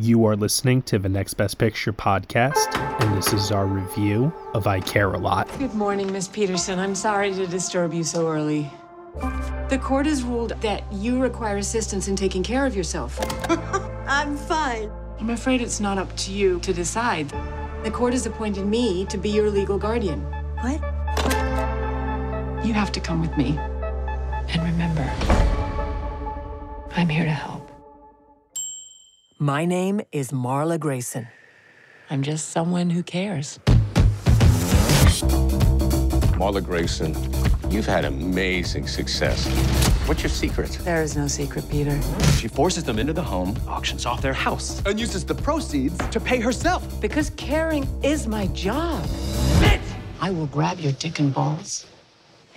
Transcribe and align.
You 0.00 0.24
are 0.24 0.34
listening 0.34 0.80
to 0.84 0.98
the 0.98 1.10
Next 1.10 1.34
Best 1.34 1.58
Picture 1.58 1.92
podcast, 1.92 2.74
and 3.02 3.14
this 3.18 3.34
is 3.34 3.52
our 3.52 3.66
review 3.66 4.32
of 4.54 4.66
I 4.66 4.80
Care 4.80 5.12
a 5.12 5.18
Lot. 5.18 5.46
Good 5.58 5.74
morning, 5.74 6.10
Miss 6.10 6.26
Peterson. 6.26 6.78
I'm 6.78 6.94
sorry 6.94 7.34
to 7.34 7.46
disturb 7.46 7.92
you 7.92 8.02
so 8.02 8.26
early. 8.26 8.70
The 9.68 9.78
court 9.78 10.06
has 10.06 10.22
ruled 10.22 10.58
that 10.62 10.90
you 10.90 11.20
require 11.20 11.58
assistance 11.58 12.08
in 12.08 12.16
taking 12.16 12.42
care 12.42 12.64
of 12.64 12.74
yourself. 12.74 13.20
I'm 14.08 14.38
fine. 14.38 14.90
I'm 15.18 15.28
afraid 15.28 15.60
it's 15.60 15.80
not 15.80 15.98
up 15.98 16.16
to 16.16 16.32
you 16.32 16.60
to 16.60 16.72
decide. 16.72 17.28
The 17.84 17.90
court 17.90 18.14
has 18.14 18.24
appointed 18.24 18.64
me 18.64 19.04
to 19.04 19.18
be 19.18 19.28
your 19.28 19.50
legal 19.50 19.76
guardian. 19.76 20.22
What? 20.62 20.80
You 22.64 22.72
have 22.72 22.90
to 22.92 23.00
come 23.00 23.20
with 23.20 23.36
me. 23.36 23.58
And 24.48 24.62
remember, 24.62 25.02
I'm 26.96 27.10
here 27.10 27.24
to 27.24 27.30
help. 27.30 27.59
My 29.42 29.64
name 29.64 30.02
is 30.12 30.32
Marla 30.32 30.78
Grayson. 30.78 31.26
I'm 32.10 32.20
just 32.20 32.50
someone 32.50 32.90
who 32.90 33.02
cares. 33.02 33.58
Marla 36.36 36.62
Grayson, 36.62 37.16
you've 37.72 37.86
had 37.86 38.04
amazing 38.04 38.86
success. 38.86 39.48
What's 40.06 40.22
your 40.22 40.28
secret? 40.28 40.72
There 40.82 41.02
is 41.02 41.16
no 41.16 41.26
secret, 41.26 41.66
Peter. 41.70 41.98
She 42.32 42.48
forces 42.48 42.84
them 42.84 42.98
into 42.98 43.14
the 43.14 43.22
home, 43.22 43.56
auctions 43.66 44.04
off 44.04 44.20
their 44.20 44.34
house, 44.34 44.82
and 44.84 45.00
uses 45.00 45.24
the 45.24 45.36
proceeds 45.36 45.96
to 46.10 46.20
pay 46.20 46.38
herself. 46.38 47.00
Because 47.00 47.30
caring 47.30 47.88
is 48.02 48.26
my 48.26 48.46
job. 48.48 49.02
I 50.20 50.30
will 50.32 50.48
grab 50.48 50.78
your 50.80 50.92
dick 50.92 51.18
and 51.18 51.32
balls, 51.32 51.86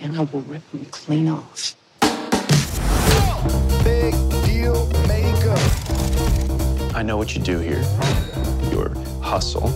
and 0.00 0.18
I 0.18 0.24
will 0.24 0.42
rip 0.42 0.70
them 0.70 0.84
clean 0.90 1.28
off. 1.30 1.76
Big 3.82 4.12
deal 4.12 4.12
maker. 4.18 4.33
I 6.94 7.02
know 7.02 7.16
what 7.16 7.34
you 7.34 7.42
do 7.42 7.58
here. 7.58 7.82
Your 8.70 8.94
hustle. 9.20 9.68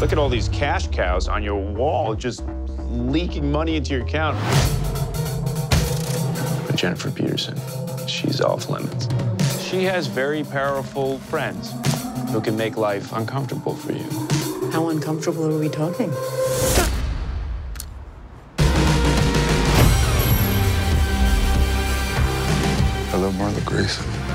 Look 0.00 0.12
at 0.12 0.18
all 0.18 0.28
these 0.28 0.50
cash 0.50 0.86
cows 0.88 1.28
on 1.28 1.42
your 1.42 1.56
wall 1.56 2.14
just 2.14 2.44
leaking 2.90 3.50
money 3.50 3.76
into 3.76 3.94
your 3.94 4.04
account. 4.04 4.36
But 6.66 6.76
Jennifer 6.76 7.10
Peterson, 7.10 7.58
she's 8.06 8.42
off 8.42 8.68
limits. 8.68 9.08
She 9.62 9.84
has 9.84 10.06
very 10.06 10.44
powerful 10.44 11.18
friends 11.20 11.72
who 12.30 12.42
can 12.42 12.54
make 12.54 12.76
life 12.76 13.10
uncomfortable 13.14 13.74
for 13.74 13.92
you. 13.92 14.70
How 14.72 14.90
uncomfortable 14.90 15.46
are 15.46 15.58
we 15.58 15.70
talking? 15.70 16.10
Hello, 23.10 23.30
Marla 23.32 23.64
Grayson. 23.64 24.33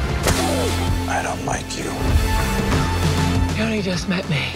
I 1.19 1.21
don't 1.21 1.45
like 1.45 1.77
you. 1.77 1.83
You 3.57 3.63
only 3.65 3.81
just 3.81 4.07
met 4.07 4.23
me. 4.29 4.53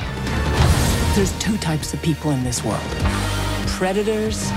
There's 1.14 1.38
two 1.38 1.58
types 1.58 1.94
of 1.94 2.02
people 2.02 2.32
in 2.32 2.46
this 2.46 2.64
world 2.64 2.80
predators 3.68 4.50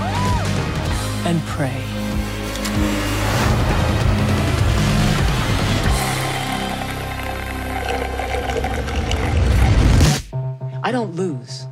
and 1.25 1.41
prey. 1.41 1.83
I 10.81 10.91
don't 10.93 11.13
lose. 11.13 11.67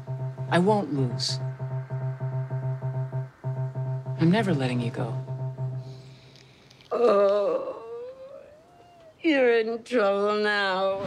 I 0.49 0.59
won't 0.59 0.93
lose. 0.93 1.39
I'm 4.19 4.29
never 4.29 4.53
letting 4.53 4.81
you 4.81 4.91
go. 4.91 5.15
Oh, 6.91 7.74
you're 9.25 9.57
in 9.57 9.83
trouble 9.83 10.35
now. 10.35 10.99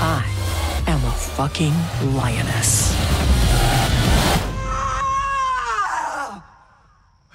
I 0.00 0.24
am 0.88 1.04
a 1.04 1.12
fucking 1.12 1.72
lioness. 2.16 2.92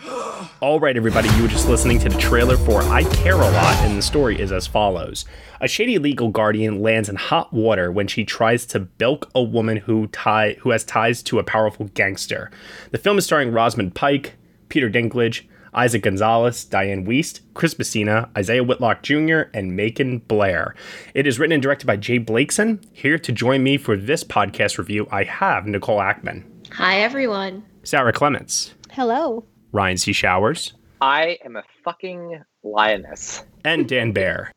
All 0.61 0.81
right, 0.81 0.97
everybody, 0.97 1.29
you 1.35 1.43
were 1.43 1.47
just 1.47 1.69
listening 1.69 1.99
to 1.99 2.09
the 2.09 2.17
trailer 2.17 2.57
for 2.57 2.81
I 2.81 3.05
Care 3.05 3.35
a 3.35 3.37
Lot, 3.37 3.77
and 3.85 3.97
the 3.97 4.01
story 4.01 4.41
is 4.41 4.51
as 4.51 4.67
follows. 4.67 5.23
A 5.61 5.67
shady 5.69 5.97
legal 5.97 6.27
guardian 6.27 6.81
lands 6.81 7.07
in 7.07 7.15
hot 7.15 7.53
water 7.53 7.93
when 7.93 8.07
she 8.07 8.25
tries 8.25 8.65
to 8.67 8.81
bilk 8.81 9.31
a 9.33 9.41
woman 9.41 9.77
who 9.77 10.07
tie 10.07 10.57
who 10.59 10.71
has 10.71 10.83
ties 10.83 11.23
to 11.23 11.39
a 11.39 11.43
powerful 11.43 11.85
gangster. 11.93 12.51
The 12.91 12.97
film 12.97 13.17
is 13.17 13.25
starring 13.25 13.53
Rosamund 13.53 13.95
Pike, 13.95 14.33
Peter 14.67 14.89
Dinklage, 14.89 15.43
Eiza 15.73 16.01
Gonzalez, 16.01 16.65
Dianne 16.65 17.05
Wiest, 17.05 17.41
Chris 17.53 17.77
Messina, 17.77 18.29
Isiah 18.37 18.63
Whitlock 18.63 19.01
Jr., 19.03 19.43
and 19.53 19.75
Macon 19.75 20.19
Blair. 20.19 20.75
It 21.13 21.25
is 21.27 21.39
written 21.39 21.53
and 21.53 21.63
directed 21.63 21.87
by 21.87 21.97
J 21.97 22.19
Blakeson. 22.19 22.83
Here 22.93 23.17
to 23.17 23.31
join 23.31 23.63
me 23.63 23.77
for 23.77 23.97
this 23.97 24.23
podcast 24.23 24.77
review, 24.77 25.07
I 25.11 25.23
have 25.23 25.65
Nicole 25.65 25.99
Ackman, 25.99 26.43
Hi, 26.73 26.99
everyone. 27.01 27.63
Sarah 27.83 28.13
Clements, 28.13 28.73
Hello. 28.91 29.45
Ryan 29.71 29.97
C. 29.97 30.13
Showers, 30.13 30.73
I 31.01 31.37
am 31.43 31.55
a 31.55 31.63
fucking 31.83 32.41
lioness. 32.63 33.43
and 33.65 33.87
Dan 33.89 34.11
Bayer. 34.11 34.51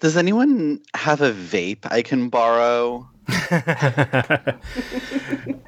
Does 0.00 0.16
anyone 0.16 0.80
have 0.94 1.20
a 1.20 1.32
vape 1.32 1.86
I 1.90 2.02
can 2.02 2.28
borrow? 2.28 3.08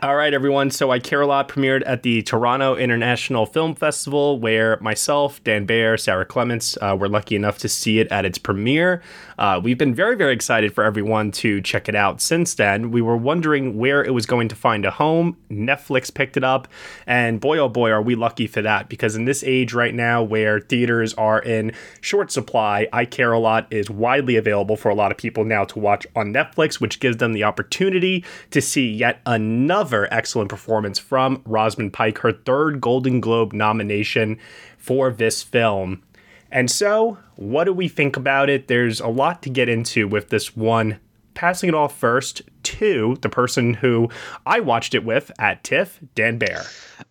All 0.03 0.15
right, 0.15 0.35
everyone. 0.35 0.71
So 0.71 0.91
I 0.91 0.99
Care 0.99 1.23
a 1.23 1.27
Lot 1.27 1.49
premiered 1.49 1.83
at 1.87 2.03
the 2.03 2.23
Toronto 2.23 2.77
International 2.77 3.47
Film 3.47 3.75
Festival, 3.75 4.39
where 4.39 4.79
myself, 4.81 5.43
Dan 5.43 5.65
Bayer, 5.65 5.97
Sarah 5.97 6.27
Clements 6.27 6.77
uh, 6.83 6.95
were 6.99 7.09
lucky 7.09 7.35
enough 7.35 7.57
to 7.59 7.69
see 7.69 7.99
it 7.99 8.09
at 8.09 8.27
its 8.27 8.37
premiere. 8.37 9.03
Uh, 9.39 9.59
we've 9.63 9.79
been 9.79 9.95
very, 9.95 10.17
very 10.17 10.35
excited 10.35 10.75
for 10.75 10.85
everyone 10.85 11.31
to 11.31 11.63
check 11.63 11.89
it 11.89 11.95
out 11.95 12.21
since 12.21 12.55
then. 12.55 12.91
We 12.91 13.01
were 13.01 13.17
wondering 13.17 13.79
where 13.79 14.05
it 14.05 14.13
was 14.13 14.27
going 14.27 14.49
to 14.49 14.55
find 14.55 14.85
a 14.85 14.91
home. 14.91 15.37
Netflix 15.51 16.13
picked 16.13 16.37
it 16.37 16.45
up, 16.45 16.69
and 17.07 17.41
boy, 17.41 17.57
oh 17.59 17.71
boy, 17.71 17.91
are 17.91 18.03
we 18.03 18.15
lucky 18.15 18.47
for 18.47 18.61
that 18.63 18.91
because 18.91 19.17
in 19.17 19.25
this 19.25 19.43
age 19.45 19.73
right 19.73 19.95
now 19.95 20.23
where 20.23 20.61
theaters 20.61 21.15
are 21.15 21.41
in 21.41 21.73
short 22.03 22.31
supply, 22.31 22.87
I 22.93 23.07
Care 23.07 23.33
a 23.33 23.39
Lot 23.39 23.67
is 23.71 23.89
widely 23.89 24.37
available 24.37 24.77
for 24.77 24.91
a 24.91 24.95
lot 24.95 25.11
of 25.11 25.17
people 25.17 25.45
now 25.45 25.65
to 25.65 25.79
watch 25.79 26.07
on 26.15 26.33
Netflix, 26.33 26.81
which 26.81 27.01
gives 27.01 27.17
them 27.17 27.33
the 27.33 27.46
opportunity 27.47 28.25
to 28.51 28.61
see 28.61 28.91
yet 28.91 29.21
another 29.25 30.13
excellent 30.13 30.51
performance 30.51 30.99
from 30.99 31.43
Rosamund 31.45 31.93
Pike, 31.93 32.19
her 32.19 32.33
third 32.33 32.81
Golden 32.81 33.21
Globe 33.21 33.53
nomination 33.53 34.39
for 34.77 35.11
this 35.11 35.43
film. 35.43 36.03
And 36.51 36.71
so, 36.71 37.19
what 37.37 37.65
do 37.65 37.73
we 37.73 37.89
think 37.89 38.17
about 38.17 38.49
it? 38.49 38.69
There's 38.69 39.01
a 39.01 39.09
lot 39.09 39.43
to 39.43 39.51
get 39.51 39.69
into 39.69 40.09
with 40.09 40.29
this 40.29 40.57
one. 40.57 41.01
Passing 41.35 41.69
it 41.69 41.75
off 41.75 41.95
first 41.95 42.41
to 42.63 43.19
the 43.21 43.29
person 43.29 43.75
who 43.75 44.09
I 44.47 44.61
watched 44.61 44.95
it 44.95 45.05
with 45.05 45.31
at 45.39 45.63
TIFF, 45.65 46.01
Dan 46.15 46.39
Bayer. 46.39 46.63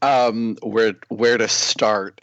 Um, 0.01 0.57
where 0.63 0.95
where 1.09 1.37
to 1.37 1.47
start? 1.47 2.19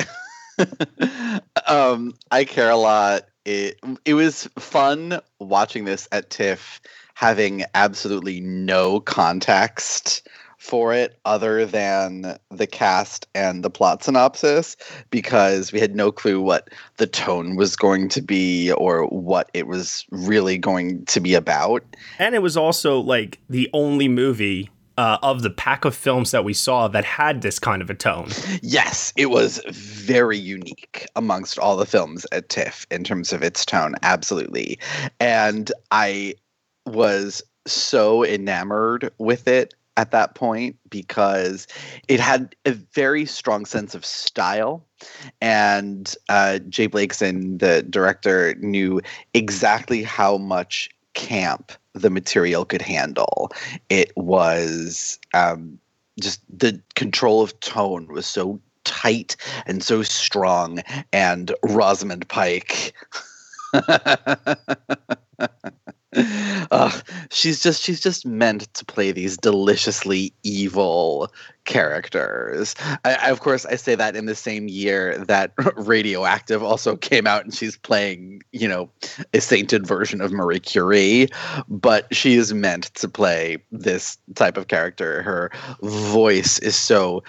um, 1.69 2.15
I 2.31 2.45
care 2.45 2.71
a 2.71 2.77
lot. 2.77 3.29
It 3.45 3.79
it 4.05 4.15
was 4.15 4.49
fun 4.59 5.21
watching 5.39 5.85
this 5.85 6.09
at 6.11 6.29
TIFF, 6.29 6.81
having 7.23 7.65
absolutely 7.75 8.41
no 8.41 8.99
context 8.99 10.27
for 10.59 10.93
it 10.93 11.21
other 11.25 11.65
than 11.65 12.37
the 12.51 12.67
cast 12.67 13.29
and 13.33 13.63
the 13.63 13.71
plot 13.71 14.03
synopsis 14.03 14.77
because 15.11 15.71
we 15.71 15.79
had 15.79 15.95
no 15.95 16.11
clue 16.11 16.41
what 16.41 16.69
the 16.97 17.07
tone 17.07 17.55
was 17.55 17.77
going 17.77 18.09
to 18.09 18.21
be 18.21 18.73
or 18.73 19.07
what 19.07 19.49
it 19.55 19.69
was 19.69 20.05
really 20.11 20.59
going 20.59 21.05
to 21.05 21.21
be 21.21 21.33
about. 21.35 21.85
And 22.19 22.35
it 22.35 22.43
was 22.43 22.57
also 22.57 22.99
like 22.99 23.39
the 23.49 23.71
only 23.73 24.09
movie 24.09 24.69
uh, 24.99 25.19
of 25.23 25.43
the 25.43 25.51
pack 25.51 25.85
of 25.85 25.95
films 25.95 26.33
that 26.33 26.45
we 26.45 26.53
saw 26.53 26.89
that 26.89 27.05
had 27.05 27.43
this 27.43 27.61
kind 27.61 27.83
of 27.83 27.89
a 27.89 27.95
tone. 27.95 28.29
Yes, 28.63 29.13
it 29.17 29.31
was 29.31 29.63
very 29.69 30.39
unique 30.39 31.07
amongst 31.15 31.57
all 31.59 31.77
the 31.77 31.87
films 31.87 32.27
at 32.33 32.49
TIFF 32.49 32.85
in 32.91 33.05
terms 33.05 33.33
of 33.33 33.43
its 33.43 33.65
tone, 33.65 33.95
absolutely. 34.03 34.79
And 35.21 35.71
I 35.93 36.35
was 36.87 37.43
so 37.67 38.25
enamored 38.25 39.13
with 39.19 39.47
it 39.47 39.75
at 39.97 40.11
that 40.11 40.35
point 40.35 40.77
because 40.89 41.67
it 42.09 42.19
had 42.19 42.57
a 42.65 42.73
very 42.73 43.27
strong 43.27 43.67
sense 43.67 43.95
of 43.95 44.05
style. 44.05 44.85
And 45.41 46.15
uh, 46.29 46.61
J 46.61 46.89
Blakeson, 46.89 47.59
the 47.59 47.83
director, 47.83 48.55
knew 48.57 49.01
exactly 49.35 50.03
how 50.03 50.39
much 50.39 50.89
camp 51.15 51.73
the 51.95 52.11
material 52.11 52.65
could 52.65 52.83
handle. 52.83 53.51
It 53.91 54.13
was 54.17 55.19
um, 55.35 55.79
just 56.21 56.41
the 56.49 56.81
control 56.95 57.43
of 57.43 57.59
tone 57.61 58.07
was 58.09 58.27
so 58.27 58.61
tight 58.85 59.37
and 59.67 59.83
so 59.83 60.03
strong. 60.03 60.81
And 61.13 61.55
Rosamund 61.63 62.29
Pike. 62.29 62.95
uh, 66.15 67.01
she's 67.31 67.63
just 67.63 67.83
she's 67.83 68.01
just 68.01 68.27
meant 68.27 68.73
to 68.75 68.85
play 68.85 69.13
these 69.13 69.37
deliciously 69.37 70.33
evil 70.43 71.31
characters. 71.65 72.75
I, 73.05 73.15
I, 73.15 73.31
of 73.31 73.41
course, 73.41 73.65
I 73.65 73.77
say 73.77 73.95
that 73.95 74.17
in 74.17 74.27
the 74.27 74.35
same 74.35 74.69
year 74.69 75.19
that 75.19 75.53
Radioactive 75.77 76.63
also 76.63 76.97
came 76.97 77.27
out, 77.27 77.45
and 77.45 77.55
she's 77.55 77.77
playing, 77.77 78.43
you 78.53 78.69
know, 78.69 78.91
a 79.33 79.41
sainted 79.41 79.87
version 79.87 80.21
of 80.21 80.33
Marie 80.33 80.61
Curie, 80.61 81.29
but 81.69 82.15
she 82.15 82.35
is 82.35 82.53
meant 82.53 82.93
to 82.95 83.09
play 83.09 83.59
this 83.71 84.19
type 84.35 84.57
of 84.57 84.69
character. 84.69 85.23
Her 85.23 85.51
voice 85.83 86.59
is 86.59 86.77
so 86.77 87.23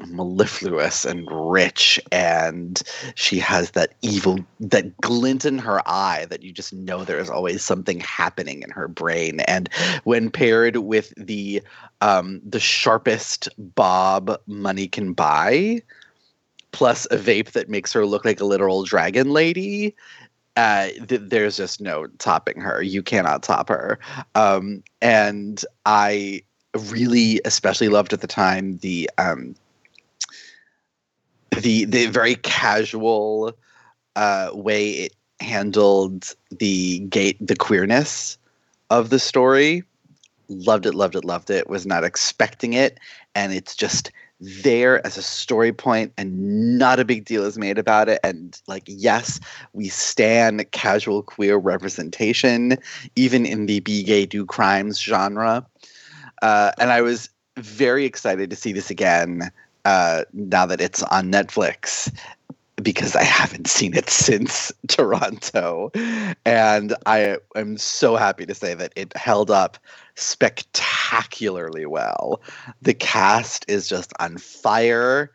mellifluous 0.00 1.04
and 1.04 1.28
rich 1.30 2.00
and 2.10 2.82
she 3.14 3.38
has 3.38 3.70
that 3.72 3.94
evil 4.02 4.38
that 4.58 4.96
glint 5.00 5.44
in 5.44 5.56
her 5.56 5.80
eye 5.88 6.26
that 6.30 6.42
you 6.42 6.52
just 6.52 6.72
know 6.72 7.04
there 7.04 7.18
is 7.18 7.30
always 7.30 7.62
something 7.62 8.00
happening 8.00 8.62
in 8.62 8.70
her 8.70 8.88
brain 8.88 9.40
and 9.40 9.72
when 10.02 10.30
paired 10.30 10.78
with 10.78 11.12
the 11.16 11.62
um 12.00 12.40
the 12.44 12.58
sharpest 12.58 13.48
bob 13.56 14.36
money 14.46 14.88
can 14.88 15.12
buy 15.12 15.80
plus 16.72 17.06
a 17.12 17.16
vape 17.16 17.52
that 17.52 17.68
makes 17.68 17.92
her 17.92 18.04
look 18.04 18.24
like 18.24 18.40
a 18.40 18.44
literal 18.44 18.82
dragon 18.82 19.30
lady 19.30 19.94
uh, 20.56 20.88
th- 21.08 21.22
there's 21.24 21.56
just 21.56 21.80
no 21.80 22.06
topping 22.18 22.60
her. 22.60 22.80
You 22.80 23.02
cannot 23.02 23.42
top 23.42 23.68
her. 23.68 23.98
Um, 24.36 24.84
and 25.02 25.64
I 25.84 26.42
really, 26.90 27.40
especially 27.44 27.88
loved 27.88 28.12
at 28.12 28.20
the 28.20 28.26
time 28.28 28.78
the 28.78 29.10
um, 29.18 29.56
the 31.60 31.84
the 31.84 32.06
very 32.06 32.36
casual 32.36 33.52
uh, 34.16 34.50
way 34.52 34.90
it 34.90 35.14
handled 35.40 36.34
the 36.50 37.00
gate 37.00 37.36
the 37.40 37.56
queerness 37.56 38.38
of 38.90 39.10
the 39.10 39.18
story. 39.18 39.82
Loved 40.48 40.86
it 40.86 40.94
loved 40.94 41.16
it 41.16 41.24
loved 41.24 41.50
it. 41.50 41.68
Was 41.68 41.86
not 41.86 42.04
expecting 42.04 42.74
it. 42.74 42.98
And 43.34 43.52
it's 43.52 43.74
just 43.74 44.12
there 44.40 45.04
as 45.06 45.16
a 45.16 45.22
story 45.22 45.72
point 45.72 46.12
and 46.18 46.78
not 46.78 47.00
a 47.00 47.04
big 47.04 47.24
deal 47.24 47.44
is 47.44 47.56
made 47.56 47.78
about 47.78 48.08
it. 48.08 48.20
And 48.22 48.60
like 48.66 48.84
yes 48.86 49.40
we 49.72 49.88
stand 49.88 50.70
casual 50.72 51.22
queer 51.22 51.56
representation 51.56 52.76
even 53.16 53.46
in 53.46 53.66
the 53.66 53.80
be 53.80 54.02
gay 54.02 54.26
do 54.26 54.44
crimes 54.44 55.00
genre. 55.00 55.66
Uh, 56.42 56.72
and 56.78 56.90
i 56.90 57.00
was 57.00 57.30
very 57.56 58.04
excited 58.04 58.50
to 58.50 58.56
see 58.56 58.72
this 58.72 58.90
again 58.90 59.50
uh, 59.84 60.24
now 60.32 60.66
that 60.66 60.80
it's 60.80 61.02
on 61.04 61.30
Netflix 61.30 62.12
because 62.82 63.14
I 63.14 63.22
haven't 63.22 63.68
seen 63.68 63.94
it 63.94 64.10
since 64.10 64.72
Toronto. 64.88 65.90
And 66.44 66.94
I 67.06 67.38
am 67.54 67.76
so 67.78 68.16
happy 68.16 68.46
to 68.46 68.54
say 68.54 68.74
that 68.74 68.92
it 68.96 69.16
held 69.16 69.50
up 69.50 69.78
spectacularly 70.16 71.86
well. 71.86 72.40
The 72.82 72.94
cast 72.94 73.64
is 73.68 73.88
just 73.88 74.12
on 74.20 74.38
fire. 74.38 75.30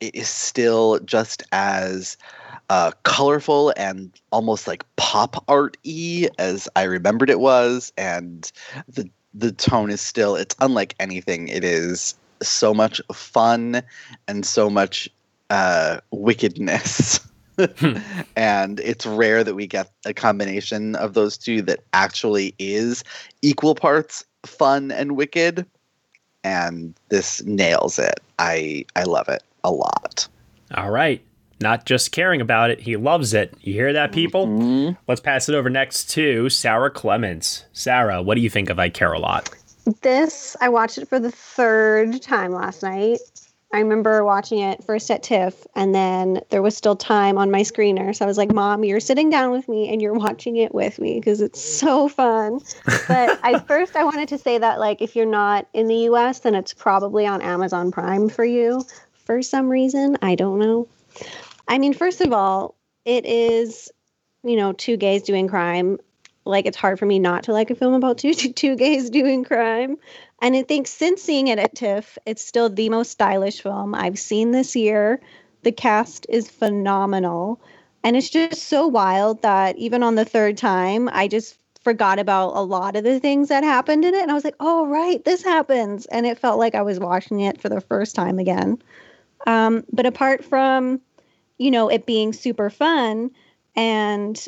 It 0.00 0.14
is 0.14 0.28
still 0.28 0.98
just 1.00 1.42
as 1.52 2.16
uh, 2.70 2.92
colorful 3.04 3.72
and 3.76 4.10
almost 4.30 4.66
like 4.66 4.84
pop 4.96 5.44
art 5.48 5.76
y 5.84 6.28
as 6.38 6.68
I 6.76 6.84
remembered 6.84 7.30
it 7.30 7.40
was. 7.40 7.92
And 7.96 8.50
the 8.88 9.08
the 9.34 9.52
tone 9.52 9.90
is 9.90 10.00
still 10.02 10.36
it's 10.36 10.54
unlike 10.60 10.94
anything 11.00 11.48
it 11.48 11.64
is 11.64 12.14
so 12.48 12.74
much 12.74 13.00
fun 13.12 13.82
and 14.28 14.44
so 14.44 14.70
much 14.70 15.08
uh, 15.50 15.98
wickedness. 16.10 17.20
hmm. 17.58 17.98
And 18.36 18.80
it's 18.80 19.04
rare 19.06 19.44
that 19.44 19.54
we 19.54 19.66
get 19.66 19.90
a 20.06 20.14
combination 20.14 20.96
of 20.96 21.14
those 21.14 21.36
two 21.36 21.62
that 21.62 21.80
actually 21.92 22.54
is 22.58 23.04
equal 23.42 23.74
parts 23.74 24.24
fun 24.46 24.90
and 24.90 25.16
wicked. 25.16 25.66
And 26.44 26.94
this 27.08 27.42
nails 27.44 27.98
it. 27.98 28.18
I 28.38 28.84
I 28.96 29.04
love 29.04 29.28
it 29.28 29.42
a 29.62 29.70
lot. 29.70 30.26
All 30.74 30.90
right. 30.90 31.22
Not 31.60 31.86
just 31.86 32.10
caring 32.10 32.40
about 32.40 32.70
it, 32.70 32.80
he 32.80 32.96
loves 32.96 33.32
it. 33.32 33.54
You 33.60 33.74
hear 33.74 33.92
that, 33.92 34.10
people? 34.10 34.48
Mm-hmm. 34.48 34.94
Let's 35.06 35.20
pass 35.20 35.48
it 35.48 35.54
over 35.54 35.70
next 35.70 36.10
to 36.10 36.48
Sarah 36.48 36.90
Clements. 36.90 37.64
Sarah, 37.72 38.20
what 38.20 38.34
do 38.34 38.40
you 38.40 38.50
think 38.50 38.68
of 38.68 38.80
I 38.80 38.88
Care 38.88 39.12
a 39.12 39.20
Lot? 39.20 39.48
This, 40.02 40.56
I 40.60 40.68
watched 40.68 40.98
it 40.98 41.08
for 41.08 41.18
the 41.18 41.30
third 41.30 42.22
time 42.22 42.52
last 42.52 42.82
night. 42.82 43.18
I 43.74 43.78
remember 43.78 44.22
watching 44.22 44.58
it 44.58 44.84
first 44.84 45.10
at 45.10 45.22
TIFF, 45.22 45.66
and 45.74 45.94
then 45.94 46.42
there 46.50 46.60
was 46.60 46.76
still 46.76 46.94
time 46.94 47.38
on 47.38 47.50
my 47.50 47.62
screener. 47.62 48.14
So 48.14 48.24
I 48.24 48.28
was 48.28 48.36
like, 48.36 48.52
Mom, 48.52 48.84
you're 48.84 49.00
sitting 49.00 49.30
down 49.30 49.50
with 49.50 49.66
me 49.66 49.90
and 49.90 50.02
you're 50.02 50.12
watching 50.12 50.56
it 50.56 50.74
with 50.74 50.98
me 50.98 51.18
because 51.18 51.40
it's 51.40 51.60
so 51.60 52.06
fun. 52.08 52.60
But 53.08 53.40
I 53.42 53.58
first, 53.60 53.96
I 53.96 54.04
wanted 54.04 54.28
to 54.28 54.38
say 54.38 54.58
that, 54.58 54.78
like, 54.78 55.00
if 55.00 55.16
you're 55.16 55.24
not 55.24 55.68
in 55.72 55.86
the 55.86 55.96
US, 56.10 56.40
then 56.40 56.54
it's 56.54 56.74
probably 56.74 57.26
on 57.26 57.40
Amazon 57.40 57.90
Prime 57.90 58.28
for 58.28 58.44
you 58.44 58.84
for 59.14 59.40
some 59.40 59.70
reason. 59.70 60.18
I 60.20 60.34
don't 60.34 60.58
know. 60.58 60.86
I 61.66 61.78
mean, 61.78 61.94
first 61.94 62.20
of 62.20 62.32
all, 62.32 62.76
it 63.06 63.24
is, 63.24 63.90
you 64.42 64.56
know, 64.56 64.74
two 64.74 64.98
gays 64.98 65.22
doing 65.22 65.48
crime 65.48 65.98
like 66.44 66.66
it's 66.66 66.76
hard 66.76 66.98
for 66.98 67.06
me 67.06 67.18
not 67.18 67.44
to 67.44 67.52
like 67.52 67.70
a 67.70 67.74
film 67.74 67.94
about 67.94 68.18
two 68.18 68.34
two 68.34 68.76
gays 68.76 69.10
doing 69.10 69.44
crime. 69.44 69.96
And 70.40 70.56
I 70.56 70.62
think 70.62 70.88
since 70.88 71.22
seeing 71.22 71.48
it 71.48 71.58
at 71.58 71.74
TIFF, 71.74 72.18
it's 72.26 72.44
still 72.44 72.68
the 72.68 72.88
most 72.88 73.10
stylish 73.10 73.60
film 73.60 73.94
I've 73.94 74.18
seen 74.18 74.50
this 74.50 74.74
year. 74.74 75.20
The 75.62 75.72
cast 75.72 76.26
is 76.28 76.50
phenomenal. 76.50 77.60
And 78.02 78.16
it's 78.16 78.30
just 78.30 78.64
so 78.64 78.88
wild 78.88 79.42
that 79.42 79.76
even 79.78 80.02
on 80.02 80.16
the 80.16 80.24
third 80.24 80.56
time, 80.56 81.08
I 81.12 81.28
just 81.28 81.56
forgot 81.82 82.18
about 82.18 82.56
a 82.56 82.60
lot 82.60 82.96
of 82.96 83.04
the 83.04 83.20
things 83.20 83.48
that 83.48 83.62
happened 83.64 84.04
in 84.04 84.14
it. 84.14 84.22
And 84.22 84.30
I 84.30 84.34
was 84.34 84.44
like, 84.44 84.56
oh, 84.58 84.86
right, 84.86 85.24
this 85.24 85.44
happens. 85.44 86.06
And 86.06 86.26
it 86.26 86.38
felt 86.38 86.58
like 86.58 86.74
I 86.74 86.82
was 86.82 86.98
watching 86.98 87.40
it 87.40 87.60
for 87.60 87.68
the 87.68 87.80
first 87.80 88.14
time 88.16 88.38
again. 88.38 88.82
Um, 89.46 89.84
but 89.92 90.06
apart 90.06 90.44
from, 90.44 91.00
you 91.58 91.70
know, 91.70 91.88
it 91.88 92.06
being 92.06 92.32
super 92.32 92.70
fun 92.70 93.30
and 93.74 94.44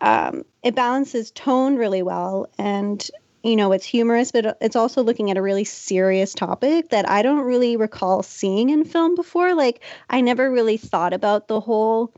um, 0.00 0.44
it 0.62 0.74
balances 0.74 1.30
tone 1.32 1.76
really 1.76 2.02
well 2.02 2.48
and 2.58 3.10
you 3.42 3.56
know 3.56 3.72
it's 3.72 3.84
humorous 3.84 4.32
but 4.32 4.56
it's 4.60 4.76
also 4.76 5.02
looking 5.02 5.30
at 5.30 5.36
a 5.36 5.42
really 5.42 5.64
serious 5.64 6.32
topic 6.32 6.88
that 6.90 7.08
i 7.08 7.22
don't 7.22 7.44
really 7.44 7.76
recall 7.76 8.22
seeing 8.22 8.70
in 8.70 8.84
film 8.84 9.14
before. 9.14 9.54
Like 9.54 9.82
i 10.10 10.20
never 10.20 10.50
really 10.50 10.76
thought 10.76 11.12
about 11.12 11.48
the 11.48 11.60
whole 11.60 12.12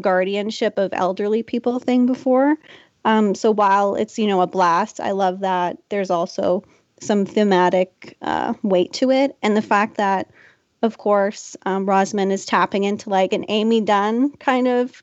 guardianship 0.00 0.78
of 0.78 0.90
elderly 0.94 1.42
people 1.42 1.78
thing 1.78 2.06
before. 2.06 2.56
Um, 3.04 3.34
so 3.34 3.50
while 3.50 3.94
it's 3.94 4.18
you 4.18 4.26
know 4.26 4.40
a 4.40 4.46
blast 4.46 5.00
i 5.00 5.10
love 5.10 5.40
that 5.40 5.76
there's 5.88 6.10
also 6.10 6.64
some 7.02 7.26
thematic 7.26 8.16
uh, 8.22 8.54
weight 8.62 8.92
to 8.94 9.10
it. 9.10 9.36
And 9.42 9.56
the 9.56 9.62
fact 9.62 9.96
that 9.96 10.30
of 10.82 10.98
course 10.98 11.56
um, 11.66 11.86
Rosamund 11.86 12.32
is 12.32 12.46
tapping 12.46 12.84
into 12.84 13.10
like 13.10 13.32
an 13.32 13.44
Amy 13.48 13.80
Dunne 13.80 14.30
kind 14.36 14.68
of 14.68 15.02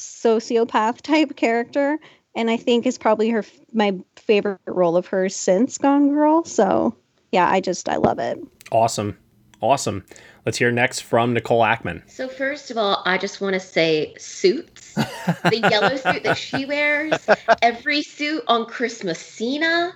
sociopath 0.00 1.00
type 1.02 1.36
character 1.36 1.98
and 2.34 2.50
I 2.50 2.56
think 2.56 2.86
is 2.86 2.98
probably 2.98 3.30
her 3.30 3.44
my 3.72 3.98
favorite 4.16 4.60
role 4.66 4.96
of 4.96 5.06
hers 5.06 5.34
since 5.34 5.78
Gone 5.78 6.10
Girl. 6.10 6.44
So 6.44 6.96
yeah, 7.32 7.50
I 7.50 7.60
just 7.60 7.88
I 7.88 7.96
love 7.96 8.18
it. 8.18 8.38
Awesome, 8.70 9.16
awesome. 9.60 10.04
Let's 10.46 10.56
hear 10.56 10.72
next 10.72 11.00
from 11.00 11.34
Nicole 11.34 11.62
Ackman. 11.62 12.02
So 12.08 12.26
first 12.26 12.70
of 12.70 12.78
all, 12.78 13.02
I 13.04 13.18
just 13.18 13.40
want 13.40 13.54
to 13.54 13.60
say 13.60 14.14
suits. 14.16 14.94
the 14.94 15.68
yellow 15.70 15.96
suit 16.12 16.22
that 16.22 16.38
she 16.38 16.64
wears, 16.64 17.28
every 17.60 18.02
suit 18.02 18.42
on 18.48 18.64
Chris 18.64 19.04
Messina, 19.04 19.92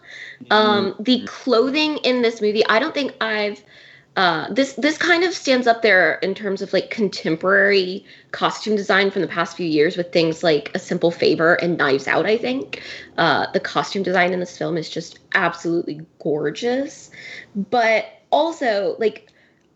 um, 0.50 0.94
the 1.00 1.22
clothing 1.26 1.96
in 1.98 2.20
this 2.20 2.42
movie. 2.42 2.64
I 2.66 2.78
don't 2.78 2.92
think 2.92 3.14
I've 3.22 3.62
uh, 4.16 4.52
this 4.52 4.74
this 4.74 4.96
kind 4.96 5.24
of 5.24 5.34
stands 5.34 5.66
up 5.66 5.82
there 5.82 6.16
in 6.16 6.34
terms 6.34 6.62
of 6.62 6.72
like 6.72 6.88
contemporary 6.90 8.04
costume 8.30 8.76
design 8.76 9.10
from 9.10 9.22
the 9.22 9.28
past 9.28 9.56
few 9.56 9.66
years 9.66 9.96
with 9.96 10.12
things 10.12 10.44
like 10.44 10.70
a 10.74 10.78
simple 10.78 11.10
favor 11.10 11.54
and 11.54 11.78
knives 11.78 12.06
out 12.06 12.24
i 12.24 12.36
think. 12.36 12.82
Uh, 13.18 13.50
the 13.52 13.60
costume 13.60 14.02
design 14.04 14.32
in 14.32 14.38
this 14.38 14.56
film 14.56 14.76
is 14.76 14.88
just 14.88 15.18
absolutely 15.34 16.00
gorgeous. 16.20 17.10
But 17.56 18.06
also 18.30 18.96
like 18.98 19.30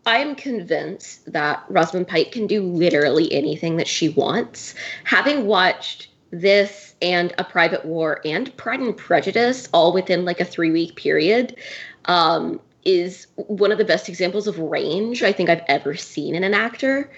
i 0.05 0.17
am 0.17 0.35
convinced 0.35 1.31
that 1.31 1.63
rosamund 1.69 2.07
pike 2.07 2.31
can 2.31 2.47
do 2.47 2.63
literally 2.63 3.31
anything 3.33 3.75
that 3.75 3.87
she 3.87 4.07
wants. 4.07 4.73
Having 5.03 5.47
watched 5.47 6.07
this 6.31 6.95
and 7.01 7.33
a 7.37 7.43
private 7.43 7.83
war 7.83 8.21
and 8.23 8.55
pride 8.55 8.79
and 8.79 8.95
prejudice 8.95 9.67
all 9.73 9.91
within 9.91 10.23
like 10.23 10.39
a 10.39 10.45
three 10.45 10.71
week 10.71 10.95
period 10.95 11.57
um, 12.05 12.59
is 12.85 13.27
one 13.35 13.71
of 13.71 13.77
the 13.77 13.85
best 13.85 14.09
examples 14.09 14.47
of 14.47 14.57
range 14.59 15.23
I 15.23 15.31
think 15.31 15.49
I've 15.49 15.63
ever 15.67 15.95
seen 15.95 16.35
in 16.35 16.43
an 16.43 16.53
actor. 16.53 17.09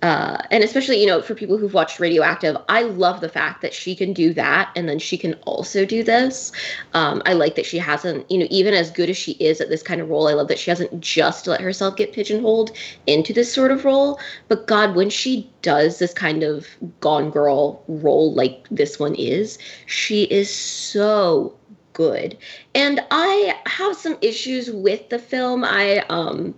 Uh, 0.00 0.40
and 0.52 0.62
especially, 0.62 1.00
you 1.00 1.06
know, 1.08 1.20
for 1.20 1.34
people 1.34 1.58
who've 1.58 1.74
watched 1.74 1.98
Radioactive, 1.98 2.56
I 2.68 2.82
love 2.82 3.20
the 3.20 3.28
fact 3.28 3.62
that 3.62 3.74
she 3.74 3.96
can 3.96 4.12
do 4.12 4.32
that 4.34 4.70
and 4.76 4.88
then 4.88 5.00
she 5.00 5.18
can 5.18 5.34
also 5.44 5.84
do 5.84 6.04
this. 6.04 6.52
Um, 6.94 7.20
I 7.26 7.32
like 7.32 7.56
that 7.56 7.66
she 7.66 7.78
hasn't, 7.78 8.30
you 8.30 8.38
know, 8.38 8.46
even 8.48 8.74
as 8.74 8.92
good 8.92 9.10
as 9.10 9.16
she 9.16 9.32
is 9.32 9.60
at 9.60 9.70
this 9.70 9.82
kind 9.82 10.00
of 10.00 10.08
role, 10.08 10.28
I 10.28 10.34
love 10.34 10.46
that 10.48 10.58
she 10.60 10.70
hasn't 10.70 11.00
just 11.00 11.48
let 11.48 11.60
herself 11.60 11.96
get 11.96 12.12
pigeonholed 12.12 12.76
into 13.08 13.32
this 13.32 13.52
sort 13.52 13.72
of 13.72 13.84
role. 13.84 14.20
But 14.46 14.68
God, 14.68 14.94
when 14.94 15.10
she 15.10 15.50
does 15.62 15.98
this 15.98 16.14
kind 16.14 16.44
of 16.44 16.68
gone 17.00 17.30
girl 17.30 17.82
role 17.88 18.32
like 18.32 18.68
this 18.70 19.00
one 19.00 19.16
is, 19.16 19.58
she 19.86 20.24
is 20.24 20.54
so 20.54 21.57
good. 21.98 22.38
And 22.76 23.04
I 23.10 23.58
have 23.66 23.96
some 23.96 24.16
issues 24.22 24.70
with 24.70 25.08
the 25.10 25.18
film. 25.18 25.64
I 25.64 26.04
um 26.08 26.54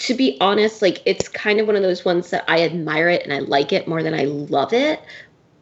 to 0.00 0.14
be 0.14 0.36
honest, 0.40 0.82
like 0.82 1.00
it's 1.06 1.28
kind 1.28 1.60
of 1.60 1.66
one 1.66 1.76
of 1.76 1.82
those 1.82 2.04
ones 2.04 2.30
that 2.30 2.44
I 2.48 2.62
admire 2.62 3.08
it 3.08 3.22
and 3.22 3.32
I 3.32 3.38
like 3.38 3.72
it 3.72 3.86
more 3.86 4.02
than 4.02 4.14
I 4.14 4.24
love 4.24 4.72
it. 4.72 5.00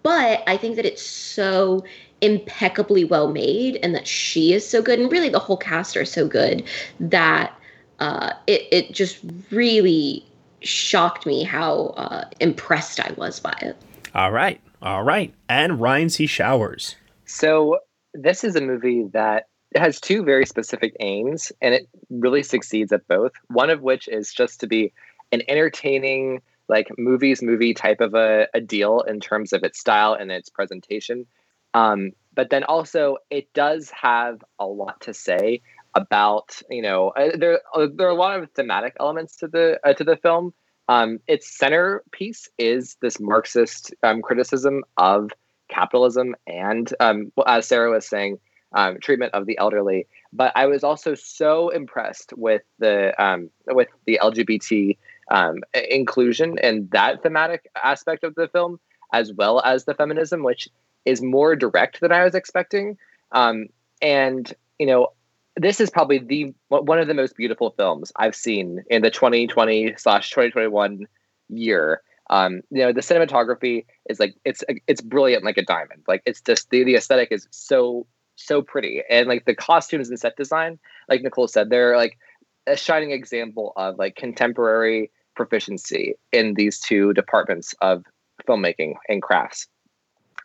But 0.03 0.43
I 0.47 0.57
think 0.57 0.77
that 0.77 0.87
it's 0.87 1.03
so 1.03 1.85
impeccably 2.21 3.05
well 3.05 3.31
made 3.31 3.77
and 3.83 3.95
that 3.95 4.07
she 4.07 4.53
is 4.53 4.67
so 4.67 4.81
good 4.81 4.99
and 4.99 5.13
really 5.13 5.29
the 5.29 5.39
whole 5.39 5.57
cast 5.57 5.97
are 5.97 6.05
so 6.05 6.27
good 6.27 6.65
that 6.99 7.53
uh, 7.99 8.33
it, 8.47 8.67
it 8.73 8.93
just 8.93 9.19
really 9.51 10.25
shocked 10.63 11.27
me 11.27 11.43
how 11.43 11.89
uh, 11.97 12.25
impressed 12.41 13.01
I 13.01 13.13
was 13.17 13.41
by 13.41 13.57
it. 13.61 13.77
All 14.15 14.33
right. 14.33 14.61
All 14.81 15.03
right. 15.03 15.35
And 15.49 15.81
Ryan 15.81 16.09
C. 16.09 16.27
Showers. 16.27 16.95
So 17.27 17.81
this 18.23 18.45
is 18.45 18.57
a 18.57 18.61
movie 18.61 19.05
that 19.13 19.45
has 19.75 20.01
two 20.01 20.23
very 20.23 20.47
specific 20.47 20.97
aims 21.01 21.53
and 21.61 21.75
it 21.75 21.89
really 22.11 22.43
succeeds 22.43 22.93
at 22.93 23.07
both. 23.07 23.33
One 23.49 23.71
of 23.71 23.83
which 23.83 24.09
is 24.09 24.33
just 24.33 24.61
to 24.61 24.67
be 24.67 24.93
an 25.31 25.43
entertaining, 25.49 26.41
like 26.69 26.89
movies 26.97 27.43
movie 27.43 27.75
type 27.75 28.01
of 28.01 28.15
a, 28.15 28.49
a 28.55 28.61
deal 28.61 29.01
in 29.03 29.21
terms 29.21 29.53
of 29.53 29.63
its 29.63 29.79
style 29.79 30.15
and 30.15 30.31
its 30.31 30.49
presentation. 30.49 31.27
Um, 31.75 32.13
but 32.35 32.51
then 32.51 32.65
also 32.65 33.19
it 33.31 33.53
does 33.53 33.91
have 33.91 34.43
a 34.59 34.67
lot 34.67 35.01
to 35.03 35.15
say 35.15 35.61
about 35.95 36.61
you 36.71 36.83
know 36.83 37.09
uh, 37.11 37.37
there 37.37 37.61
uh, 37.75 37.87
there 37.93 38.07
are 38.07 38.11
a 38.11 38.15
lot 38.15 38.39
of 38.39 38.51
thematic 38.53 38.97
elements 39.01 39.37
to 39.37 39.49
the 39.49 39.79
uh, 39.85 39.93
to 39.95 40.05
the 40.05 40.17
film. 40.17 40.55
Um, 40.89 41.19
its 41.27 41.59
centerpiece 41.59 42.49
is 42.57 42.97
this 43.03 43.21
Marxist 43.21 43.95
um, 44.03 44.23
criticism 44.23 44.85
of 44.97 45.31
capitalism 45.69 46.35
and, 46.47 46.93
um, 47.01 47.33
as 47.47 47.67
Sarah 47.67 47.91
was 47.91 48.09
saying, 48.09 48.39
um, 48.73 48.99
treatment 49.01 49.35
of 49.35 49.47
the 49.47 49.59
elderly. 49.59 50.07
But 50.33 50.53
I 50.55 50.67
was 50.67 50.85
also 50.85 51.15
so 51.15 51.71
impressed 51.71 52.33
with 52.37 52.63
the 52.79 53.15
um, 53.23 53.51
with 53.67 53.89
the 54.07 54.19
LGBT 54.23 54.97
um, 55.31 55.59
inclusion 55.91 56.59
and 56.63 56.91
that 56.91 57.23
thematic 57.23 57.71
aspect 57.83 58.25
of 58.25 58.35
the 58.35 58.49
film, 58.49 58.79
as 59.13 59.33
well 59.33 59.61
as 59.65 59.85
the 59.85 59.95
feminism, 59.95 60.43
which 60.43 60.69
is 61.05 61.23
more 61.23 61.57
direct 61.57 62.01
than 62.01 62.13
I 62.13 62.25
was 62.25 62.35
expecting. 62.35 62.99
Um, 63.33 63.67
and 64.03 64.53
you 64.79 64.87
know, 64.87 65.09
this 65.57 65.81
is 65.81 65.91
probably 65.91 66.19
the 66.19 66.55
one 66.69 66.99
of 66.99 67.09
the 67.09 67.15
most 67.15 67.37
beautiful 67.37 67.71
films 67.71 68.13
I've 68.17 68.37
seen 68.37 68.85
in 68.91 69.03
the 69.03 69.11
2020 69.11 69.95
slash 69.97 70.31
2021 70.31 71.07
year. 71.49 72.03
Um, 72.31 72.63
you 72.71 72.83
know, 72.83 72.93
the 72.93 73.01
cinematography 73.01 73.87
is 74.09 74.21
like 74.21 74.37
it's 74.45 74.63
it's 74.87 75.01
brilliant 75.01 75.45
like 75.45 75.59
a 75.59 75.65
diamond. 75.65 76.03
Like 76.07 76.23
it's 76.27 76.41
just 76.41 76.71
the, 76.71 76.85
the 76.85 76.97
aesthetic 76.97 77.29
is 77.31 77.47
so 77.51 78.07
so 78.37 78.63
pretty, 78.63 79.03
and 79.09 79.29
like 79.29 79.45
the 79.45 79.55
costumes 79.55 80.09
and 80.09 80.19
set 80.19 80.37
design, 80.37 80.79
like 81.09 81.23
Nicole 81.23 81.49
said, 81.49 81.71
they're 81.71 81.97
like 81.97 82.19
a 82.67 82.77
shining 82.77 83.13
example 83.13 83.73
of 83.77 83.99
like 83.99 84.17
contemporary 84.17 85.11
proficiency 85.35 86.15
in 86.33 86.55
these 86.55 86.79
two 86.79 87.13
departments 87.15 87.75
of 87.81 88.05
filmmaking 88.47 88.95
and 89.09 89.23
crafts. 89.23 89.67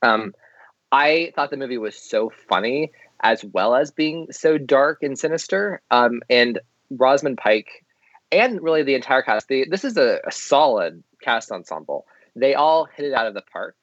Um, 0.01 0.33
I 0.91 1.33
thought 1.35 1.49
the 1.49 1.57
movie 1.57 1.77
was 1.77 1.95
so 1.97 2.31
funny 2.47 2.91
as 3.21 3.43
well 3.43 3.73
as 3.73 3.91
being 3.91 4.27
so 4.31 4.57
dark 4.57 5.01
and 5.01 5.17
sinister. 5.17 5.81
Um, 5.89 6.21
and 6.29 6.59
Rosamund 6.91 7.37
Pike 7.37 7.85
and 8.31 8.61
really 8.61 8.83
the 8.83 8.95
entire 8.95 9.21
cast, 9.21 9.47
this 9.47 9.83
is 9.83 9.97
a, 9.97 10.19
a, 10.25 10.31
solid 10.31 11.03
cast 11.23 11.51
ensemble. 11.51 12.05
They 12.35 12.55
all 12.55 12.85
hit 12.85 13.05
it 13.05 13.13
out 13.13 13.27
of 13.27 13.33
the 13.33 13.43
park. 13.51 13.75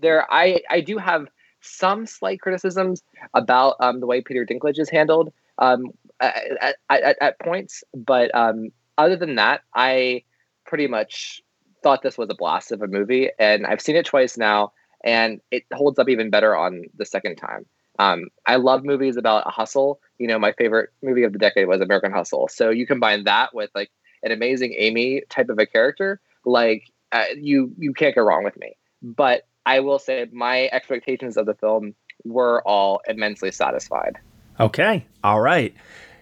There, 0.00 0.26
I, 0.32 0.60
I 0.70 0.80
do 0.80 0.98
have 0.98 1.28
some 1.60 2.06
slight 2.06 2.40
criticisms 2.40 3.02
about 3.34 3.76
um, 3.80 4.00
the 4.00 4.06
way 4.06 4.20
Peter 4.20 4.46
Dinklage 4.46 4.78
is 4.78 4.88
handled 4.88 5.32
um, 5.58 5.86
at, 6.20 6.76
at, 6.88 7.16
at, 7.20 7.40
points, 7.40 7.82
but 7.92 8.32
um, 8.34 8.70
other 8.96 9.16
than 9.16 9.34
that, 9.34 9.62
I 9.74 10.22
pretty 10.66 10.86
much 10.86 11.42
thought 11.82 12.02
this 12.02 12.16
was 12.16 12.30
a 12.30 12.34
blast 12.34 12.70
of 12.70 12.82
a 12.82 12.86
movie, 12.86 13.30
and 13.40 13.66
I've 13.66 13.80
seen 13.80 13.96
it 13.96 14.06
twice 14.06 14.36
now 14.36 14.72
and 15.04 15.40
it 15.50 15.64
holds 15.72 15.98
up 15.98 16.08
even 16.08 16.30
better 16.30 16.56
on 16.56 16.84
the 16.96 17.04
second 17.04 17.36
time. 17.36 17.66
Um, 17.98 18.28
I 18.46 18.56
love 18.56 18.84
movies 18.84 19.16
about 19.16 19.46
a 19.46 19.50
hustle. 19.50 20.00
You 20.18 20.28
know, 20.28 20.38
my 20.38 20.52
favorite 20.52 20.90
movie 21.02 21.24
of 21.24 21.32
the 21.32 21.38
decade 21.38 21.66
was 21.66 21.80
American 21.80 22.12
Hustle. 22.12 22.48
So 22.48 22.70
you 22.70 22.86
combine 22.86 23.24
that 23.24 23.54
with 23.54 23.70
like 23.74 23.90
an 24.22 24.30
amazing 24.30 24.74
Amy 24.78 25.22
type 25.28 25.48
of 25.48 25.58
a 25.58 25.66
character, 25.66 26.20
like 26.44 26.84
uh, 27.12 27.24
you 27.36 27.72
you 27.78 27.92
can't 27.92 28.14
go 28.14 28.22
wrong 28.22 28.44
with 28.44 28.56
me. 28.58 28.76
But 29.02 29.46
I 29.66 29.80
will 29.80 29.98
say 29.98 30.26
my 30.32 30.68
expectations 30.72 31.36
of 31.36 31.46
the 31.46 31.54
film 31.54 31.94
were 32.24 32.62
all 32.66 33.00
immensely 33.08 33.50
satisfied. 33.50 34.16
Okay, 34.60 35.06
all 35.22 35.40
right. 35.40 35.74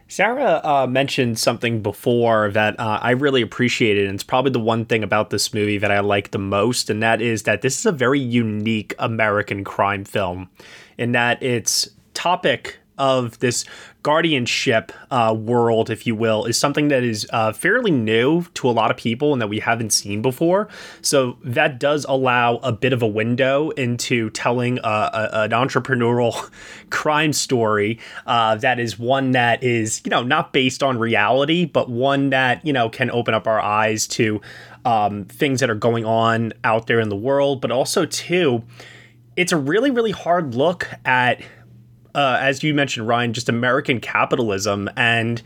Sarah 0.09 0.61
uh, 0.63 0.87
mentioned 0.87 1.39
something 1.39 1.83
before 1.83 2.51
that 2.53 2.79
uh, 2.79 3.01
I 3.03 3.11
really 3.11 3.43
appreciated, 3.43 4.07
and 4.07 4.15
it's 4.15 4.23
probably 4.23 4.53
the 4.53 4.61
one 4.61 4.85
thing 4.85 5.03
about 5.03 5.31
this 5.31 5.53
movie 5.53 5.79
that 5.79 5.91
I 5.91 5.99
like 6.01 6.31
the 6.31 6.39
most, 6.39 6.91
and 6.91 7.03
that 7.03 7.21
is 7.21 7.43
that 7.43 7.63
this 7.63 7.79
is 7.79 7.87
a 7.87 7.93
very 7.93 8.21
unique 8.21 8.95
American 8.99 9.65
crime 9.65 10.05
film, 10.05 10.49
in 10.97 11.13
that 11.13 11.43
its 11.43 11.89
topic 12.15 12.79
of 12.99 13.39
this 13.41 13.65
guardianship 14.03 14.93
uh, 15.11 15.35
world, 15.37 15.91
if 15.91 16.07
you 16.07 16.15
will, 16.15 16.45
is 16.45 16.57
something 16.57 16.89
that 16.89 17.03
is 17.03 17.27
uh, 17.31 17.53
fairly 17.53 17.91
new 17.91 18.45
to 18.55 18.69
a 18.69 18.71
lot 18.71 18.91
of 18.91 18.97
people 18.97 19.33
and 19.33 19.43
that 19.43 19.49
we 19.49 19.59
haven't 19.59 19.91
seen 19.91 20.23
before. 20.23 20.69
So 21.03 21.39
that 21.43 21.81
does 21.81 22.07
allow 22.09 22.57
a 22.59 22.73
bit 22.73 22.93
of 22.93 23.03
a 23.03 23.07
window 23.07 23.71
into 23.71 24.31
telling 24.31 24.79
a, 24.79 24.83
a, 24.83 25.29
an 25.33 25.51
entrepreneurial 25.51 26.51
crime 26.91 27.33
story 27.33 27.99
uh, 28.27 28.55
that 28.57 28.79
is 28.79 28.99
one 28.99 29.33
that 29.33 29.63
is, 29.63 30.01
you 30.05 30.11
know, 30.11 30.23
not 30.23 30.53
based 30.53 30.83
on 30.83 30.99
reality, 30.99 31.65
but 31.65 31.91
one 31.91 32.31
that, 32.31 32.65
you 32.65 32.73
know, 32.73 32.89
can 32.89 33.11
open 33.11 33.35
up 33.35 33.47
our 33.47 33.61
eyes 33.61 34.07
to 34.07 34.41
um, 34.85 35.25
things 35.25 35.59
that 35.61 35.69
are 35.69 35.75
going 35.75 36.05
on 36.05 36.53
out 36.63 36.87
there 36.87 37.01
in 37.01 37.09
the 37.09 37.17
world, 37.17 37.61
but 37.61 37.73
also, 37.73 38.07
too, 38.07 38.63
it's 39.37 39.53
a 39.53 39.57
really, 39.57 39.91
really 39.91 40.13
hard 40.13 40.55
look 40.55 40.89
at 41.05 41.43
uh, 42.17 42.39
as 42.41 42.63
you 42.63 42.73
mentioned, 42.73 43.07
Ryan, 43.07 43.35
just 43.35 43.49
American 43.49 44.01
capitalism 44.01 44.89
and 44.97 45.43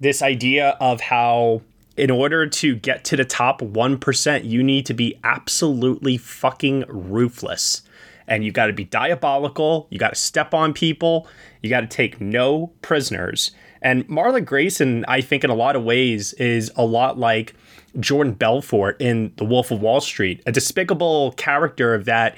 this 0.00 0.22
idea 0.22 0.70
of 0.80 1.02
how 1.02 1.60
in 1.96 2.10
order 2.10 2.46
to 2.46 2.74
get 2.76 3.04
to 3.04 3.16
the 3.16 3.24
top 3.24 3.60
1%, 3.60 4.44
you 4.44 4.62
need 4.62 4.86
to 4.86 4.94
be 4.94 5.18
absolutely 5.22 6.16
fucking 6.16 6.84
ruthless. 6.88 7.82
And 8.26 8.44
you 8.44 8.52
got 8.52 8.66
to 8.66 8.72
be 8.72 8.84
diabolical. 8.84 9.86
You 9.90 9.98
got 9.98 10.10
to 10.10 10.20
step 10.20 10.52
on 10.52 10.72
people. 10.72 11.28
You 11.62 11.70
got 11.70 11.82
to 11.82 11.86
take 11.86 12.20
no 12.20 12.72
prisoners. 12.82 13.52
And 13.82 14.06
Marla 14.08 14.44
Grayson, 14.44 15.04
I 15.06 15.20
think, 15.20 15.44
in 15.44 15.50
a 15.50 15.54
lot 15.54 15.76
of 15.76 15.84
ways, 15.84 16.32
is 16.34 16.72
a 16.74 16.84
lot 16.84 17.18
like 17.18 17.54
Jordan 18.00 18.32
Belfort 18.32 19.00
in 19.00 19.32
The 19.36 19.44
Wolf 19.44 19.70
of 19.70 19.80
Wall 19.80 20.00
Street, 20.00 20.42
a 20.46 20.52
despicable 20.52 21.32
character 21.32 21.98
that 21.98 22.36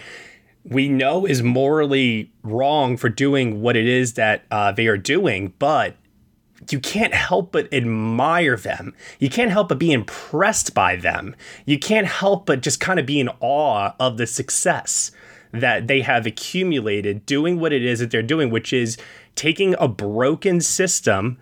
we 0.64 0.88
know 0.88 1.24
is 1.24 1.42
morally 1.42 2.30
wrong 2.42 2.96
for 2.96 3.08
doing 3.08 3.62
what 3.62 3.76
it 3.76 3.86
is 3.86 4.14
that 4.14 4.44
uh, 4.50 4.72
they 4.72 4.86
are 4.86 4.98
doing, 4.98 5.54
but 5.58 5.96
you 6.70 6.80
can't 6.80 7.14
help 7.14 7.52
but 7.52 7.72
admire 7.72 8.56
them. 8.56 8.94
You 9.18 9.30
can't 9.30 9.50
help 9.50 9.68
but 9.68 9.78
be 9.78 9.92
impressed 9.92 10.74
by 10.74 10.96
them. 10.96 11.36
You 11.64 11.78
can't 11.78 12.06
help 12.06 12.46
but 12.46 12.62
just 12.62 12.80
kind 12.80 12.98
of 12.98 13.06
be 13.06 13.20
in 13.20 13.30
awe 13.40 13.92
of 14.00 14.18
the 14.18 14.26
success 14.26 15.12
that 15.52 15.86
they 15.86 16.02
have 16.02 16.26
accumulated 16.26 17.24
doing 17.24 17.58
what 17.58 17.72
it 17.72 17.84
is 17.84 18.00
that 18.00 18.10
they're 18.10 18.22
doing, 18.22 18.50
which 18.50 18.72
is 18.72 18.98
taking 19.34 19.74
a 19.78 19.88
broken 19.88 20.60
system 20.60 21.38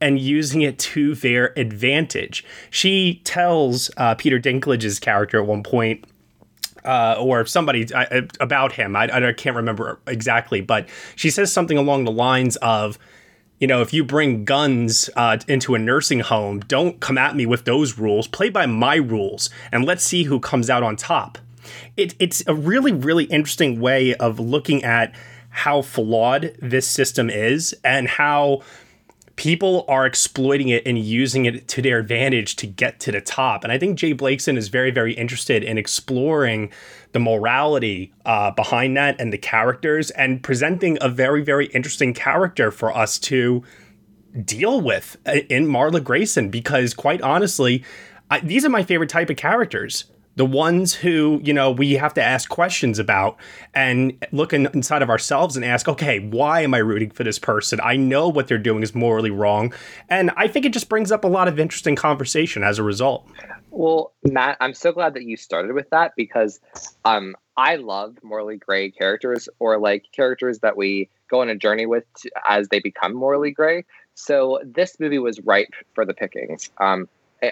and 0.00 0.18
using 0.18 0.62
it 0.62 0.78
to 0.78 1.14
their 1.14 1.58
advantage. 1.58 2.44
She 2.70 3.22
tells 3.24 3.90
uh, 3.96 4.14
Peter 4.14 4.38
Dinklage's 4.38 4.98
character 4.98 5.40
at 5.40 5.46
one 5.46 5.62
point, 5.62 6.04
uh, 6.86 7.16
or 7.18 7.44
somebody 7.46 7.86
about 8.40 8.72
him. 8.72 8.96
I, 8.96 9.28
I 9.28 9.32
can't 9.32 9.56
remember 9.56 9.98
exactly, 10.06 10.60
but 10.60 10.88
she 11.16 11.30
says 11.30 11.52
something 11.52 11.76
along 11.76 12.04
the 12.04 12.12
lines 12.12 12.56
of, 12.56 12.98
you 13.58 13.66
know, 13.66 13.82
if 13.82 13.92
you 13.92 14.04
bring 14.04 14.44
guns 14.44 15.10
uh, 15.16 15.38
into 15.48 15.74
a 15.74 15.78
nursing 15.78 16.20
home, 16.20 16.60
don't 16.60 17.00
come 17.00 17.18
at 17.18 17.34
me 17.34 17.46
with 17.46 17.64
those 17.64 17.98
rules. 17.98 18.28
Play 18.28 18.50
by 18.50 18.66
my 18.66 18.96
rules, 18.96 19.50
and 19.72 19.84
let's 19.84 20.04
see 20.04 20.24
who 20.24 20.40
comes 20.40 20.70
out 20.70 20.82
on 20.82 20.96
top. 20.96 21.38
It, 21.96 22.14
it's 22.18 22.42
a 22.46 22.54
really, 22.54 22.92
really 22.92 23.24
interesting 23.24 23.80
way 23.80 24.14
of 24.14 24.38
looking 24.38 24.84
at 24.84 25.14
how 25.50 25.82
flawed 25.82 26.54
this 26.60 26.86
system 26.86 27.30
is 27.30 27.74
and 27.82 28.06
how 28.06 28.60
people 29.36 29.84
are 29.86 30.06
exploiting 30.06 30.70
it 30.70 30.82
and 30.86 30.98
using 30.98 31.44
it 31.44 31.68
to 31.68 31.82
their 31.82 31.98
advantage 31.98 32.56
to 32.56 32.66
get 32.66 32.98
to 33.00 33.12
the 33.12 33.20
top. 33.20 33.62
And 33.62 33.72
I 33.72 33.78
think 33.78 33.98
J 33.98 34.14
Blakeson 34.14 34.56
is 34.56 34.68
very, 34.68 34.90
very 34.90 35.12
interested 35.12 35.62
in 35.62 35.78
exploring 35.78 36.72
the 37.12 37.20
morality 37.20 38.12
uh, 38.24 38.50
behind 38.50 38.96
that 38.96 39.20
and 39.20 39.32
the 39.32 39.38
characters 39.38 40.10
and 40.12 40.42
presenting 40.42 40.98
a 41.00 41.08
very, 41.08 41.42
very 41.42 41.66
interesting 41.66 42.14
character 42.14 42.70
for 42.70 42.96
us 42.96 43.18
to 43.18 43.62
deal 44.44 44.80
with 44.80 45.16
uh, 45.26 45.32
in 45.50 45.66
Marla 45.66 46.02
Grayson. 46.02 46.48
Because 46.48 46.94
quite 46.94 47.20
honestly, 47.20 47.84
I, 48.30 48.40
these 48.40 48.64
are 48.64 48.70
my 48.70 48.82
favorite 48.82 49.10
type 49.10 49.30
of 49.30 49.36
characters. 49.36 50.06
The 50.36 50.44
ones 50.44 50.94
who, 50.94 51.40
you 51.42 51.52
know, 51.52 51.70
we 51.70 51.94
have 51.94 52.14
to 52.14 52.22
ask 52.22 52.48
questions 52.48 52.98
about 52.98 53.38
and 53.74 54.16
look 54.32 54.52
in, 54.52 54.66
inside 54.74 55.02
of 55.02 55.10
ourselves 55.10 55.56
and 55.56 55.64
ask, 55.64 55.88
okay, 55.88 56.20
why 56.20 56.60
am 56.60 56.74
I 56.74 56.78
rooting 56.78 57.10
for 57.10 57.24
this 57.24 57.38
person? 57.38 57.80
I 57.82 57.96
know 57.96 58.28
what 58.28 58.46
they're 58.46 58.58
doing 58.58 58.82
is 58.82 58.94
morally 58.94 59.30
wrong. 59.30 59.72
And 60.08 60.30
I 60.36 60.46
think 60.46 60.66
it 60.66 60.72
just 60.72 60.88
brings 60.88 61.10
up 61.10 61.24
a 61.24 61.28
lot 61.28 61.48
of 61.48 61.58
interesting 61.58 61.96
conversation 61.96 62.62
as 62.62 62.78
a 62.78 62.82
result. 62.82 63.26
Well, 63.70 64.12
Matt, 64.24 64.58
I'm 64.60 64.74
so 64.74 64.92
glad 64.92 65.14
that 65.14 65.24
you 65.24 65.36
started 65.36 65.72
with 65.72 65.88
that 65.90 66.12
because 66.16 66.60
um, 67.04 67.34
I 67.56 67.76
love 67.76 68.16
morally 68.22 68.56
gray 68.56 68.90
characters 68.90 69.48
or 69.58 69.78
like 69.78 70.04
characters 70.12 70.58
that 70.60 70.76
we 70.76 71.08
go 71.30 71.40
on 71.40 71.48
a 71.48 71.56
journey 71.56 71.86
with 71.86 72.04
as 72.46 72.68
they 72.68 72.80
become 72.80 73.14
morally 73.14 73.50
gray. 73.50 73.84
So 74.14 74.60
this 74.64 74.98
movie 75.00 75.18
was 75.18 75.40
ripe 75.40 75.74
for 75.94 76.04
the 76.04 76.14
pickings 76.14 76.70
um, 76.78 77.08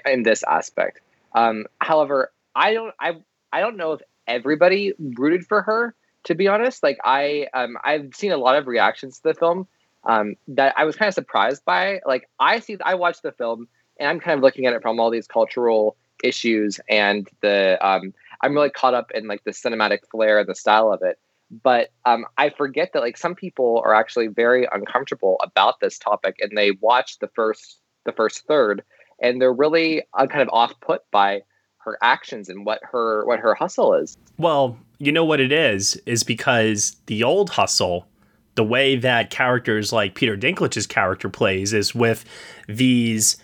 in 0.06 0.22
this 0.22 0.42
aspect. 0.44 1.00
Um, 1.34 1.66
however, 1.80 2.30
I 2.54 2.74
don't 2.74 2.94
I 3.00 3.16
I 3.52 3.60
don't 3.60 3.76
know 3.76 3.92
if 3.92 4.00
everybody 4.26 4.92
rooted 4.98 5.46
for 5.46 5.62
her 5.62 5.94
to 6.24 6.34
be 6.34 6.48
honest. 6.48 6.82
Like 6.82 6.98
I 7.04 7.48
um 7.54 7.76
I've 7.84 8.14
seen 8.14 8.32
a 8.32 8.36
lot 8.36 8.56
of 8.56 8.66
reactions 8.66 9.18
to 9.18 9.28
the 9.28 9.34
film 9.34 9.66
um 10.04 10.36
that 10.48 10.74
I 10.76 10.84
was 10.84 10.96
kind 10.96 11.08
of 11.08 11.14
surprised 11.14 11.64
by. 11.64 12.00
Like 12.06 12.28
I 12.38 12.60
see 12.60 12.76
I 12.84 12.94
watched 12.94 13.22
the 13.22 13.32
film 13.32 13.68
and 13.98 14.08
I'm 14.08 14.20
kind 14.20 14.36
of 14.36 14.42
looking 14.42 14.66
at 14.66 14.72
it 14.72 14.82
from 14.82 14.98
all 14.98 15.10
these 15.10 15.26
cultural 15.26 15.96
issues 16.22 16.80
and 16.88 17.28
the 17.42 17.78
um 17.86 18.14
I'm 18.44 18.54
really 18.54 18.70
caught 18.70 18.94
up 18.94 19.10
in 19.12 19.26
like 19.26 19.42
the 19.44 19.52
cinematic 19.52 20.00
flair 20.10 20.38
and 20.38 20.48
the 20.48 20.54
style 20.54 20.92
of 20.92 21.02
it. 21.02 21.18
But 21.62 21.90
um, 22.04 22.26
I 22.36 22.50
forget 22.50 22.92
that 22.92 23.00
like 23.00 23.16
some 23.16 23.34
people 23.34 23.80
are 23.84 23.94
actually 23.94 24.26
very 24.26 24.68
uncomfortable 24.70 25.38
about 25.42 25.80
this 25.80 25.98
topic, 25.98 26.36
and 26.40 26.56
they 26.56 26.72
watch 26.72 27.18
the 27.20 27.28
first 27.28 27.78
the 28.04 28.12
first 28.12 28.46
third, 28.46 28.82
and 29.20 29.40
they're 29.40 29.52
really 29.52 30.02
uh, 30.12 30.26
kind 30.26 30.42
of 30.42 30.48
off 30.52 30.78
put 30.80 31.02
by 31.10 31.42
her 31.84 31.98
actions 32.02 32.48
and 32.48 32.64
what 32.64 32.80
her 32.82 33.24
what 33.26 33.38
her 33.40 33.54
hustle 33.54 33.94
is. 33.94 34.16
Well, 34.38 34.78
you 34.98 35.12
know 35.12 35.24
what 35.24 35.40
it 35.40 35.52
is 35.52 36.00
is 36.06 36.22
because 36.22 36.96
the 37.06 37.22
old 37.22 37.50
hustle, 37.50 38.06
the 38.54 38.64
way 38.64 38.96
that 38.96 39.30
characters 39.30 39.92
like 39.92 40.14
Peter 40.14 40.36
Dinklage's 40.36 40.86
character 40.86 41.28
plays 41.28 41.72
is 41.72 41.94
with 41.94 42.24
these 42.68 43.36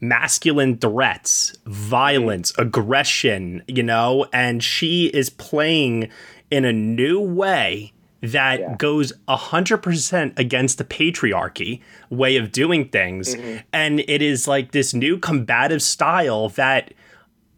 masculine 0.00 0.76
threats, 0.78 1.56
violence, 1.66 2.52
aggression, 2.58 3.62
you 3.68 3.82
know, 3.82 4.26
and 4.32 4.62
she 4.62 5.06
is 5.06 5.30
playing 5.30 6.10
in 6.50 6.64
a 6.64 6.72
new 6.72 7.20
way 7.20 7.92
that 8.20 8.60
yeah. 8.60 8.76
goes 8.76 9.12
100% 9.28 10.38
against 10.38 10.78
the 10.78 10.84
patriarchy 10.84 11.80
way 12.08 12.36
of 12.36 12.52
doing 12.52 12.88
things. 12.88 13.34
Mm-hmm. 13.34 13.58
And 13.72 14.00
it 14.00 14.22
is 14.22 14.46
like 14.46 14.70
this 14.72 14.94
new 14.94 15.18
combative 15.18 15.82
style 15.82 16.48
that 16.50 16.94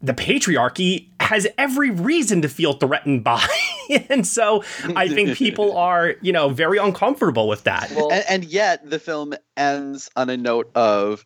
the 0.05 0.13
patriarchy 0.13 1.09
has 1.19 1.47
every 1.57 1.89
reason 1.89 2.43
to 2.43 2.49
feel 2.49 2.75
threatened 2.75 3.25
by. 3.25 3.45
and 4.11 4.27
so 4.27 4.63
I 4.95 5.09
think 5.09 5.37
people 5.37 5.77
are, 5.79 6.15
you 6.21 6.31
know, 6.31 6.51
very 6.51 6.77
uncomfortable 6.77 7.49
with 7.49 7.65
that. 7.65 7.91
Well, 7.97 8.13
and, 8.13 8.25
and, 8.29 8.45
yet 8.45 8.89
the 8.89 8.99
film 8.99 9.33
ends 9.57 10.11
on 10.15 10.29
a 10.29 10.37
note 10.37 10.71
of 10.75 11.25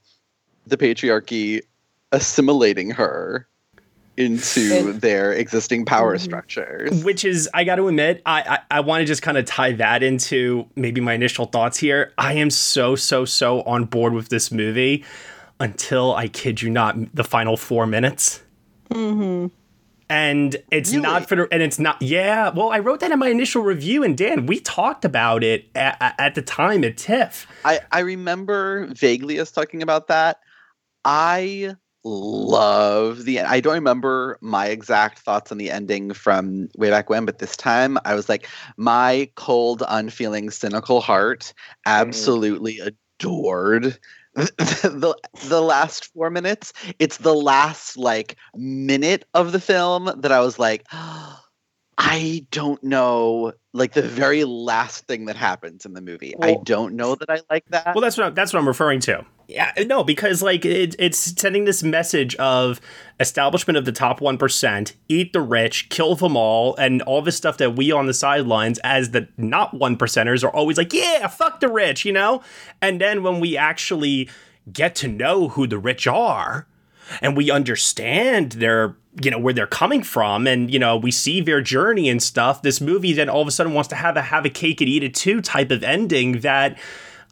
the 0.69 0.77
patriarchy 0.77 1.63
assimilating 2.13 2.91
her 2.91 3.49
into 4.17 4.93
their 4.93 5.33
existing 5.33 5.85
power 5.85 6.15
mm-hmm. 6.15 6.25
structures. 6.25 7.03
Which 7.05 7.25
is, 7.25 7.49
I 7.53 7.65
got 7.65 7.77
to 7.77 7.89
admit, 7.89 8.23
I, 8.25 8.59
I, 8.71 8.79
I 8.79 8.81
want 8.81 9.01
to 9.01 9.07
just 9.07 9.23
kind 9.23 9.37
of 9.37 9.45
tie 9.45 9.73
that 9.73 10.05
into 10.05 10.69
maybe 10.77 11.01
my 11.01 11.15
initial 11.15 11.47
thoughts 11.47 11.79
here. 11.79 12.13
I 12.17 12.35
am 12.35 12.51
so, 12.51 12.95
so, 12.95 13.25
so 13.25 13.63
on 13.63 13.87
board 13.87 14.13
with 14.13 14.29
this 14.29 14.53
movie 14.53 15.05
until 15.59 16.15
I 16.15 16.29
kid 16.29 16.63
you 16.63 16.71
not, 16.71 16.97
the 17.13 17.25
final 17.25 17.57
four 17.57 17.85
minutes. 17.85 18.43
Mm-hmm. 18.91 19.47
And 20.11 20.57
it's 20.71 20.91
really? 20.91 21.03
not 21.03 21.29
for 21.29 21.37
the, 21.37 21.49
and 21.53 21.63
it's 21.63 21.79
not, 21.79 22.01
yeah. 22.01 22.49
Well, 22.49 22.71
I 22.71 22.79
wrote 22.79 23.01
that 23.01 23.13
in 23.13 23.19
my 23.19 23.29
initial 23.29 23.63
review, 23.63 24.03
and 24.03 24.17
Dan, 24.17 24.47
we 24.47 24.59
talked 24.59 25.05
about 25.05 25.45
it 25.45 25.67
at, 25.75 26.15
at 26.19 26.35
the 26.35 26.41
time 26.41 26.83
at 26.85 26.97
TIFF. 26.97 27.47
I, 27.65 27.81
I 27.93 28.01
remember 28.01 28.87
vaguely 28.87 29.39
us 29.39 29.51
talking 29.51 29.83
about 29.83 30.09
that. 30.09 30.39
I 31.05 31.77
love 32.05 33.25
the 33.25 33.41
I 33.41 33.61
don't 33.61 33.75
remember 33.75 34.39
my 34.41 34.67
exact 34.67 35.19
thoughts 35.19 35.53
on 35.53 35.59
the 35.59 35.71
ending 35.71 36.13
from 36.13 36.69
way 36.77 36.91
back 36.91 37.11
when, 37.11 37.27
but 37.27 37.39
this 37.39 37.57
time 37.57 37.99
I 38.05 38.15
was 38.15 38.29
like, 38.29 38.49
my 38.77 39.31
cold, 39.35 39.83
unfeeling, 39.87 40.51
cynical 40.51 41.01
heart 41.01 41.53
mm-hmm. 41.53 42.03
absolutely 42.07 42.79
mm. 42.79 42.95
adored 43.21 43.99
the 44.59 45.17
the 45.49 45.61
last 45.61 46.13
four 46.13 46.31
minutes. 46.31 46.73
It's 47.01 47.19
the 47.19 47.35
last 47.35 47.97
like 47.97 48.37
minute 48.55 49.25
of 49.35 49.51
the 49.51 49.61
film 49.61 50.11
that 50.17 50.31
I 50.31 50.41
was 50.41 50.59
like, 50.59 50.87
oh, 50.93 51.41
I 51.99 52.47
don't 52.53 52.83
know. 52.85 53.53
Like 53.79 53.93
the 53.93 54.03
very 54.03 54.45
last 54.45 55.07
thing 55.07 55.27
that 55.27 55.37
happens 55.37 55.87
in 55.87 55.95
the 55.95 56.01
movie, 56.01 56.35
well, 56.37 56.51
I 56.51 56.63
don't 56.65 56.95
know 56.95 57.15
that 57.15 57.31
I 57.31 57.41
like 57.51 57.65
that. 57.71 57.95
Well, 57.95 58.03
that's 58.03 58.17
what 58.17 58.27
I'm, 58.27 58.35
that's 58.35 58.53
what 58.53 58.59
I'm 58.59 58.69
referring 58.69 59.01
to. 59.01 59.25
Yeah, 59.47 59.73
uh, 59.79 59.85
no, 59.85 60.05
because 60.05 60.43
like 60.43 60.65
it, 60.67 60.95
it's 60.99 61.19
sending 61.19 61.65
this 61.65 61.83
message 61.83 62.37
of 62.37 62.81
establishment 63.19 63.77
of 63.79 63.87
the 63.87 63.93
top 63.93 64.21
one 64.21 64.37
percent, 64.37 64.95
eat 65.09 65.33
the 65.33 65.41
rich, 65.41 65.89
kill 65.89 66.15
them 66.17 66.37
all, 66.37 66.77
and 66.77 67.01
all 67.03 67.23
this 67.23 67.37
stuff 67.37 67.57
that 67.59 67.77
we 67.77 67.91
on 67.91 68.07
the 68.07 68.15
sidelines 68.15 68.79
as 68.85 69.13
the 69.13 69.29
not 69.39 69.73
one 69.75 69.97
percenters 69.97 70.45
are 70.45 70.51
always 70.51 70.77
like, 70.77 70.93
yeah, 70.93 71.27
fuck 71.29 71.61
the 71.61 71.69
rich, 71.69 72.05
you 72.05 72.13
know. 72.13 72.43
And 72.83 73.01
then 73.01 73.23
when 73.23 73.41
we 73.41 73.57
actually 73.57 74.29
get 74.71 74.95
to 74.97 75.09
know 75.09 75.49
who 75.49 75.67
the 75.67 75.79
rich 75.79 76.07
are, 76.07 76.67
and 77.23 77.37
we 77.37 77.51
understand 77.51 78.53
their 78.53 78.97
you 79.23 79.31
know 79.31 79.39
where 79.39 79.53
they're 79.53 79.67
coming 79.67 80.03
from. 80.03 80.47
And 80.47 80.73
you 80.73 80.79
know 80.79 80.97
we 80.97 81.11
see 81.11 81.41
their 81.41 81.61
journey 81.61 82.09
and 82.09 82.23
stuff. 82.23 82.63
This 82.63 82.81
movie 82.81 83.13
then 83.13 83.29
all 83.29 83.43
of 83.43 83.49
a 83.49 83.51
sudden 83.51 83.75
wants 83.75 83.89
to 83.89 83.97
have 83.97 84.17
a 84.17 84.23
have 84.23 84.45
a 84.45 84.51
cake 84.51 84.81
and 84.81 84.89
eat 84.89 85.03
it 85.03 85.15
too 85.15 85.41
type 85.41 85.71
of 85.71 85.83
ending 85.83 86.41
that 86.41 86.79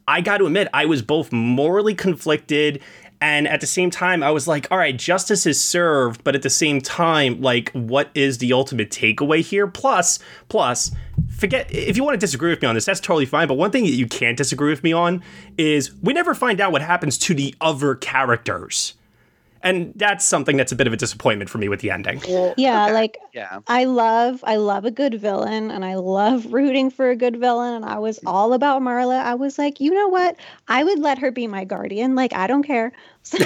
i 0.08 0.20
got 0.20 0.38
to 0.38 0.46
admit 0.46 0.68
i 0.72 0.84
was 0.84 1.02
both 1.02 1.32
morally 1.32 1.94
conflicted 1.94 2.82
and 3.20 3.46
at 3.48 3.60
the 3.60 3.66
same 3.66 3.90
time 3.90 4.22
i 4.22 4.30
was 4.30 4.48
like 4.48 4.66
all 4.70 4.78
right 4.78 4.98
justice 4.98 5.46
is 5.46 5.60
served 5.60 6.22
but 6.24 6.34
at 6.34 6.42
the 6.42 6.50
same 6.50 6.80
time 6.80 7.40
like 7.40 7.70
what 7.72 8.10
is 8.14 8.38
the 8.38 8.52
ultimate 8.52 8.90
takeaway 8.90 9.40
here? 9.40 9.66
Plus 9.66 10.18
plus 10.48 10.90
forget 11.30 11.66
if 11.72 11.96
you 11.96 12.04
want 12.04 12.14
to 12.14 12.18
disagree 12.18 12.50
with 12.50 12.62
me 12.62 12.68
on 12.68 12.74
this 12.74 12.84
that's 12.84 13.00
totally 13.00 13.26
fine 13.26 13.48
but 13.48 13.54
one 13.54 13.70
thing 13.70 13.84
that 13.84 13.90
you 13.90 14.06
can't 14.06 14.36
disagree 14.36 14.70
with 14.70 14.82
me 14.82 14.92
on 14.92 15.22
is 15.58 15.94
we 16.02 16.12
never 16.12 16.34
find 16.34 16.60
out 16.60 16.72
what 16.72 16.82
happens 16.82 17.18
to 17.18 17.34
the 17.34 17.54
other 17.60 17.94
characters 17.94 18.94
and 19.62 19.92
that's 19.96 20.24
something 20.24 20.56
that's 20.56 20.72
a 20.72 20.76
bit 20.76 20.86
of 20.86 20.92
a 20.92 20.96
disappointment 20.96 21.50
for 21.50 21.58
me 21.58 21.68
with 21.68 21.80
the 21.80 21.90
ending. 21.90 22.20
yeah, 22.56 22.84
okay. 22.84 22.92
like 22.92 23.18
yeah. 23.32 23.60
I 23.66 23.84
love 23.84 24.42
I 24.46 24.56
love 24.56 24.84
a 24.84 24.90
good 24.90 25.20
villain 25.20 25.70
and 25.70 25.84
I 25.84 25.94
love 25.94 26.52
rooting 26.52 26.90
for 26.90 27.10
a 27.10 27.16
good 27.16 27.38
villain 27.38 27.74
and 27.74 27.84
I 27.84 27.98
was 27.98 28.18
all 28.26 28.52
about 28.52 28.82
Marla. 28.82 29.22
I 29.22 29.34
was 29.34 29.58
like, 29.58 29.80
"You 29.80 29.92
know 29.92 30.08
what? 30.08 30.36
I 30.68 30.84
would 30.84 30.98
let 30.98 31.18
her 31.18 31.30
be 31.30 31.46
my 31.46 31.64
guardian. 31.64 32.14
Like, 32.14 32.32
I 32.32 32.46
don't 32.46 32.62
care." 32.62 32.92
So, 33.26 33.38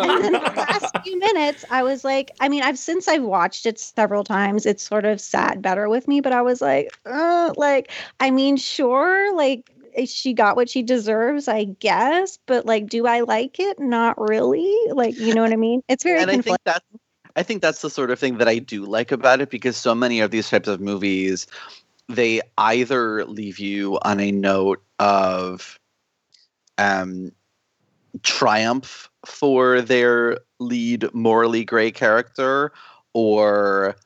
and 0.00 0.24
then 0.24 0.32
the 0.32 0.38
last 0.38 0.96
few 1.02 1.18
minutes, 1.18 1.64
I 1.70 1.82
was 1.82 2.04
like, 2.04 2.30
I 2.40 2.48
mean, 2.48 2.62
I've 2.62 2.78
since 2.78 3.08
I've 3.08 3.22
watched 3.22 3.66
it 3.66 3.80
several 3.80 4.22
times, 4.22 4.64
it's 4.64 4.82
sort 4.82 5.04
of 5.04 5.20
sat 5.20 5.60
better 5.60 5.88
with 5.88 6.06
me, 6.06 6.20
but 6.20 6.32
I 6.32 6.42
was 6.42 6.60
like, 6.60 6.96
uh, 7.04 7.52
like, 7.56 7.90
I 8.20 8.30
mean, 8.30 8.56
sure, 8.56 9.34
like 9.36 9.70
she 10.04 10.32
got 10.32 10.56
what 10.56 10.68
she 10.68 10.82
deserves, 10.82 11.48
I 11.48 11.64
guess. 11.64 12.38
But 12.46 12.66
like, 12.66 12.88
do 12.88 13.06
I 13.06 13.20
like 13.20 13.58
it? 13.58 13.78
Not 13.80 14.20
really. 14.20 14.74
Like, 14.90 15.18
you 15.18 15.34
know 15.34 15.42
what 15.42 15.52
I 15.52 15.56
mean? 15.56 15.82
It's 15.88 16.04
very 16.04 16.20
and 16.20 16.30
conflicting. 16.30 16.52
I 16.66 16.72
think 16.72 16.82
that 16.92 17.00
I 17.36 17.42
think 17.42 17.62
that's 17.62 17.82
the 17.82 17.90
sort 17.90 18.10
of 18.10 18.18
thing 18.18 18.38
that 18.38 18.48
I 18.48 18.58
do 18.58 18.84
like 18.84 19.12
about 19.12 19.40
it 19.40 19.50
because 19.50 19.76
so 19.76 19.94
many 19.94 20.20
of 20.20 20.30
these 20.30 20.48
types 20.48 20.68
of 20.68 20.80
movies, 20.80 21.46
they 22.08 22.40
either 22.56 23.24
leave 23.26 23.58
you 23.58 23.98
on 24.02 24.20
a 24.20 24.32
note 24.32 24.82
of 24.98 25.78
um, 26.78 27.32
triumph 28.22 29.10
for 29.26 29.82
their 29.82 30.38
lead 30.58 31.12
morally 31.12 31.64
gray 31.64 31.90
character, 31.90 32.72
or 33.12 33.96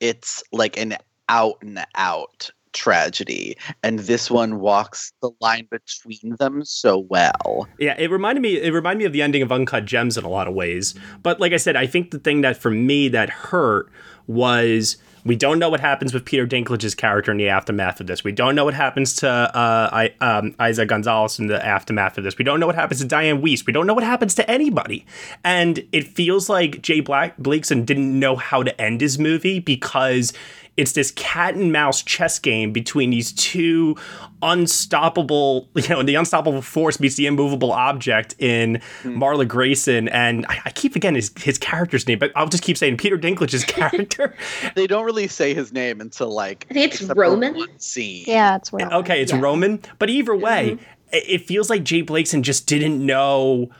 it's 0.00 0.42
like 0.52 0.76
an 0.76 0.96
out 1.30 1.56
and 1.62 1.84
out 1.94 2.50
tragedy 2.74 3.56
and 3.82 4.00
this 4.00 4.30
one 4.30 4.60
walks 4.60 5.12
the 5.22 5.30
line 5.40 5.66
between 5.70 6.36
them 6.38 6.64
so 6.64 6.98
well 6.98 7.66
yeah 7.78 7.94
it 7.98 8.10
reminded 8.10 8.42
me 8.42 8.60
it 8.60 8.72
reminded 8.72 8.98
me 8.98 9.04
of 9.06 9.12
the 9.12 9.22
ending 9.22 9.42
of 9.42 9.50
uncut 9.50 9.84
gems 9.84 10.18
in 10.18 10.24
a 10.24 10.28
lot 10.28 10.46
of 10.46 10.54
ways 10.54 10.94
but 11.22 11.40
like 11.40 11.52
i 11.52 11.56
said 11.56 11.76
i 11.76 11.86
think 11.86 12.10
the 12.10 12.18
thing 12.18 12.42
that 12.42 12.56
for 12.56 12.70
me 12.70 13.08
that 13.08 13.30
hurt 13.30 13.90
was 14.26 14.96
we 15.24 15.36
don't 15.36 15.58
know 15.58 15.70
what 15.70 15.80
happens 15.80 16.12
with 16.12 16.24
Peter 16.24 16.46
Dinklage's 16.46 16.94
character 16.94 17.32
in 17.32 17.38
the 17.38 17.48
aftermath 17.48 18.00
of 18.00 18.06
this. 18.06 18.22
We 18.22 18.32
don't 18.32 18.54
know 18.54 18.64
what 18.64 18.74
happens 18.74 19.16
to 19.16 19.28
uh, 19.28 19.88
I, 19.90 20.14
um, 20.20 20.52
Eiza 20.52 20.86
Gonzalez 20.86 21.38
in 21.38 21.46
the 21.46 21.64
aftermath 21.64 22.18
of 22.18 22.24
this. 22.24 22.36
We 22.36 22.44
don't 22.44 22.60
know 22.60 22.66
what 22.66 22.74
happens 22.74 23.00
to 23.00 23.06
Dianne 23.06 23.42
Wiest. 23.42 23.66
We 23.66 23.72
don't 23.72 23.86
know 23.86 23.94
what 23.94 24.04
happens 24.04 24.34
to 24.36 24.50
anybody. 24.50 25.06
And 25.42 25.86
it 25.92 26.06
feels 26.06 26.50
like 26.50 26.82
J 26.82 27.00
Black 27.00 27.38
Blakeson 27.38 27.86
didn't 27.86 28.18
know 28.18 28.36
how 28.36 28.62
to 28.62 28.78
end 28.80 29.00
his 29.00 29.18
movie 29.18 29.60
because 29.60 30.34
it's 30.76 30.92
this 30.92 31.12
cat 31.12 31.54
and 31.54 31.72
mouse 31.72 32.02
chess 32.02 32.38
game 32.38 32.72
between 32.72 33.10
these 33.10 33.32
two 33.32 33.96
unstoppable, 34.42 35.68
you 35.74 35.88
know, 35.88 36.02
the 36.02 36.14
unstoppable 36.14 36.62
force 36.62 37.00
meets 37.00 37.16
the 37.16 37.26
immovable 37.26 37.72
object 37.72 38.34
in 38.38 38.80
hmm. 39.02 39.22
Marla 39.22 39.46
Grayson. 39.46 40.08
And 40.08 40.44
I, 40.46 40.62
I, 40.66 40.70
keep 40.70 40.92
forgetting 40.92 41.16
his, 41.16 41.32
his 41.38 41.58
character's 41.58 42.06
name, 42.06 42.18
but 42.18 42.32
I'll 42.34 42.48
just 42.48 42.62
keep 42.62 42.76
saying 42.76 42.96
Peter 42.96 43.16
Dinklage's 43.16 43.64
character. 43.64 44.36
they 44.74 44.86
don't 44.86 45.04
really 45.04 45.28
say 45.28 45.54
his 45.54 45.72
name 45.72 46.00
until 46.00 46.30
like 46.30 46.66
it's 46.70 47.02
Roman. 47.02 47.66
scene. 47.78 48.24
Yeah, 48.26 48.56
it's 48.56 48.72
Roman. 48.72 48.92
Okay, 48.94 49.22
it's 49.22 49.32
yeah. 49.32 49.40
Roman. 49.40 49.80
But 49.98 50.10
either 50.10 50.34
way, 50.34 50.72
mm-hmm. 50.72 50.84
it, 51.12 51.24
it 51.28 51.46
feels 51.46 51.70
like 51.70 51.84
J 51.84 52.02
Blakeson 52.02 52.42
just 52.42 52.66
didn't 52.66 53.04
know 53.04 53.70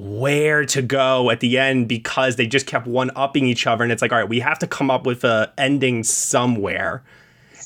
where 0.00 0.64
to 0.64 0.80
go 0.80 1.30
at 1.30 1.40
the 1.40 1.58
end 1.58 1.86
because 1.88 2.36
they 2.36 2.46
just 2.46 2.66
kept 2.66 2.86
one 2.86 3.10
upping 3.16 3.46
each 3.46 3.66
other. 3.66 3.82
And 3.84 3.92
it's 3.92 4.02
like 4.02 4.12
all 4.12 4.18
right 4.18 4.28
we 4.28 4.40
have 4.40 4.58
to 4.60 4.66
come 4.66 4.90
up 4.90 5.06
with 5.06 5.24
a 5.24 5.52
ending 5.58 6.04
somewhere. 6.04 7.02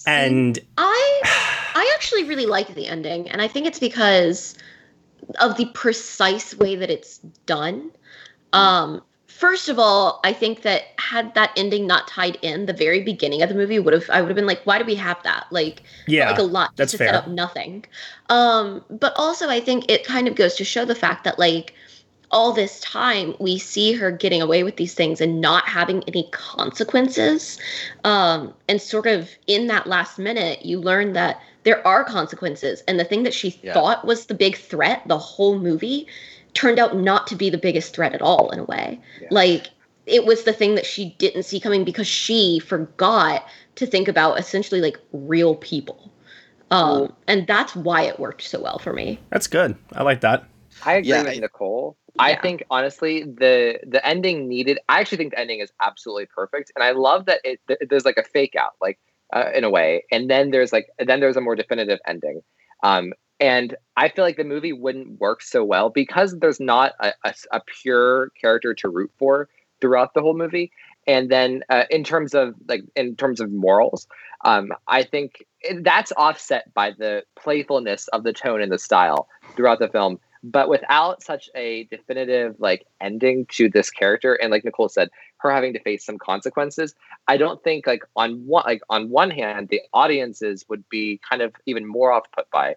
And 0.06 0.58
i 0.76 1.22
i 1.74 1.92
actually 1.94 2.24
really 2.24 2.46
like 2.46 2.74
the 2.74 2.86
ending. 2.86 3.28
And 3.30 3.40
i 3.40 3.48
think 3.48 3.66
it's 3.66 3.78
because 3.78 4.56
of 5.40 5.56
the 5.56 5.66
precise 5.66 6.54
way 6.56 6.76
that 6.76 6.90
it's 6.90 7.18
done. 7.46 7.90
Um 8.52 9.02
first 9.26 9.68
of 9.68 9.80
all 9.80 10.20
i 10.22 10.32
think 10.32 10.62
that 10.62 10.82
had 10.96 11.34
that 11.34 11.50
ending 11.56 11.88
not 11.88 12.06
tied 12.06 12.38
in 12.40 12.66
the 12.66 12.72
very 12.72 13.02
beginning 13.02 13.42
of 13.42 13.48
the 13.48 13.54
movie 13.54 13.80
would 13.80 13.92
have 13.92 14.08
i 14.10 14.20
would 14.20 14.28
have 14.28 14.36
been 14.36 14.46
like 14.46 14.62
why 14.64 14.78
do 14.78 14.84
we 14.84 14.94
have 14.94 15.20
that? 15.24 15.46
Like 15.50 15.82
yeah 16.06 16.30
like 16.30 16.38
a 16.38 16.42
lot 16.42 16.70
that's 16.76 16.92
to 16.92 16.98
fair. 16.98 17.08
set 17.08 17.14
up 17.16 17.28
nothing. 17.28 17.84
Um 18.28 18.84
but 18.90 19.12
also 19.16 19.48
i 19.48 19.60
think 19.60 19.90
it 19.90 20.04
kind 20.04 20.28
of 20.28 20.34
goes 20.34 20.54
to 20.56 20.64
show 20.64 20.84
the 20.84 20.94
fact 20.94 21.24
that 21.24 21.38
like 21.38 21.74
all 22.34 22.52
this 22.52 22.80
time 22.80 23.32
we 23.38 23.56
see 23.56 23.92
her 23.92 24.10
getting 24.10 24.42
away 24.42 24.64
with 24.64 24.76
these 24.76 24.92
things 24.92 25.20
and 25.20 25.40
not 25.40 25.68
having 25.68 26.02
any 26.08 26.28
consequences. 26.32 27.58
Um, 28.02 28.52
and 28.68 28.82
sort 28.82 29.06
of 29.06 29.30
in 29.46 29.68
that 29.68 29.86
last 29.86 30.18
minute 30.18 30.64
you 30.64 30.80
learn 30.80 31.12
that 31.12 31.40
there 31.62 31.86
are 31.86 32.02
consequences. 32.04 32.82
And 32.88 32.98
the 32.98 33.04
thing 33.04 33.22
that 33.22 33.32
she 33.32 33.58
yeah. 33.62 33.72
thought 33.72 34.04
was 34.04 34.26
the 34.26 34.34
big 34.34 34.56
threat 34.56 35.02
the 35.06 35.16
whole 35.16 35.58
movie 35.58 36.08
turned 36.54 36.80
out 36.80 36.96
not 36.96 37.28
to 37.28 37.36
be 37.36 37.50
the 37.50 37.58
biggest 37.58 37.94
threat 37.94 38.12
at 38.12 38.20
all 38.20 38.50
in 38.50 38.58
a 38.58 38.64
way. 38.64 39.00
Yeah. 39.20 39.28
like 39.30 39.68
it 40.06 40.26
was 40.26 40.42
the 40.42 40.52
thing 40.52 40.74
that 40.74 40.84
she 40.84 41.14
didn't 41.18 41.44
see 41.44 41.60
coming 41.60 41.84
because 41.84 42.06
she 42.06 42.58
forgot 42.58 43.46
to 43.76 43.86
think 43.86 44.08
about 44.08 44.40
essentially 44.40 44.80
like 44.80 44.98
real 45.12 45.54
people. 45.54 46.10
Um, 46.72 47.14
and 47.28 47.46
that's 47.46 47.76
why 47.76 48.02
it 48.02 48.18
worked 48.18 48.42
so 48.42 48.60
well 48.60 48.78
for 48.80 48.92
me. 48.92 49.20
That's 49.30 49.46
good. 49.46 49.76
I 49.92 50.02
like 50.02 50.20
that. 50.22 50.44
I 50.84 50.94
agree 50.94 51.10
yeah, 51.10 51.22
with 51.22 51.40
Nicole. 51.40 51.96
I 52.18 52.30
yeah. 52.30 52.40
think 52.40 52.64
honestly 52.70 53.24
the 53.24 53.80
the 53.86 54.04
ending 54.06 54.48
needed. 54.48 54.78
I 54.88 55.00
actually 55.00 55.18
think 55.18 55.32
the 55.32 55.40
ending 55.40 55.60
is 55.60 55.72
absolutely 55.80 56.26
perfect, 56.26 56.72
and 56.74 56.84
I 56.84 56.92
love 56.92 57.26
that 57.26 57.40
it 57.44 57.60
there's 57.88 58.04
like 58.04 58.16
a 58.16 58.22
fake 58.22 58.54
out, 58.56 58.74
like 58.80 58.98
uh, 59.32 59.50
in 59.54 59.64
a 59.64 59.70
way, 59.70 60.04
and 60.12 60.30
then 60.30 60.50
there's 60.50 60.72
like 60.72 60.86
then 60.98 61.20
there's 61.20 61.36
a 61.36 61.40
more 61.40 61.56
definitive 61.56 61.98
ending. 62.06 62.42
Um, 62.82 63.14
and 63.40 63.76
I 63.96 64.08
feel 64.08 64.24
like 64.24 64.36
the 64.36 64.44
movie 64.44 64.72
wouldn't 64.72 65.20
work 65.20 65.42
so 65.42 65.64
well 65.64 65.90
because 65.90 66.38
there's 66.38 66.60
not 66.60 66.92
a, 67.00 67.12
a, 67.24 67.34
a 67.52 67.60
pure 67.82 68.30
character 68.40 68.74
to 68.74 68.88
root 68.88 69.10
for 69.18 69.48
throughout 69.80 70.14
the 70.14 70.22
whole 70.22 70.36
movie. 70.36 70.70
And 71.06 71.30
then 71.30 71.62
uh, 71.68 71.84
in 71.90 72.04
terms 72.04 72.34
of 72.34 72.54
like 72.68 72.82
in 72.96 73.16
terms 73.16 73.40
of 73.40 73.50
morals, 73.50 74.06
um, 74.44 74.72
I 74.88 75.02
think 75.02 75.44
that's 75.80 76.12
offset 76.16 76.72
by 76.74 76.92
the 76.92 77.24
playfulness 77.36 78.08
of 78.08 78.22
the 78.22 78.32
tone 78.32 78.62
and 78.62 78.72
the 78.72 78.78
style 78.78 79.28
throughout 79.56 79.80
the 79.80 79.88
film 79.88 80.18
but 80.44 80.68
without 80.68 81.22
such 81.22 81.48
a 81.56 81.84
definitive 81.84 82.54
like 82.58 82.86
ending 83.00 83.46
to 83.46 83.68
this 83.68 83.90
character 83.90 84.34
and 84.34 84.50
like 84.50 84.64
nicole 84.64 84.88
said 84.88 85.08
her 85.38 85.50
having 85.50 85.72
to 85.72 85.80
face 85.80 86.04
some 86.04 86.18
consequences 86.18 86.94
i 87.26 87.36
don't 87.36 87.62
think 87.64 87.86
like 87.86 88.02
on 88.14 88.46
one 88.46 88.62
like 88.66 88.82
on 88.90 89.08
one 89.08 89.30
hand 89.30 89.68
the 89.70 89.80
audiences 89.92 90.64
would 90.68 90.86
be 90.90 91.18
kind 91.28 91.40
of 91.42 91.54
even 91.66 91.86
more 91.86 92.12
off 92.12 92.30
put 92.32 92.48
by 92.50 92.76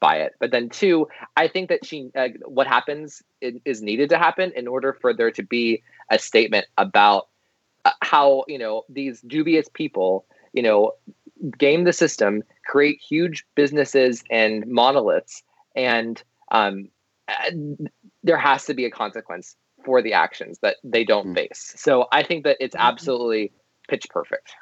by 0.00 0.18
it. 0.18 0.34
But 0.38 0.52
then 0.52 0.68
two 0.68 1.08
i 1.36 1.48
think 1.48 1.68
that 1.68 1.84
she 1.84 2.10
uh, 2.16 2.28
what 2.44 2.66
happens 2.66 3.22
is 3.40 3.82
needed 3.82 4.10
to 4.10 4.18
happen 4.18 4.52
in 4.54 4.68
order 4.68 4.92
for 4.92 5.12
there 5.12 5.32
to 5.32 5.42
be 5.42 5.82
a 6.10 6.18
statement 6.18 6.66
about 6.76 7.28
uh, 7.84 7.92
how 8.00 8.44
you 8.46 8.58
know 8.58 8.84
these 8.88 9.20
dubious 9.22 9.68
people 9.72 10.26
you 10.52 10.62
know 10.62 10.92
game 11.56 11.84
the 11.84 11.92
system 11.92 12.42
create 12.66 13.00
huge 13.00 13.44
businesses 13.54 14.22
and 14.30 14.66
monoliths 14.66 15.42
and 15.74 16.22
um, 16.50 16.88
there 18.22 18.38
has 18.38 18.64
to 18.66 18.74
be 18.74 18.84
a 18.84 18.90
consequence 18.90 19.56
for 19.84 20.02
the 20.02 20.12
actions 20.12 20.58
that 20.62 20.76
they 20.84 21.04
don't 21.04 21.26
mm-hmm. 21.26 21.34
face. 21.34 21.74
So 21.76 22.06
I 22.12 22.22
think 22.22 22.44
that 22.44 22.56
it's 22.60 22.74
mm-hmm. 22.74 22.86
absolutely 22.86 23.52
pitch 23.88 24.06
perfect. 24.10 24.52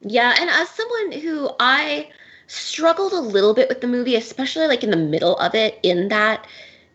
Yeah, 0.00 0.34
and 0.38 0.50
as 0.50 0.68
someone 0.68 1.12
who 1.12 1.50
I 1.60 2.08
struggled 2.48 3.12
a 3.12 3.20
little 3.20 3.54
bit 3.54 3.68
with 3.68 3.80
the 3.80 3.86
movie, 3.86 4.16
especially 4.16 4.66
like 4.66 4.82
in 4.82 4.90
the 4.90 4.96
middle 4.96 5.36
of 5.36 5.54
it, 5.54 5.78
in 5.82 6.08
that 6.08 6.46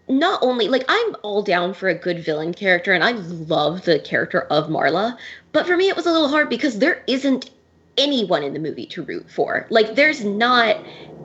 not 0.09 0.39
only 0.41 0.67
like 0.67 0.85
I'm 0.87 1.15
all 1.23 1.41
down 1.41 1.73
for 1.73 1.89
a 1.89 1.95
good 1.95 2.19
villain 2.19 2.53
character 2.53 2.93
and 2.93 3.03
I 3.03 3.11
love 3.11 3.83
the 3.83 3.99
character 3.99 4.41
of 4.41 4.67
Marla, 4.67 5.17
but 5.51 5.65
for 5.65 5.75
me 5.75 5.89
it 5.89 5.95
was 5.95 6.05
a 6.05 6.11
little 6.11 6.29
hard 6.29 6.49
because 6.49 6.79
there 6.79 7.03
isn't 7.07 7.49
anyone 7.97 8.43
in 8.43 8.53
the 8.53 8.59
movie 8.59 8.85
to 8.87 9.03
root 9.03 9.29
for. 9.29 9.67
Like 9.69 9.95
there's 9.95 10.23
not 10.23 10.77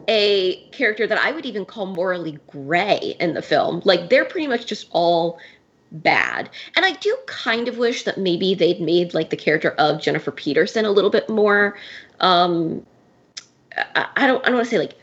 a 0.09 0.57
character 0.71 1.07
that 1.07 1.19
I 1.19 1.33
would 1.33 1.47
even 1.47 1.65
call 1.65 1.87
morally 1.87 2.39
gray 2.49 3.15
in 3.21 3.35
the 3.35 3.43
film. 3.43 3.83
Like 3.85 4.11
they're 4.11 4.25
pretty 4.25 4.47
much 4.47 4.67
just 4.67 4.89
all 4.91 5.39
bad. 5.93 6.49
And 6.75 6.85
I 6.85 6.93
do 6.93 7.17
kind 7.27 7.69
of 7.69 7.79
wish 7.79 8.05
that 8.05 8.19
maybe 8.19 8.55
they'd 8.55 8.81
made 8.81 9.15
like 9.15 9.31
the 9.31 9.37
character 9.37 9.73
of 9.73 10.01
Jennifer 10.01 10.31
Peterson 10.31 10.85
a 10.85 10.91
little 10.91 11.11
bit 11.11 11.29
more 11.29 11.77
um 12.21 12.85
I, 13.95 14.07
I 14.17 14.27
don't 14.27 14.43
I 14.45 14.47
don't 14.47 14.57
want 14.57 14.67
to 14.67 14.71
say 14.71 14.79
like 14.79 14.95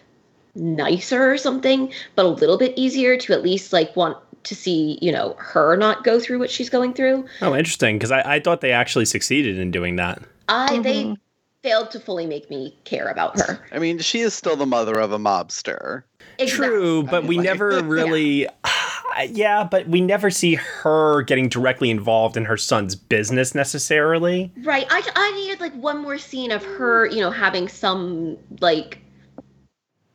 nicer 0.55 1.32
or 1.32 1.38
something, 1.38 1.91
but 2.15 2.25
a 2.25 2.29
little 2.29 2.58
bit 2.58 2.73
easier 2.77 3.17
to 3.17 3.34
at 3.34 3.43
least 3.43 3.71
like 3.71 3.95
want 3.95 4.17
to 4.43 4.55
see, 4.55 4.97
you 5.01 5.12
know, 5.12 5.36
her 5.38 5.75
not 5.75 6.03
go 6.03 6.19
through 6.19 6.39
what 6.39 6.49
she's 6.49 6.69
going 6.69 6.93
through. 6.93 7.25
Oh, 7.41 7.55
interesting. 7.55 7.97
Because 7.97 8.12
I, 8.12 8.21
I 8.36 8.39
thought 8.39 8.62
they 8.62 8.71
actually 8.71 9.05
succeeded 9.05 9.58
in 9.58 9.71
doing 9.71 9.97
that. 9.97 10.21
I 10.47 10.69
mm-hmm. 10.69 10.82
they 10.82 11.15
failed 11.63 11.91
to 11.91 12.00
fully 12.00 12.26
make 12.26 12.50
me 12.50 12.78
care 12.86 13.08
about 13.08 13.39
her. 13.39 13.60
I 13.72 13.80
mean, 13.80 14.00
she 14.00 14.19
is 14.19 14.34
still 14.34 14.56
the 14.56 14.65
mother 14.65 15.00
of 15.00 15.12
a 15.12 15.17
mobster. 15.17 16.04
Exactly. 16.38 16.67
True, 16.67 17.04
but 17.04 17.26
we 17.26 17.38
never 17.38 17.84
really. 17.84 18.48
yeah. 19.17 19.24
yeah, 19.30 19.63
but 19.63 19.88
we 19.88 20.02
never 20.02 20.30
see 20.30 20.56
her 20.56 21.22
getting 21.24 21.50
directly 21.50 21.89
involved 21.89 22.38
in 22.38 22.45
her 22.45 22.58
son's 22.58 22.95
business 22.95 23.54
necessarily. 23.54 24.52
Right. 24.63 24.86
I, 24.89 25.02
I 25.15 25.32
needed 25.34 25.60
like 25.60 25.74
one 25.74 25.98
more 26.02 26.17
scene 26.17 26.52
of 26.52 26.63
her, 26.63 27.08
you 27.08 27.19
know, 27.19 27.32
having 27.32 27.67
some 27.67 28.38
like 28.62 29.00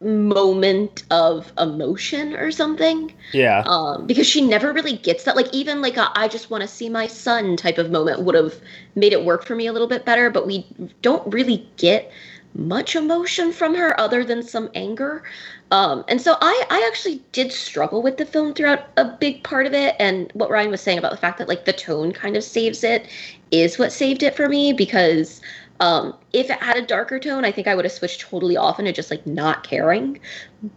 moment 0.04 1.04
of 1.10 1.52
emotion 1.58 2.34
or 2.34 2.50
something. 2.50 3.12
Yeah. 3.32 3.62
Um, 3.66 4.06
because 4.06 4.26
she 4.26 4.40
never 4.40 4.72
really 4.72 4.96
gets 4.96 5.24
that. 5.24 5.36
Like 5.36 5.52
even 5.52 5.80
like 5.80 5.96
a 5.96 6.10
I 6.18 6.28
just 6.28 6.50
want 6.50 6.62
to 6.62 6.68
see 6.68 6.88
my 6.88 7.06
son 7.06 7.56
type 7.56 7.78
of 7.78 7.90
moment 7.90 8.22
would 8.22 8.34
have 8.34 8.54
made 8.94 9.12
it 9.12 9.24
work 9.24 9.44
for 9.44 9.54
me 9.54 9.66
a 9.66 9.72
little 9.72 9.88
bit 9.88 10.04
better. 10.04 10.30
But 10.30 10.46
we 10.46 10.66
don't 11.02 11.32
really 11.32 11.66
get 11.76 12.10
much 12.54 12.94
emotion 12.94 13.52
from 13.52 13.74
her 13.74 13.98
other 13.98 14.24
than 14.24 14.42
some 14.42 14.70
anger. 14.74 15.22
Um, 15.70 16.04
and 16.06 16.20
so 16.20 16.36
I, 16.40 16.64
I 16.70 16.86
actually 16.86 17.20
did 17.32 17.50
struggle 17.50 18.00
with 18.00 18.16
the 18.16 18.26
film 18.26 18.54
throughout 18.54 18.86
a 18.96 19.04
big 19.04 19.42
part 19.42 19.66
of 19.66 19.74
it. 19.74 19.96
And 19.98 20.30
what 20.34 20.50
Ryan 20.50 20.70
was 20.70 20.80
saying 20.80 20.98
about 20.98 21.10
the 21.10 21.16
fact 21.16 21.38
that 21.38 21.48
like 21.48 21.64
the 21.64 21.72
tone 21.72 22.12
kind 22.12 22.36
of 22.36 22.44
saves 22.44 22.84
it 22.84 23.08
is 23.50 23.78
what 23.78 23.92
saved 23.92 24.22
it 24.22 24.36
for 24.36 24.48
me 24.48 24.72
because 24.72 25.40
um, 25.80 26.14
if 26.32 26.50
it 26.50 26.62
had 26.62 26.76
a 26.76 26.86
darker 26.86 27.18
tone, 27.18 27.44
I 27.44 27.52
think 27.52 27.66
I 27.66 27.74
would 27.74 27.84
have 27.84 27.92
switched 27.92 28.20
totally 28.20 28.56
off 28.56 28.78
into 28.78 28.92
just 28.92 29.10
like 29.10 29.26
not 29.26 29.64
caring. 29.64 30.20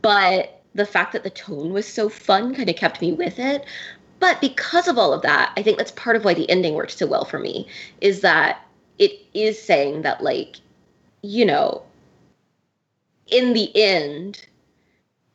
But 0.01 0.61
the 0.73 0.85
fact 0.85 1.13
that 1.13 1.23
the 1.23 1.29
tone 1.29 1.73
was 1.73 1.87
so 1.87 2.09
fun 2.09 2.53
kind 2.55 2.69
of 2.69 2.75
kept 2.75 3.01
me 3.01 3.11
with 3.11 3.39
it. 3.39 3.65
But 4.19 4.41
because 4.41 4.87
of 4.87 4.97
all 4.97 5.13
of 5.13 5.21
that, 5.21 5.53
I 5.57 5.61
think 5.61 5.77
that's 5.77 5.91
part 5.91 6.15
of 6.15 6.25
why 6.25 6.33
the 6.33 6.49
ending 6.49 6.73
worked 6.73 6.97
so 6.97 7.05
well 7.05 7.25
for 7.25 7.39
me 7.39 7.67
is 8.01 8.21
that 8.21 8.65
it 8.97 9.11
is 9.33 9.61
saying 9.61 10.01
that, 10.01 10.23
like, 10.23 10.57
you 11.21 11.45
know, 11.45 11.83
in 13.27 13.53
the 13.53 13.75
end, 13.75 14.47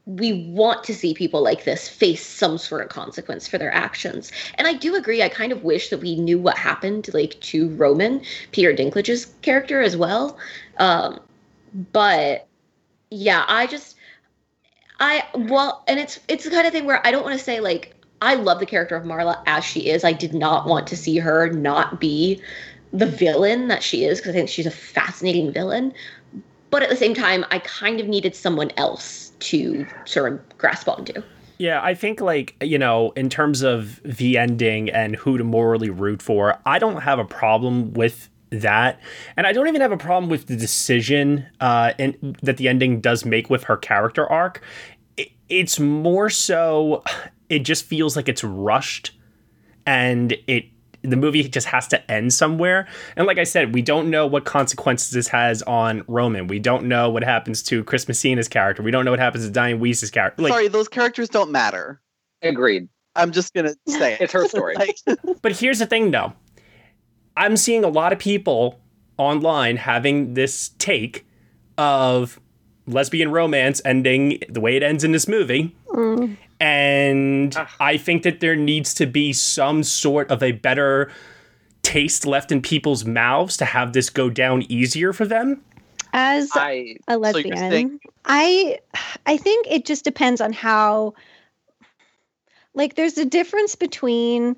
we 0.06 0.48
want 0.48 0.82
to 0.84 0.94
see 0.94 1.14
people 1.14 1.42
like 1.42 1.64
this 1.64 1.88
face 1.88 2.26
some 2.26 2.58
sort 2.58 2.82
of 2.82 2.88
consequence 2.88 3.46
for 3.46 3.58
their 3.58 3.72
actions. 3.72 4.32
And 4.56 4.66
I 4.66 4.72
do 4.72 4.96
agree. 4.96 5.22
I 5.22 5.28
kind 5.28 5.52
of 5.52 5.62
wish 5.62 5.90
that 5.90 6.00
we 6.00 6.16
knew 6.16 6.38
what 6.38 6.58
happened 6.58 7.08
like 7.14 7.40
to 7.40 7.68
Roman, 7.76 8.20
Peter 8.50 8.72
Dinklage's 8.72 9.26
character 9.42 9.80
as 9.80 9.96
well. 9.96 10.36
Um, 10.78 11.20
but 11.92 12.48
yeah, 13.10 13.44
I 13.46 13.66
just 13.66 13.96
I 14.98 15.24
well, 15.34 15.84
and 15.86 16.00
it's 16.00 16.18
it's 16.28 16.44
the 16.44 16.50
kind 16.50 16.66
of 16.66 16.72
thing 16.72 16.84
where 16.84 17.04
I 17.06 17.10
don't 17.10 17.24
want 17.24 17.38
to 17.38 17.44
say 17.44 17.60
like 17.60 17.94
I 18.20 18.34
love 18.34 18.60
the 18.60 18.66
character 18.66 18.96
of 18.96 19.04
Marla 19.04 19.42
as 19.46 19.64
she 19.64 19.88
is. 19.88 20.04
I 20.04 20.12
did 20.12 20.34
not 20.34 20.66
want 20.66 20.86
to 20.88 20.96
see 20.96 21.18
her 21.18 21.50
not 21.50 22.00
be 22.00 22.40
the 22.92 23.06
villain 23.06 23.68
that 23.68 23.82
she 23.82 24.04
is 24.04 24.18
because 24.18 24.30
I 24.30 24.34
think 24.34 24.48
she's 24.48 24.66
a 24.66 24.70
fascinating 24.70 25.52
villain. 25.52 25.92
But 26.72 26.82
at 26.82 26.88
the 26.88 26.96
same 26.96 27.12
time, 27.12 27.44
I 27.50 27.58
kind 27.58 28.00
of 28.00 28.08
needed 28.08 28.34
someone 28.34 28.70
else 28.78 29.32
to 29.40 29.86
sort 30.06 30.32
of 30.32 30.58
grasp 30.58 30.88
onto. 30.88 31.22
Yeah, 31.58 31.82
I 31.82 31.94
think 31.94 32.22
like, 32.22 32.56
you 32.62 32.78
know, 32.78 33.12
in 33.12 33.28
terms 33.28 33.60
of 33.60 34.00
the 34.02 34.38
ending 34.38 34.88
and 34.88 35.14
who 35.14 35.36
to 35.36 35.44
morally 35.44 35.90
root 35.90 36.22
for, 36.22 36.58
I 36.64 36.78
don't 36.78 37.02
have 37.02 37.18
a 37.18 37.26
problem 37.26 37.92
with 37.92 38.30
that. 38.48 39.00
And 39.36 39.46
I 39.46 39.52
don't 39.52 39.68
even 39.68 39.82
have 39.82 39.92
a 39.92 39.98
problem 39.98 40.30
with 40.30 40.46
the 40.46 40.56
decision 40.56 41.46
uh, 41.60 41.92
and 41.98 42.38
that 42.42 42.56
the 42.56 42.68
ending 42.68 43.02
does 43.02 43.26
make 43.26 43.50
with 43.50 43.64
her 43.64 43.76
character 43.76 44.26
arc. 44.26 44.62
It, 45.18 45.28
it's 45.50 45.78
more 45.78 46.30
so, 46.30 47.04
it 47.50 47.60
just 47.60 47.84
feels 47.84 48.16
like 48.16 48.30
it's 48.30 48.42
rushed 48.42 49.12
and 49.84 50.36
it 50.46 50.71
the 51.02 51.16
movie 51.16 51.42
just 51.48 51.66
has 51.68 51.88
to 51.88 52.10
end 52.10 52.32
somewhere. 52.32 52.88
And 53.16 53.26
like 53.26 53.38
I 53.38 53.44
said, 53.44 53.74
we 53.74 53.82
don't 53.82 54.10
know 54.10 54.26
what 54.26 54.44
consequences 54.44 55.10
this 55.10 55.28
has 55.28 55.62
on 55.62 56.04
Roman. 56.06 56.46
We 56.46 56.58
don't 56.58 56.84
know 56.84 57.10
what 57.10 57.24
happens 57.24 57.62
to 57.64 57.84
Chris 57.84 58.06
Messina's 58.06 58.48
character. 58.48 58.82
We 58.82 58.90
don't 58.90 59.04
know 59.04 59.10
what 59.10 59.20
happens 59.20 59.44
to 59.44 59.50
Diane 59.50 59.80
Weiss's 59.80 60.10
character. 60.10 60.42
Like, 60.42 60.52
Sorry, 60.52 60.68
those 60.68 60.88
characters 60.88 61.28
don't 61.28 61.50
matter. 61.50 62.00
Agreed. 62.42 62.88
I'm 63.14 63.32
just 63.32 63.52
gonna 63.52 63.74
say 63.86 64.14
it. 64.14 64.22
it's 64.22 64.32
her 64.32 64.48
story. 64.48 64.74
like, 64.78 64.96
but 65.42 65.52
here's 65.52 65.78
the 65.78 65.86
thing, 65.86 66.10
though. 66.10 66.32
I'm 67.36 67.56
seeing 67.56 67.84
a 67.84 67.88
lot 67.88 68.12
of 68.12 68.18
people 68.18 68.80
online 69.18 69.76
having 69.76 70.34
this 70.34 70.70
take 70.78 71.26
of 71.78 72.40
lesbian 72.86 73.30
romance 73.30 73.80
ending 73.84 74.40
the 74.48 74.60
way 74.60 74.76
it 74.76 74.82
ends 74.82 75.04
in 75.04 75.12
this 75.12 75.28
movie. 75.28 75.74
Mm. 75.88 76.36
And 76.62 77.56
ah. 77.56 77.68
I 77.80 77.96
think 77.96 78.22
that 78.22 78.38
there 78.38 78.54
needs 78.54 78.94
to 78.94 79.06
be 79.06 79.32
some 79.32 79.82
sort 79.82 80.30
of 80.30 80.44
a 80.44 80.52
better 80.52 81.10
taste 81.82 82.24
left 82.24 82.52
in 82.52 82.62
people's 82.62 83.04
mouths 83.04 83.56
to 83.56 83.64
have 83.64 83.92
this 83.92 84.08
go 84.08 84.30
down 84.30 84.62
easier 84.68 85.12
for 85.12 85.26
them. 85.26 85.60
As 86.12 86.50
I, 86.54 86.98
a 87.08 87.18
lesbian, 87.18 87.98
so 88.00 88.10
I 88.26 88.78
I 89.26 89.36
think 89.38 89.66
it 89.68 89.84
just 89.84 90.04
depends 90.04 90.40
on 90.40 90.52
how 90.52 91.14
like 92.74 92.94
there's 92.94 93.18
a 93.18 93.24
difference 93.24 93.74
between 93.74 94.54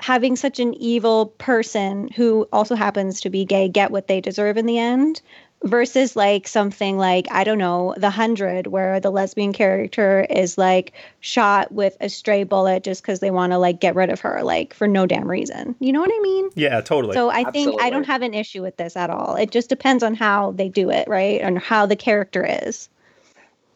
having 0.00 0.36
such 0.36 0.60
an 0.60 0.74
evil 0.74 1.26
person 1.38 2.08
who 2.14 2.46
also 2.52 2.76
happens 2.76 3.20
to 3.22 3.30
be 3.30 3.44
gay 3.44 3.68
get 3.68 3.90
what 3.90 4.06
they 4.06 4.20
deserve 4.20 4.56
in 4.56 4.66
the 4.66 4.78
end 4.78 5.22
versus 5.64 6.14
like 6.16 6.46
something 6.46 6.96
like 6.96 7.26
I 7.30 7.44
don't 7.44 7.58
know, 7.58 7.94
The 7.96 8.10
Hundred, 8.10 8.66
where 8.68 9.00
the 9.00 9.10
lesbian 9.10 9.52
character 9.52 10.26
is 10.30 10.56
like 10.56 10.92
shot 11.20 11.72
with 11.72 11.96
a 12.00 12.08
stray 12.08 12.44
bullet 12.44 12.84
just 12.84 13.02
because 13.02 13.20
they 13.20 13.30
want 13.30 13.52
to 13.52 13.58
like 13.58 13.80
get 13.80 13.94
rid 13.94 14.10
of 14.10 14.20
her, 14.20 14.42
like 14.42 14.74
for 14.74 14.86
no 14.86 15.06
damn 15.06 15.28
reason. 15.28 15.74
You 15.80 15.92
know 15.92 16.00
what 16.00 16.12
I 16.12 16.20
mean? 16.20 16.50
Yeah, 16.54 16.80
totally. 16.80 17.14
So 17.14 17.30
I 17.30 17.44
Absolutely. 17.44 17.72
think 17.72 17.82
I 17.82 17.90
don't 17.90 18.06
have 18.06 18.22
an 18.22 18.34
issue 18.34 18.62
with 18.62 18.76
this 18.76 18.96
at 18.96 19.10
all. 19.10 19.36
It 19.36 19.50
just 19.50 19.68
depends 19.68 20.02
on 20.02 20.14
how 20.14 20.52
they 20.52 20.68
do 20.68 20.90
it, 20.90 21.08
right, 21.08 21.40
and 21.40 21.58
how 21.58 21.86
the 21.86 21.96
character 21.96 22.46
is. 22.64 22.88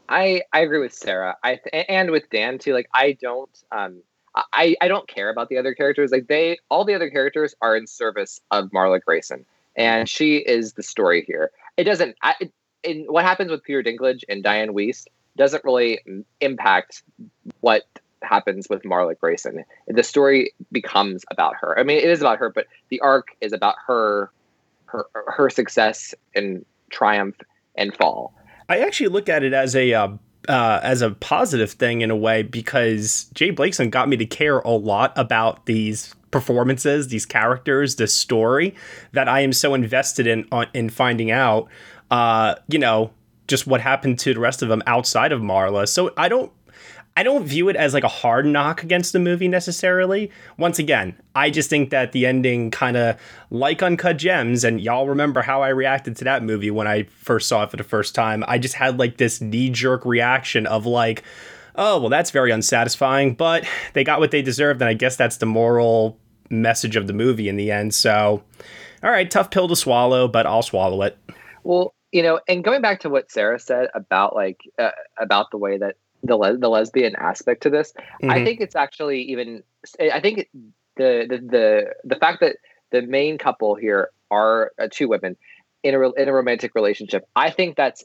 I 0.09 0.43
I 0.53 0.61
agree 0.61 0.81
with 0.81 0.93
Sarah. 0.93 1.37
I 1.43 1.61
and 1.89 2.11
with 2.11 2.29
Dan 2.31 2.59
too. 2.59 2.75
Like 2.75 2.89
I 2.95 3.17
don't 3.21 3.51
um 3.73 4.03
I 4.35 4.77
I 4.81 4.89
don't 4.89 5.09
care 5.09 5.31
about 5.31 5.49
the 5.49 5.59
other 5.59 5.75
characters. 5.75 6.13
Like 6.13 6.29
they 6.29 6.59
all 6.69 6.85
the 6.85 6.95
other 6.95 7.11
characters 7.11 7.55
are 7.61 7.77
in 7.77 7.87
service 7.87 8.41
of 8.51 8.71
Marla 8.71 9.01
Grayson, 9.01 9.45
and 9.77 10.09
she 10.09 10.37
is 10.37 10.75
the 10.75 10.83
story 10.83 11.25
here 11.27 11.51
it 11.77 11.85
doesn't. 11.85 12.17
I, 12.23 12.35
in 12.83 13.05
what 13.09 13.25
happens 13.25 13.51
with 13.51 13.63
Peter 13.63 13.83
Dinklage 13.83 14.25
and 14.29 14.43
Diane 14.43 14.75
Weiss 14.75 15.07
doesn't 15.37 15.65
really 15.65 16.01
impact 16.41 17.03
what 17.61 17.83
happens 18.23 18.69
with 18.69 18.83
Marla 18.83 19.19
Grayson. 19.19 19.65
The 19.87 20.03
story 20.03 20.53
becomes 20.71 21.25
about 21.31 21.55
her. 21.61 21.79
I 21.79 21.83
mean, 21.83 21.99
it 21.99 22.11
is 22.11 22.21
about 22.21 22.39
her, 22.39 22.51
but 22.51 22.67
the 22.89 23.01
arc 23.01 23.29
is 23.41 23.53
about 23.53 23.77
her, 23.87 24.31
her, 24.87 25.07
her 25.27 25.51
success 25.51 26.15
and 26.35 26.65
triumph 26.91 27.37
and 27.77 27.95
fall. 27.97 28.35
I 28.69 28.79
actually 28.79 29.09
look 29.09 29.29
at 29.29 29.43
it 29.43 29.53
as 29.53 29.75
a 29.75 29.93
uh, 29.93 30.09
uh, 30.49 30.81
as 30.83 31.03
a 31.03 31.11
positive 31.11 31.73
thing 31.73 32.01
in 32.01 32.11
a 32.11 32.17
way 32.17 32.43
because 32.43 33.27
J 33.35 33.53
Blakeson 33.53 33.91
got 33.91 34.09
me 34.09 34.17
to 34.17 34.27
care 34.27 34.59
a 34.61 34.71
lot 34.71 35.13
about 35.17 35.67
these 35.67 36.15
performances, 36.33 37.09
these 37.09 37.25
characters, 37.25 37.95
this 37.97 38.13
story 38.13 38.75
that 39.13 39.29
I 39.29 39.41
am 39.41 39.53
so 39.53 39.75
invested 39.75 40.27
in 40.27 40.49
in 40.75 40.91
finding 40.91 41.31
out. 41.31 41.69
Uh, 42.11 42.57
you 42.69 42.79
know, 42.79 43.13
just 43.47 43.67
what 43.67 43.81
happened 43.81 44.19
to 44.19 44.35
the 44.35 44.41
rest 44.41 44.63
of 44.63 44.69
them 44.69 44.83
outside 44.87 45.31
of 45.31 45.41
Marla. 45.41 45.89
So 45.89 46.13
I 46.17 46.29
don't 46.29 46.51
I 47.15 47.23
don't 47.23 47.45
view 47.45 47.69
it 47.69 47.77
as 47.77 47.93
like 47.93 48.05
a 48.05 48.09
hard 48.09 48.47
knock 48.47 48.83
against 48.83 49.13
the 49.13 49.19
movie 49.19 49.49
necessarily. 49.49 50.31
Once 50.57 50.79
again, 50.79 51.15
I 51.35 51.51
just 51.51 51.69
think 51.69 51.91
that 51.91 52.13
the 52.13 52.25
ending 52.25 52.71
kind 52.71 52.97
of 52.97 53.21
like 53.51 53.83
Uncut 53.83 54.17
Gems, 54.17 54.65
and 54.65 54.81
y'all 54.81 55.07
remember 55.07 55.43
how 55.43 55.61
I 55.61 55.69
reacted 55.69 56.17
to 56.17 56.25
that 56.25 56.43
movie 56.43 56.71
when 56.71 56.87
I 56.87 57.03
first 57.05 57.49
saw 57.49 57.65
it 57.65 57.71
for 57.71 57.77
the 57.77 57.85
first 57.85 58.15
time. 58.15 58.43
I 58.49 58.57
just 58.59 58.75
had 58.75 58.99
like 58.99 59.19
this 59.19 59.43
knee 59.43 59.69
jerk 59.69 60.07
reaction 60.07 60.67
of 60.67 60.87
like, 60.87 61.23
oh, 61.77 62.01
well, 62.01 62.09
that's 62.09 62.31
very 62.31 62.51
unsatisfying, 62.51 63.35
but 63.35 63.67
they 63.93 64.05
got 64.05 64.19
what 64.19 64.31
they 64.31 64.41
deserved, 64.41 64.81
and 64.81 64.89
I 64.89 64.95
guess 64.95 65.17
that's 65.17 65.37
the 65.37 65.47
moral 65.47 66.19
message 66.53 66.95
of 66.97 67.07
the 67.07 67.13
movie 67.13 67.49
in 67.49 67.57
the 67.57 67.71
end. 67.71 67.95
So, 67.95 68.43
all 69.03 69.11
right, 69.11 69.29
tough 69.31 69.51
pill 69.51 69.69
to 69.69 69.77
swallow, 69.77 70.29
but 70.29 70.47
I'll 70.47 70.63
swallow 70.63 71.03
it. 71.03 71.19
Well, 71.65 71.95
you 72.13 72.23
know, 72.23 72.41
and 72.47 72.63
going 72.63 72.83
back 72.83 73.01
to 73.01 73.09
what 73.09 73.31
Sarah 73.33 73.59
said 73.59 73.89
about 73.95 74.37
like 74.37 74.61
uh, 74.79 74.91
about 75.19 75.51
the 75.51 75.59
way 75.59 75.79
that 75.79 75.97
the 76.23 76.37
le- 76.37 76.59
the 76.59 76.69
lesbian 76.69 77.17
aspect 77.17 77.63
to 77.63 77.71
this, 77.71 77.93
mm-hmm. 77.93 78.31
I 78.31 78.45
think 78.45 78.61
it's 78.61 78.77
actually 78.77 79.23
even. 79.23 79.63
I 79.99 80.21
think 80.21 80.49
the 80.97 81.27
the 81.29 81.39
the 81.39 81.95
the 82.05 82.17
fact 82.17 82.41
that 82.41 82.57
the 82.93 83.03
main 83.03 83.39
couple 83.39 83.75
here 83.75 84.11
are 84.31 84.73
uh, 84.81 84.89
two 84.91 85.09
women 85.09 85.37
in 85.83 85.95
a 85.95 86.11
in 86.13 86.29
a 86.29 86.33
romantic 86.33 86.75
relationship. 86.75 87.25
I 87.35 87.51
think 87.51 87.77
that's 87.77 88.05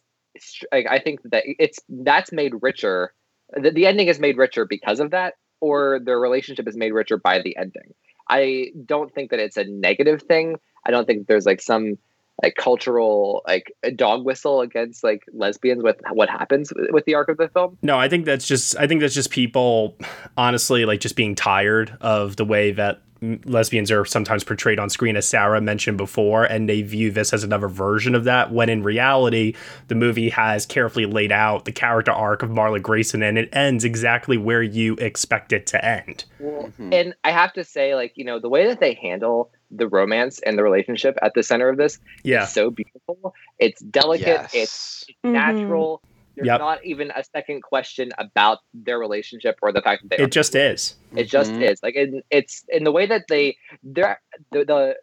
like 0.71 0.87
I 0.89 0.99
think 0.99 1.19
that 1.25 1.43
it's 1.45 1.79
that's 1.89 2.31
made 2.31 2.53
richer. 2.61 3.13
The, 3.53 3.71
the 3.71 3.85
ending 3.85 4.07
is 4.07 4.19
made 4.19 4.37
richer 4.37 4.65
because 4.65 4.99
of 4.99 5.11
that, 5.11 5.35
or 5.61 5.99
their 6.03 6.19
relationship 6.19 6.67
is 6.67 6.75
made 6.75 6.91
richer 6.91 7.17
by 7.17 7.41
the 7.41 7.55
ending. 7.57 7.93
I 8.29 8.71
don't 8.85 9.13
think 9.13 9.31
that 9.31 9.39
it's 9.39 9.57
a 9.57 9.65
negative 9.65 10.21
thing. 10.23 10.57
I 10.85 10.91
don't 10.91 11.05
think 11.05 11.27
there's 11.27 11.45
like 11.45 11.61
some 11.61 11.97
like 12.43 12.55
cultural 12.55 13.41
like 13.47 13.73
a 13.83 13.91
dog 13.91 14.23
whistle 14.23 14.61
against 14.61 15.03
like 15.03 15.23
lesbians 15.33 15.83
with 15.83 15.97
what 16.11 16.29
happens 16.29 16.71
with 16.91 17.05
the 17.05 17.15
arc 17.15 17.29
of 17.29 17.37
the 17.37 17.49
film 17.49 17.77
no 17.81 17.97
i 17.97 18.07
think 18.07 18.25
that's 18.25 18.47
just 18.47 18.77
i 18.77 18.85
think 18.85 19.01
that's 19.01 19.15
just 19.15 19.31
people 19.31 19.97
honestly 20.37 20.85
like 20.85 20.99
just 20.99 21.15
being 21.15 21.33
tired 21.33 21.97
of 22.01 22.35
the 22.35 22.45
way 22.45 22.71
that 22.71 23.01
lesbians 23.45 23.91
are 23.91 24.05
sometimes 24.05 24.43
portrayed 24.43 24.79
on 24.79 24.89
screen, 24.89 25.15
as 25.15 25.27
Sarah 25.27 25.61
mentioned 25.61 25.97
before, 25.97 26.43
and 26.43 26.67
they 26.69 26.81
view 26.81 27.11
this 27.11 27.33
as 27.33 27.43
another 27.43 27.67
version 27.67 28.15
of 28.15 28.23
that. 28.25 28.51
When 28.51 28.69
in 28.69 28.83
reality, 28.83 29.55
the 29.87 29.95
movie 29.95 30.29
has 30.29 30.65
carefully 30.65 31.05
laid 31.05 31.31
out 31.31 31.65
the 31.65 31.71
character 31.71 32.11
arc 32.11 32.43
of 32.43 32.49
Marla 32.49 32.81
Grayson, 32.81 33.23
and 33.23 33.37
it 33.37 33.49
ends 33.53 33.83
exactly 33.83 34.37
where 34.37 34.63
you 34.63 34.95
expect 34.95 35.53
it 35.53 35.67
to 35.67 35.83
end. 35.83 36.25
mm-hmm. 36.41 36.93
And 36.93 37.13
I 37.23 37.31
have 37.31 37.53
to 37.53 37.63
say, 37.63 37.95
like 37.95 38.13
you 38.15 38.25
know, 38.25 38.39
the 38.39 38.49
way 38.49 38.67
that 38.67 38.79
they 38.79 38.93
handle 38.93 39.51
the 39.71 39.87
romance 39.87 40.39
and 40.45 40.57
the 40.57 40.63
relationship 40.63 41.17
at 41.21 41.33
the 41.33 41.43
center 41.43 41.69
of 41.69 41.77
this 41.77 41.99
yeah. 42.23 42.43
is 42.43 42.49
so 42.53 42.69
beautiful. 42.69 43.33
It's 43.59 43.81
delicate. 43.81 44.47
Yes. 44.53 44.53
It's, 44.53 45.05
natural. 45.23 45.97
mm-hmm. 45.97 46.16
Natural. 46.37 46.45
There's 46.45 46.47
yep. 46.47 46.59
not 46.59 46.85
even 46.85 47.11
a 47.15 47.23
second 47.23 47.61
question 47.61 48.11
about 48.17 48.59
their 48.73 48.99
relationship 48.99 49.59
or 49.61 49.71
the 49.71 49.81
fact 49.81 50.03
that 50.03 50.17
they. 50.17 50.23
It 50.23 50.31
just 50.31 50.55
is. 50.55 50.95
It 51.15 51.25
just 51.25 51.51
mm-hmm. 51.51 51.63
is. 51.63 51.83
Like 51.83 51.95
in, 51.95 52.21
it's 52.29 52.63
in 52.69 52.83
the 52.83 52.91
way 52.91 53.05
that 53.07 53.25
they 53.27 53.57
they're 53.83 54.21
the, 54.51 54.65
the 54.65 54.95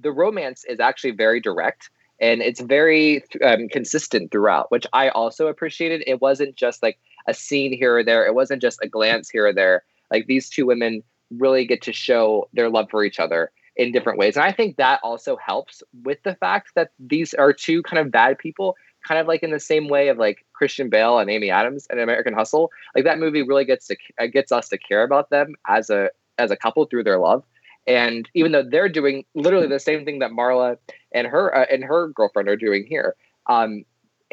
the 0.00 0.12
romance 0.12 0.64
is 0.64 0.80
actually 0.80 1.12
very 1.12 1.40
direct 1.40 1.90
and 2.20 2.42
it's 2.42 2.60
very 2.60 3.24
um, 3.42 3.68
consistent 3.68 4.30
throughout, 4.30 4.70
which 4.70 4.86
I 4.92 5.08
also 5.08 5.46
appreciated. 5.46 6.04
It 6.06 6.20
wasn't 6.20 6.54
just 6.54 6.82
like 6.82 6.98
a 7.26 7.34
scene 7.34 7.72
here 7.72 7.96
or 7.96 8.04
there. 8.04 8.26
It 8.26 8.34
wasn't 8.34 8.60
just 8.60 8.78
a 8.82 8.88
glance 8.88 9.30
here 9.30 9.46
or 9.46 9.52
there. 9.52 9.84
Like 10.10 10.26
these 10.26 10.50
two 10.50 10.66
women 10.66 11.02
really 11.30 11.64
get 11.66 11.82
to 11.82 11.92
show 11.92 12.48
their 12.52 12.68
love 12.68 12.88
for 12.90 13.04
each 13.04 13.20
other 13.20 13.52
in 13.76 13.92
different 13.92 14.18
ways. 14.18 14.36
And 14.36 14.44
I 14.44 14.52
think 14.52 14.76
that 14.76 15.00
also 15.02 15.36
helps 15.36 15.82
with 16.02 16.22
the 16.22 16.34
fact 16.34 16.72
that 16.74 16.90
these 16.98 17.32
are 17.34 17.52
two 17.52 17.82
kind 17.82 18.04
of 18.04 18.10
bad 18.10 18.38
people 18.38 18.76
kind 19.06 19.20
of 19.20 19.26
like 19.26 19.42
in 19.42 19.50
the 19.50 19.60
same 19.60 19.88
way 19.88 20.08
of 20.08 20.18
like 20.18 20.44
Christian 20.52 20.88
Bale 20.88 21.18
and 21.18 21.30
Amy 21.30 21.50
Adams 21.50 21.86
and 21.90 22.00
American 22.00 22.34
Hustle. 22.34 22.70
Like 22.94 23.04
that 23.04 23.18
movie 23.18 23.42
really 23.42 23.64
gets 23.64 23.86
to 23.88 23.96
uh, 24.20 24.26
gets 24.26 24.52
us 24.52 24.68
to 24.68 24.78
care 24.78 25.02
about 25.02 25.30
them 25.30 25.54
as 25.66 25.90
a 25.90 26.10
as 26.38 26.50
a 26.50 26.56
couple 26.56 26.84
through 26.86 27.04
their 27.04 27.18
love. 27.18 27.44
And 27.86 28.28
even 28.34 28.52
though 28.52 28.62
they're 28.62 28.88
doing 28.88 29.24
literally 29.34 29.66
the 29.66 29.80
same 29.80 30.04
thing 30.04 30.18
that 30.18 30.30
Marla 30.30 30.76
and 31.12 31.26
her 31.26 31.54
uh, 31.56 31.66
and 31.70 31.82
her 31.84 32.08
girlfriend 32.08 32.48
are 32.48 32.56
doing 32.56 32.86
here, 32.88 33.16
um, 33.46 33.84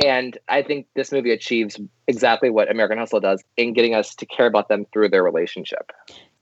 and 0.04 0.38
I 0.48 0.62
think 0.62 0.88
this 0.96 1.12
movie 1.12 1.32
achieves 1.32 1.80
exactly 2.08 2.50
what 2.50 2.70
American 2.70 2.98
Hustle 3.00 3.20
does 3.20 3.44
in 3.56 3.74
getting 3.74 3.96
us 3.96 4.14
to 4.16 4.26
care 4.26 4.46
about 4.46 4.70
them 4.70 4.86
through 4.94 5.10
their 5.10 5.24
relationship. 5.24 5.92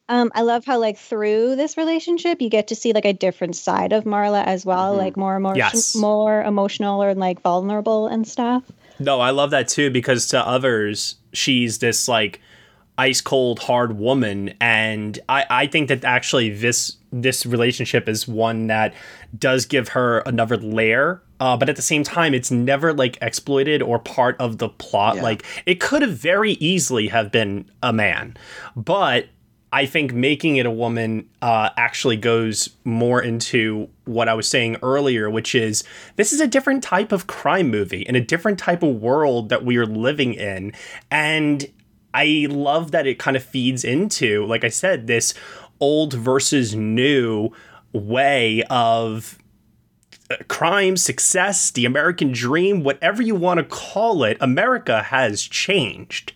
Um, 0.07 0.31
I 0.35 0.41
love 0.41 0.65
how 0.65 0.79
like 0.79 0.97
through 0.97 1.55
this 1.55 1.77
relationship 1.77 2.41
you 2.41 2.49
get 2.49 2.67
to 2.67 2.75
see 2.75 2.93
like 2.93 3.05
a 3.05 3.13
different 3.13 3.55
side 3.55 3.91
of 3.91 4.03
Marla 4.03 4.45
as 4.45 4.65
well, 4.65 4.91
mm-hmm. 4.91 4.99
like 4.99 5.17
more 5.17 5.35
emotion, 5.35 5.57
yes. 5.57 5.95
more 5.95 6.43
emotional 6.43 7.01
or 7.01 7.15
like 7.15 7.41
vulnerable 7.41 8.07
and 8.07 8.27
stuff. 8.27 8.63
No, 8.99 9.19
I 9.19 9.31
love 9.31 9.49
that 9.51 9.67
too 9.67 9.89
because 9.89 10.27
to 10.27 10.47
others 10.47 11.15
she's 11.33 11.79
this 11.79 12.07
like 12.07 12.39
ice 12.97 13.19
cold 13.19 13.59
hard 13.59 13.97
woman 13.97 14.53
and 14.61 15.19
I 15.27 15.45
I 15.49 15.67
think 15.67 15.89
that 15.89 16.05
actually 16.05 16.51
this 16.51 16.97
this 17.11 17.45
relationship 17.45 18.07
is 18.07 18.27
one 18.27 18.67
that 18.67 18.93
does 19.37 19.65
give 19.65 19.89
her 19.89 20.19
another 20.19 20.57
layer 20.57 21.21
uh, 21.39 21.57
but 21.57 21.67
at 21.67 21.75
the 21.75 21.81
same 21.81 22.03
time 22.03 22.33
it's 22.33 22.51
never 22.51 22.93
like 22.93 23.17
exploited 23.21 23.81
or 23.81 23.99
part 23.99 24.39
of 24.39 24.59
the 24.59 24.69
plot 24.69 25.17
yeah. 25.17 25.23
like 25.23 25.43
it 25.65 25.81
could 25.81 26.01
have 26.01 26.17
very 26.17 26.53
easily 26.53 27.07
have 27.07 27.31
been 27.31 27.69
a 27.83 27.91
man 27.91 28.37
but 28.77 29.27
I 29.75 29.85
think 29.85 30.13
making 30.13 30.55
it 30.55 30.65
a 30.65 30.71
woman 30.71 31.27
uh, 31.41 31.69
actually 31.75 32.15
goes 32.15 32.69
more 32.85 33.21
into 33.21 33.89
what 34.05 34.29
I 34.29 34.33
was 34.33 34.47
saying 34.47 34.77
earlier, 34.81 35.29
which 35.29 35.53
is 35.53 35.83
this 36.15 36.31
is 36.31 36.39
a 36.39 36.47
different 36.47 36.81
type 36.81 37.11
of 37.11 37.27
crime 37.27 37.71
movie 37.71 38.07
and 38.07 38.15
a 38.15 38.21
different 38.21 38.57
type 38.57 38.83
of 38.83 39.01
world 39.01 39.49
that 39.49 39.65
we 39.65 39.75
are 39.75 39.85
living 39.85 40.33
in. 40.33 40.71
And 41.11 41.65
I 42.13 42.47
love 42.49 42.91
that 42.91 43.05
it 43.05 43.19
kind 43.19 43.35
of 43.35 43.43
feeds 43.43 43.83
into, 43.83 44.45
like 44.45 44.63
I 44.63 44.69
said, 44.69 45.07
this 45.07 45.33
old 45.81 46.13
versus 46.13 46.73
new 46.73 47.49
way 47.91 48.63
of 48.69 49.37
uh, 50.31 50.37
crime, 50.47 50.95
success, 50.95 51.69
the 51.69 51.83
American 51.83 52.31
dream, 52.31 52.81
whatever 52.81 53.21
you 53.21 53.35
want 53.35 53.57
to 53.57 53.65
call 53.65 54.23
it, 54.23 54.37
America 54.39 55.03
has 55.03 55.41
changed. 55.41 56.31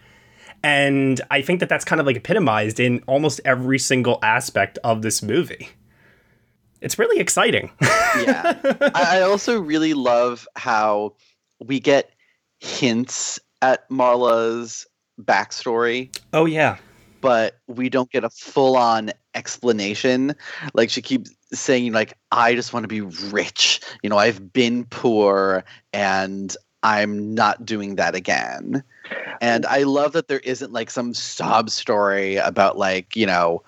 And 0.63 1.21
I 1.31 1.41
think 1.41 1.59
that 1.61 1.69
that's 1.69 1.85
kind 1.85 1.99
of 1.99 2.05
like 2.05 2.17
epitomized 2.17 2.79
in 2.79 3.03
almost 3.07 3.39
every 3.45 3.79
single 3.79 4.19
aspect 4.21 4.77
of 4.83 5.01
this 5.01 5.21
movie. 5.23 5.69
It's 6.81 6.97
really 6.97 7.19
exciting. 7.19 7.71
yeah. 7.81 8.57
I 8.95 9.21
also 9.21 9.59
really 9.59 9.93
love 9.93 10.47
how 10.55 11.15
we 11.59 11.79
get 11.79 12.11
hints 12.59 13.39
at 13.61 13.89
Marla's 13.89 14.85
backstory. 15.21 16.15
Oh, 16.33 16.45
yeah. 16.45 16.77
But 17.21 17.59
we 17.67 17.89
don't 17.89 18.09
get 18.09 18.23
a 18.23 18.29
full 18.29 18.77
on 18.77 19.11
explanation. 19.35 20.35
Like 20.73 20.89
she 20.89 21.01
keeps 21.01 21.31
saying, 21.51 21.91
like, 21.91 22.13
I 22.31 22.55
just 22.55 22.73
want 22.73 22.85
to 22.85 22.87
be 22.87 23.01
rich. 23.01 23.81
You 24.01 24.09
know, 24.09 24.17
I've 24.17 24.53
been 24.53 24.85
poor 24.85 25.65
and 25.91 26.55
I'm 26.81 27.33
not 27.33 27.65
doing 27.65 27.95
that 27.95 28.15
again. 28.15 28.83
And 29.41 29.65
I 29.65 29.83
love 29.83 30.13
that 30.13 30.27
there 30.27 30.39
isn't 30.39 30.71
like 30.71 30.89
some 30.89 31.13
sob 31.13 31.69
story 31.69 32.35
about 32.35 32.77
like, 32.77 33.15
you 33.15 33.25
know, 33.25 33.63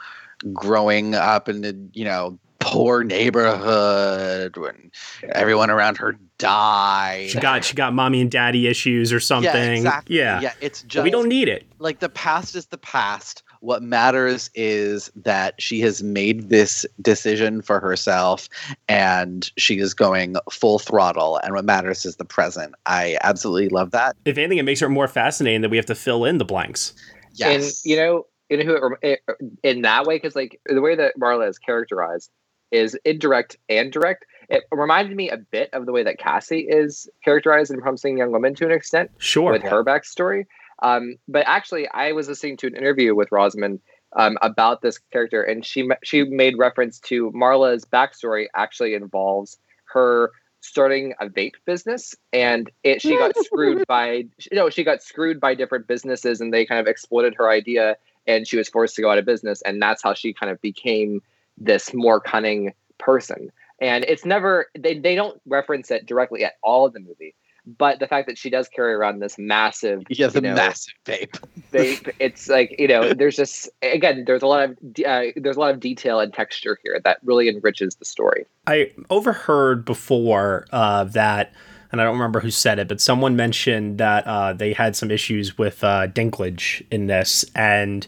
growing 0.54 1.16
up 1.16 1.48
in 1.48 1.62
the, 1.62 1.78
you 1.94 2.06
know, 2.06 2.38
poor 2.60 3.04
neighborhood 3.04 4.56
when 4.56 4.92
everyone 5.34 5.70
around 5.70 5.98
her 5.98 6.18
died. 6.38 7.30
She 7.30 7.40
got 7.40 7.66
she 7.66 7.76
got 7.76 7.94
mommy 7.94 8.22
and 8.22 8.32
daddy 8.32 8.68
issues 8.68 9.12
or 9.12 9.20
something. 9.20 9.52
Yeah, 9.54 9.72
exactly. 9.72 10.18
yeah. 10.18 10.42
yeah 10.42 10.54
it's 10.62 10.84
just 10.84 11.04
we 11.04 11.10
don't 11.10 11.28
need 11.28 11.48
it. 11.48 11.66
Like 11.80 12.00
the 12.00 12.10
past 12.10 12.56
is 12.56 12.68
the 12.68 12.78
past. 12.78 13.44
What 13.62 13.84
matters 13.84 14.50
is 14.56 15.12
that 15.15 15.62
she 15.62 15.82
has 15.82 16.04
made 16.04 16.50
this 16.50 16.86
decision 17.02 17.62
for 17.62 17.80
herself 17.80 18.50
and 18.88 19.52
she 19.56 19.78
is 19.78 19.93
going 19.93 20.36
full 20.52 20.80
throttle. 20.80 21.38
And 21.38 21.54
what 21.54 21.63
matters 21.63 22.04
is 22.04 22.15
the 22.15 22.26
present. 22.26 22.74
I 22.88 23.17
absolutely 23.24 23.69
love 23.69 23.91
that. 23.91 24.15
If 24.26 24.38
anything, 24.38 24.58
it 24.58 24.63
makes 24.63 24.80
her 24.80 24.89
more 24.89 25.08
fascinating 25.08 25.62
that 25.62 25.69
we 25.69 25.78
have 25.78 25.86
to 25.86 25.95
fill 25.95 26.26
in 26.26 26.39
the 26.39 26.45
blanks. 26.45 26.93
Yes. 27.36 27.84
And, 27.86 27.91
you 27.91 27.97
know, 27.97 28.26
in, 28.50 28.65
who 28.65 28.95
it, 29.04 29.19
in 29.63 29.84
that 29.84 30.06
way, 30.06 30.17
because 30.17 30.36
like 30.36 30.60
the 30.65 30.82
way 30.82 30.95
that 30.95 31.13
Marla 31.19 31.47
is 31.47 31.60
characterized 31.60 32.32
is 32.71 32.97
indirect 33.06 33.58
and 33.69 33.91
direct. 33.91 34.26
It 34.50 34.63
reminded 34.71 35.15
me 35.15 35.30
a 35.30 35.38
bit 35.38 35.69
of 35.71 35.86
the 35.86 35.91
way 35.91 36.04
that 36.04 36.17
Cassie 36.17 36.65
is 36.67 37.08
characterized 37.24 37.71
in 37.71 37.80
Promising 37.80 38.17
Young 38.17 38.32
Woman 38.32 38.56
to 38.56 38.65
an 38.65 38.71
extent. 38.71 39.12
Sure. 39.17 39.52
With 39.52 39.63
her 39.63 39.84
backstory. 39.84 40.45
Um, 40.82 41.15
but 41.28 41.44
actually, 41.48 41.88
I 41.89 42.12
was 42.12 42.28
listening 42.28 42.58
to 42.58 42.67
an 42.67 42.76
interview 42.76 43.15
with 43.15 43.32
Rosamund 43.32 43.80
um, 44.13 44.38
about 44.41 44.82
this 44.82 44.98
character, 45.12 45.41
and 45.41 45.65
she 45.65 45.89
she 46.04 46.24
made 46.24 46.58
reference 46.58 47.00
to 47.02 47.32
Marla's 47.32 47.86
backstory. 47.86 48.48
Actually, 48.56 48.94
involves 48.94 49.58
her 49.86 50.32
starting 50.62 51.13
a 51.20 51.28
vape 51.28 51.56
business, 51.65 52.15
and 52.34 52.70
it 52.84 53.02
she 53.02 53.17
got 53.17 53.36
screwed 53.38 53.86
by 53.88 54.12
you 54.12 54.54
know 54.54 54.70
she 54.70 54.84
got 54.84 55.02
screwed 55.02 55.39
by 55.39 55.54
different 55.54 55.88
businesses, 55.88 56.41
and 56.41 56.54
they 56.54 56.65
kind 56.65 56.80
of 56.80 56.88
exploited 56.88 57.36
her 57.36 57.50
idea, 57.50 57.96
and 58.28 58.48
she 58.48 58.58
was 58.58 58.70
forced 58.70 58.96
to 58.96 59.02
go 59.02 59.12
out 59.12 59.17
of 59.17 59.26
business, 59.26 59.62
and 59.63 59.82
that's 59.82 60.02
how 60.04 60.13
she 60.13 60.34
kind 60.34 60.52
of 60.52 60.62
became 60.62 61.22
this 61.58 61.94
more 61.94 62.20
cunning 62.20 62.74
person. 62.98 63.52
And 63.80 64.04
it's 64.06 64.26
never 64.26 64.67
they 64.78 65.00
they 65.00 65.15
don't 65.15 65.41
reference 65.46 65.91
it 65.91 66.06
directly 66.06 66.44
at 66.44 66.54
all 66.62 66.88
in 66.88 66.94
the 66.94 67.00
movie, 67.00 67.36
but 67.78 68.00
the 68.00 68.08
fact 68.08 68.28
that 68.28 68.38
she 68.38 68.50
does 68.50 68.68
carry 68.68 68.94
around 68.94 69.20
this 69.20 69.38
massive 69.38 70.04
yeah 70.10 70.28
the 70.28 70.40
you 70.40 70.50
know, 70.50 70.56
massive 70.56 70.94
vape. 71.06 71.40
vape 71.72 72.12
it's 72.20 72.48
like 72.48 72.76
you 72.78 72.88
know 72.88 73.14
there's 73.14 73.36
just 73.36 73.70
again 73.82 74.24
there's 74.26 74.42
a 74.42 74.48
lot 74.48 74.64
of 74.64 74.72
uh, 75.06 75.24
there's 75.36 75.58
a 75.58 75.60
lot 75.60 75.74
of 75.74 75.80
detail 75.80 76.20
and 76.20 76.34
texture 76.34 76.78
here 76.84 77.00
that 77.04 77.18
really 77.24 77.48
enriches 77.48 77.96
the 77.96 78.06
story. 78.06 78.46
I 78.68 78.92
overheard 79.10 79.86
before 79.86 80.66
uh, 80.72 81.06
that 81.06 81.54
and 81.92 82.00
i 82.00 82.04
don't 82.04 82.14
remember 82.14 82.40
who 82.40 82.52
said 82.52 82.80
it 82.80 82.88
but 82.88 83.02
someone 83.02 83.36
mentioned 83.36 83.98
that 83.98 84.26
uh, 84.26 84.54
they 84.54 84.74
had 84.74 84.96
some 84.96 85.12
issues 85.12 85.58
with 85.58 85.84
uh, 85.84 86.08
dinklage 86.08 86.86
in 86.92 87.08
this 87.08 87.46
and 87.56 88.08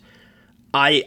i 0.73 1.04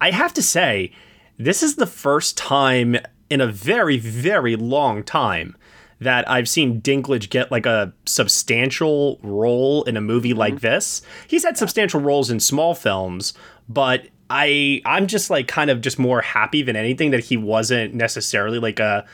i 0.00 0.10
have 0.10 0.32
to 0.34 0.42
say 0.42 0.92
this 1.38 1.62
is 1.62 1.76
the 1.76 1.86
first 1.86 2.36
time 2.36 2.96
in 3.30 3.40
a 3.40 3.46
very 3.46 3.98
very 3.98 4.56
long 4.56 5.02
time 5.02 5.56
that 6.00 6.28
I've 6.28 6.48
seen 6.48 6.80
Dinklage 6.80 7.30
get 7.30 7.50
like 7.50 7.66
a 7.66 7.92
substantial 8.06 9.18
role 9.22 9.84
in 9.84 9.96
a 9.96 10.00
movie 10.00 10.30
mm-hmm. 10.30 10.38
like 10.38 10.60
this. 10.60 11.02
He's 11.26 11.44
had 11.44 11.56
substantial 11.56 12.00
roles 12.00 12.30
in 12.30 12.40
small 12.40 12.74
films, 12.74 13.34
but 13.68 14.06
I 14.30 14.80
I'm 14.84 15.06
just 15.06 15.30
like 15.30 15.48
kind 15.48 15.70
of 15.70 15.80
just 15.80 15.98
more 15.98 16.20
happy 16.20 16.62
than 16.62 16.76
anything 16.76 17.10
that 17.10 17.24
he 17.24 17.36
wasn't 17.36 17.94
necessarily 17.94 18.58
like 18.58 18.80
a 18.80 19.04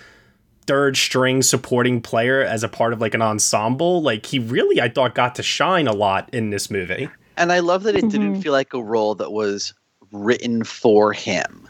third 0.66 0.96
string 0.96 1.42
supporting 1.42 2.00
player 2.00 2.42
as 2.42 2.62
a 2.62 2.68
part 2.68 2.92
of 2.92 3.00
like 3.00 3.14
an 3.14 3.22
ensemble. 3.22 4.02
Like 4.02 4.26
he 4.26 4.38
really 4.38 4.80
I 4.80 4.88
thought 4.88 5.14
got 5.14 5.34
to 5.36 5.42
shine 5.42 5.86
a 5.86 5.92
lot 5.92 6.28
in 6.32 6.50
this 6.50 6.70
movie. 6.70 7.08
And 7.36 7.52
I 7.52 7.60
love 7.60 7.84
that 7.84 7.96
it 7.96 8.00
mm-hmm. 8.04 8.08
didn't 8.08 8.42
feel 8.42 8.52
like 8.52 8.74
a 8.74 8.82
role 8.82 9.14
that 9.16 9.32
was 9.32 9.74
written 10.12 10.64
for 10.64 11.12
him. 11.12 11.66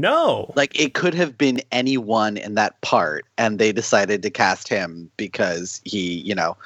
No. 0.00 0.52
Like 0.54 0.78
it 0.78 0.94
could 0.94 1.14
have 1.14 1.36
been 1.36 1.60
anyone 1.72 2.36
in 2.36 2.54
that 2.54 2.80
part, 2.80 3.26
and 3.36 3.58
they 3.58 3.72
decided 3.72 4.22
to 4.22 4.30
cast 4.30 4.68
him 4.68 5.10
because 5.16 5.80
he, 5.84 6.20
you 6.20 6.34
know, 6.34 6.56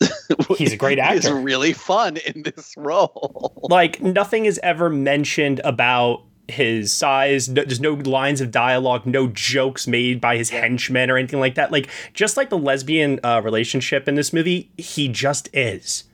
he's 0.56 0.72
a 0.72 0.76
great 0.76 0.98
actor. 1.00 1.14
He's 1.14 1.44
really 1.44 1.72
fun 1.72 2.16
in 2.18 2.42
this 2.42 2.74
role. 2.76 3.52
like 3.70 4.00
nothing 4.00 4.46
is 4.46 4.58
ever 4.62 4.90
mentioned 4.90 5.60
about 5.64 6.22
his 6.48 6.92
size. 6.92 7.48
No, 7.48 7.64
there's 7.64 7.80
no 7.80 7.94
lines 7.94 8.40
of 8.40 8.50
dialogue, 8.50 9.06
no 9.06 9.28
jokes 9.28 9.86
made 9.86 10.20
by 10.20 10.36
his 10.36 10.50
henchmen 10.50 11.10
or 11.10 11.16
anything 11.16 11.40
like 11.40 11.54
that. 11.54 11.70
Like 11.70 11.88
just 12.14 12.36
like 12.36 12.50
the 12.50 12.58
lesbian 12.58 13.20
uh, 13.22 13.40
relationship 13.44 14.08
in 14.08 14.16
this 14.16 14.32
movie, 14.32 14.70
he 14.76 15.08
just 15.08 15.48
is, 15.52 16.04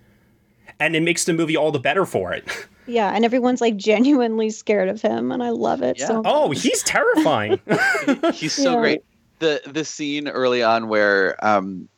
and 0.78 0.94
it 0.94 1.02
makes 1.02 1.24
the 1.24 1.32
movie 1.32 1.56
all 1.56 1.72
the 1.72 1.78
better 1.78 2.04
for 2.04 2.32
it. 2.32 2.44
Yeah, 2.88 3.10
and 3.14 3.24
everyone's 3.24 3.60
like 3.60 3.76
genuinely 3.76 4.50
scared 4.50 4.88
of 4.88 5.02
him, 5.02 5.30
and 5.30 5.42
I 5.42 5.50
love 5.50 5.82
it. 5.82 5.98
Yeah. 5.98 6.06
So 6.06 6.22
oh, 6.24 6.50
he's 6.50 6.82
terrifying. 6.82 7.60
he's 8.32 8.54
so 8.54 8.74
yeah. 8.74 8.80
great. 8.80 9.04
The 9.38 9.62
the 9.66 9.84
scene 9.84 10.26
early 10.28 10.62
on 10.62 10.88
where 10.88 11.36
um 11.44 11.88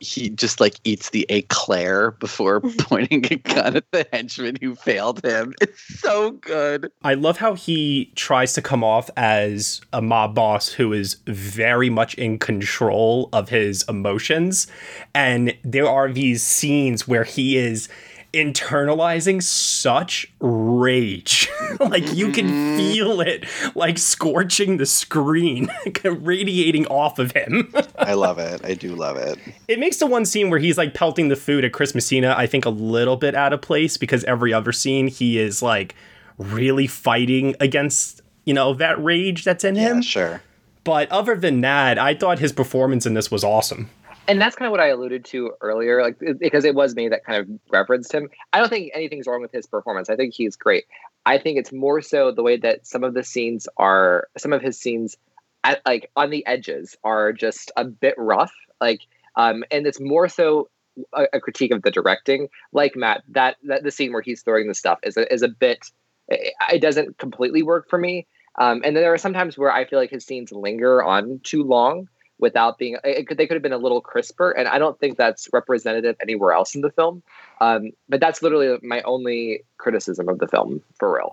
he 0.00 0.30
just 0.30 0.60
like 0.60 0.76
eats 0.84 1.10
the 1.10 1.26
eclair 1.28 2.12
before 2.12 2.60
pointing 2.78 3.24
a 3.30 3.36
gun 3.36 3.76
at 3.76 3.84
the 3.90 4.06
henchman 4.12 4.56
who 4.60 4.74
failed 4.74 5.24
him. 5.24 5.54
It's 5.60 6.00
so 6.00 6.32
good. 6.32 6.90
I 7.02 7.14
love 7.14 7.38
how 7.38 7.54
he 7.54 8.12
tries 8.14 8.52
to 8.54 8.62
come 8.62 8.84
off 8.84 9.10
as 9.16 9.80
a 9.92 10.00
mob 10.00 10.34
boss 10.34 10.68
who 10.68 10.92
is 10.92 11.14
very 11.26 11.90
much 11.90 12.14
in 12.14 12.38
control 12.38 13.28
of 13.32 13.48
his 13.48 13.84
emotions. 13.88 14.66
And 15.14 15.56
there 15.64 15.88
are 15.88 16.12
these 16.12 16.42
scenes 16.42 17.08
where 17.08 17.24
he 17.24 17.56
is 17.56 17.88
internalizing 18.32 19.42
such 19.42 20.30
rage. 20.40 21.48
like 21.80 22.12
you 22.12 22.30
can 22.30 22.46
mm-hmm. 22.46 22.76
feel 22.76 23.20
it 23.20 23.44
like 23.74 23.98
scorching 23.98 24.76
the 24.76 24.86
screen, 24.86 25.68
radiating 26.04 26.86
off 26.86 27.18
of 27.18 27.32
him. 27.32 27.72
I 27.98 28.14
love 28.14 28.38
it. 28.38 28.60
I 28.64 28.74
do 28.74 28.94
love 28.94 29.16
it. 29.16 29.38
It 29.66 29.78
makes 29.78 29.96
the 29.96 30.06
one 30.06 30.24
scene 30.24 30.50
where 30.50 30.58
he's 30.58 30.78
like 30.78 30.94
pelting 30.94 31.28
the 31.28 31.36
food 31.36 31.64
at 31.64 31.72
Chris 31.72 31.94
Messina, 31.94 32.34
I 32.36 32.46
think, 32.46 32.64
a 32.64 32.70
little 32.70 33.16
bit 33.16 33.34
out 33.34 33.52
of 33.52 33.62
place 33.62 33.96
because 33.96 34.24
every 34.24 34.52
other 34.52 34.72
scene 34.72 35.08
he 35.08 35.38
is 35.38 35.62
like 35.62 35.94
really 36.36 36.86
fighting 36.86 37.56
against, 37.60 38.22
you 38.44 38.54
know, 38.54 38.74
that 38.74 39.02
rage 39.02 39.44
that's 39.44 39.64
in 39.64 39.74
yeah, 39.74 39.82
him. 39.82 40.02
Sure. 40.02 40.42
But 40.84 41.10
other 41.10 41.36
than 41.36 41.60
that, 41.62 41.98
I 41.98 42.14
thought 42.14 42.38
his 42.38 42.52
performance 42.52 43.04
in 43.04 43.14
this 43.14 43.30
was 43.30 43.44
awesome 43.44 43.90
and 44.28 44.40
that's 44.40 44.54
kind 44.54 44.66
of 44.66 44.70
what 44.70 44.80
I 44.80 44.88
alluded 44.88 45.24
to 45.26 45.52
earlier, 45.62 46.02
like 46.02 46.18
because 46.38 46.64
it 46.64 46.74
was 46.74 46.94
me 46.94 47.08
that 47.08 47.24
kind 47.24 47.40
of 47.40 47.48
referenced 47.70 48.12
him. 48.12 48.28
I 48.52 48.60
don't 48.60 48.68
think 48.68 48.92
anything's 48.94 49.26
wrong 49.26 49.40
with 49.40 49.52
his 49.52 49.66
performance. 49.66 50.10
I 50.10 50.16
think 50.16 50.34
he's 50.34 50.54
great. 50.54 50.84
I 51.24 51.38
think 51.38 51.58
it's 51.58 51.72
more 51.72 52.02
so 52.02 52.30
the 52.30 52.42
way 52.42 52.58
that 52.58 52.86
some 52.86 53.04
of 53.04 53.14
the 53.14 53.24
scenes 53.24 53.66
are, 53.78 54.28
some 54.36 54.52
of 54.52 54.62
his 54.62 54.78
scenes, 54.78 55.16
at, 55.64 55.80
like 55.86 56.10
on 56.14 56.30
the 56.30 56.46
edges, 56.46 56.94
are 57.02 57.32
just 57.32 57.72
a 57.76 57.84
bit 57.84 58.14
rough. 58.18 58.52
Like, 58.80 59.00
um, 59.34 59.64
and 59.70 59.86
it's 59.86 60.00
more 60.00 60.28
so 60.28 60.68
a, 61.14 61.24
a, 61.32 61.40
critique 61.40 61.72
of 61.72 61.82
the 61.82 61.90
directing. 61.90 62.48
Like 62.72 62.96
Matt, 62.96 63.24
that 63.28 63.56
that 63.64 63.82
the 63.82 63.90
scene 63.90 64.12
where 64.12 64.22
he's 64.22 64.42
throwing 64.42 64.68
the 64.68 64.74
stuff 64.74 64.98
is 65.02 65.16
a, 65.16 65.32
is 65.32 65.42
a 65.42 65.48
bit. 65.48 65.90
It 66.28 66.82
doesn't 66.82 67.16
completely 67.16 67.62
work 67.62 67.88
for 67.88 67.98
me. 67.98 68.26
Um, 68.58 68.82
and 68.84 68.94
then 68.94 69.02
there 69.02 69.14
are 69.14 69.18
sometimes 69.18 69.56
where 69.56 69.72
I 69.72 69.86
feel 69.86 69.98
like 69.98 70.10
his 70.10 70.26
scenes 70.26 70.52
linger 70.52 71.02
on 71.02 71.40
too 71.44 71.62
long 71.62 72.08
without 72.38 72.78
being 72.78 72.96
could, 73.26 73.36
they 73.36 73.46
could 73.46 73.54
have 73.54 73.62
been 73.62 73.72
a 73.72 73.78
little 73.78 74.00
crisper 74.00 74.50
and 74.50 74.68
i 74.68 74.78
don't 74.78 74.98
think 75.00 75.16
that's 75.16 75.48
representative 75.52 76.16
anywhere 76.20 76.52
else 76.52 76.74
in 76.74 76.80
the 76.80 76.90
film. 76.90 77.22
Um, 77.60 77.90
but 78.08 78.20
that's 78.20 78.42
literally 78.42 78.78
my 78.82 79.02
only 79.02 79.64
criticism 79.78 80.28
of 80.28 80.38
the 80.38 80.46
film 80.46 80.82
for 80.98 81.14
real 81.16 81.32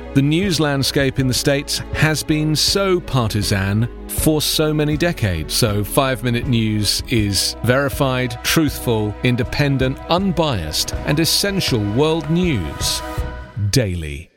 the 0.13 0.21
news 0.21 0.59
landscape 0.59 1.19
in 1.19 1.27
the 1.27 1.33
States 1.33 1.77
has 1.93 2.21
been 2.21 2.53
so 2.53 2.99
partisan 2.99 3.87
for 4.09 4.41
so 4.41 4.73
many 4.73 4.97
decades. 4.97 5.53
So, 5.53 5.83
five 5.83 6.23
minute 6.23 6.47
news 6.47 7.01
is 7.07 7.55
verified, 7.63 8.37
truthful, 8.43 9.15
independent, 9.23 9.97
unbiased, 10.09 10.93
and 11.05 11.19
essential 11.19 11.79
world 11.93 12.29
news 12.29 13.01
daily. 13.69 14.29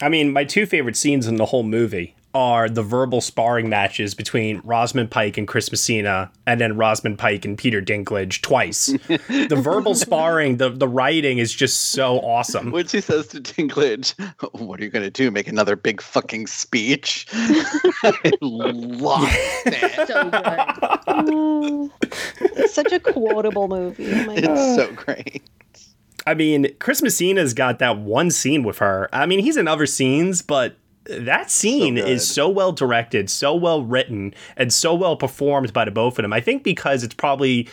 I 0.00 0.08
mean, 0.08 0.32
my 0.32 0.44
two 0.44 0.66
favorite 0.66 0.96
scenes 0.96 1.26
in 1.26 1.36
the 1.36 1.46
whole 1.46 1.62
movie 1.64 2.14
are 2.34 2.68
the 2.68 2.82
verbal 2.82 3.20
sparring 3.20 3.68
matches 3.68 4.14
between 4.14 4.60
Rosamund 4.64 5.10
Pike 5.10 5.38
and 5.38 5.46
Chris 5.46 5.70
Messina, 5.70 6.30
and 6.46 6.60
then 6.60 6.76
Rosamund 6.76 7.18
Pike 7.18 7.44
and 7.44 7.56
Peter 7.56 7.80
Dinklage 7.80 8.40
twice. 8.42 8.86
the 9.08 9.60
verbal 9.60 9.94
sparring, 9.94 10.56
the 10.56 10.70
the 10.70 10.88
writing 10.88 11.38
is 11.38 11.52
just 11.54 11.90
so 11.92 12.18
awesome. 12.20 12.70
When 12.72 12.86
she 12.86 13.00
says 13.00 13.28
to 13.28 13.40
Dinklage, 13.40 14.14
oh, 14.42 14.64
"What 14.64 14.80
are 14.80 14.84
you 14.84 14.90
going 14.90 15.04
to 15.04 15.10
do? 15.10 15.30
Make 15.30 15.48
another 15.48 15.76
big 15.76 16.00
fucking 16.00 16.46
speech?" 16.48 17.26
I 17.32 18.32
love 18.40 19.26
it. 19.66 20.10
Oh, 21.06 21.90
it's 22.40 22.74
such 22.74 22.92
a 22.92 23.00
quotable 23.00 23.68
movie. 23.68 24.12
Oh 24.12 24.30
It's 24.32 24.46
God. 24.46 24.76
so 24.76 24.92
great. 24.92 25.42
I 26.26 26.34
mean, 26.34 26.74
Chris 26.78 27.02
Messina's 27.02 27.52
got 27.52 27.78
that 27.80 27.98
one 27.98 28.30
scene 28.30 28.62
with 28.62 28.78
her. 28.78 29.08
I 29.12 29.26
mean, 29.26 29.40
he's 29.40 29.56
in 29.58 29.68
other 29.68 29.84
scenes, 29.86 30.40
but 30.40 30.76
that 31.04 31.50
scene 31.50 31.96
good. 31.96 32.08
is 32.08 32.28
so 32.28 32.48
well 32.48 32.72
directed, 32.72 33.28
so 33.30 33.54
well 33.54 33.82
written, 33.82 34.34
and 34.56 34.72
so 34.72 34.94
well 34.94 35.16
performed 35.16 35.72
by 35.72 35.84
the 35.84 35.90
both 35.90 36.18
of 36.18 36.22
them. 36.22 36.32
I 36.32 36.40
think 36.40 36.62
because 36.62 37.02
it's 37.02 37.14
probably, 37.14 37.68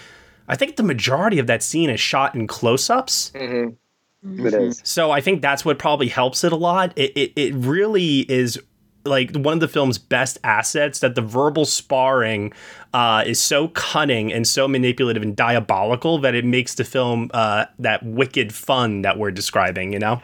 I 0.48 0.56
think 0.56 0.76
the 0.76 0.84
majority 0.84 1.40
of 1.40 1.48
that 1.48 1.64
scene 1.64 1.90
is 1.90 2.00
shot 2.00 2.36
in 2.36 2.48
close-ups. 2.48 3.32
Mm-hmm. 3.34 4.46
It 4.46 4.54
is. 4.54 4.82
So 4.84 5.10
I 5.10 5.20
think 5.22 5.42
that's 5.42 5.66
what 5.66 5.80
probably 5.80 6.08
helps 6.08 6.44
it 6.44 6.52
a 6.52 6.56
lot. 6.56 6.94
It, 6.96 7.12
it, 7.16 7.34
it 7.36 7.56
really 7.56 8.20
is 8.32 8.60
like 9.04 9.36
one 9.36 9.56
of 9.56 9.60
the 9.60 9.68
film's 9.68 9.98
best 9.98 10.38
assets 10.44 11.00
that 11.00 11.16
the 11.16 11.22
verbal 11.22 11.66
sparring 11.66 12.54
uh, 12.94 13.24
is 13.26 13.40
so 13.40 13.70
cunning 13.70 14.32
and 14.32 14.48
so 14.48 14.68
manipulative 14.68 15.24
and 15.24 15.36
diabolical 15.36 16.20
that 16.20 16.36
it 16.36 16.46
makes 16.46 16.76
the 16.76 16.84
film 16.84 17.32
uh, 17.34 17.66
that 17.80 18.04
wicked 18.04 18.54
fun 18.54 19.02
that 19.02 19.18
we're 19.18 19.32
describing, 19.32 19.92
you 19.92 19.98
know? 19.98 20.22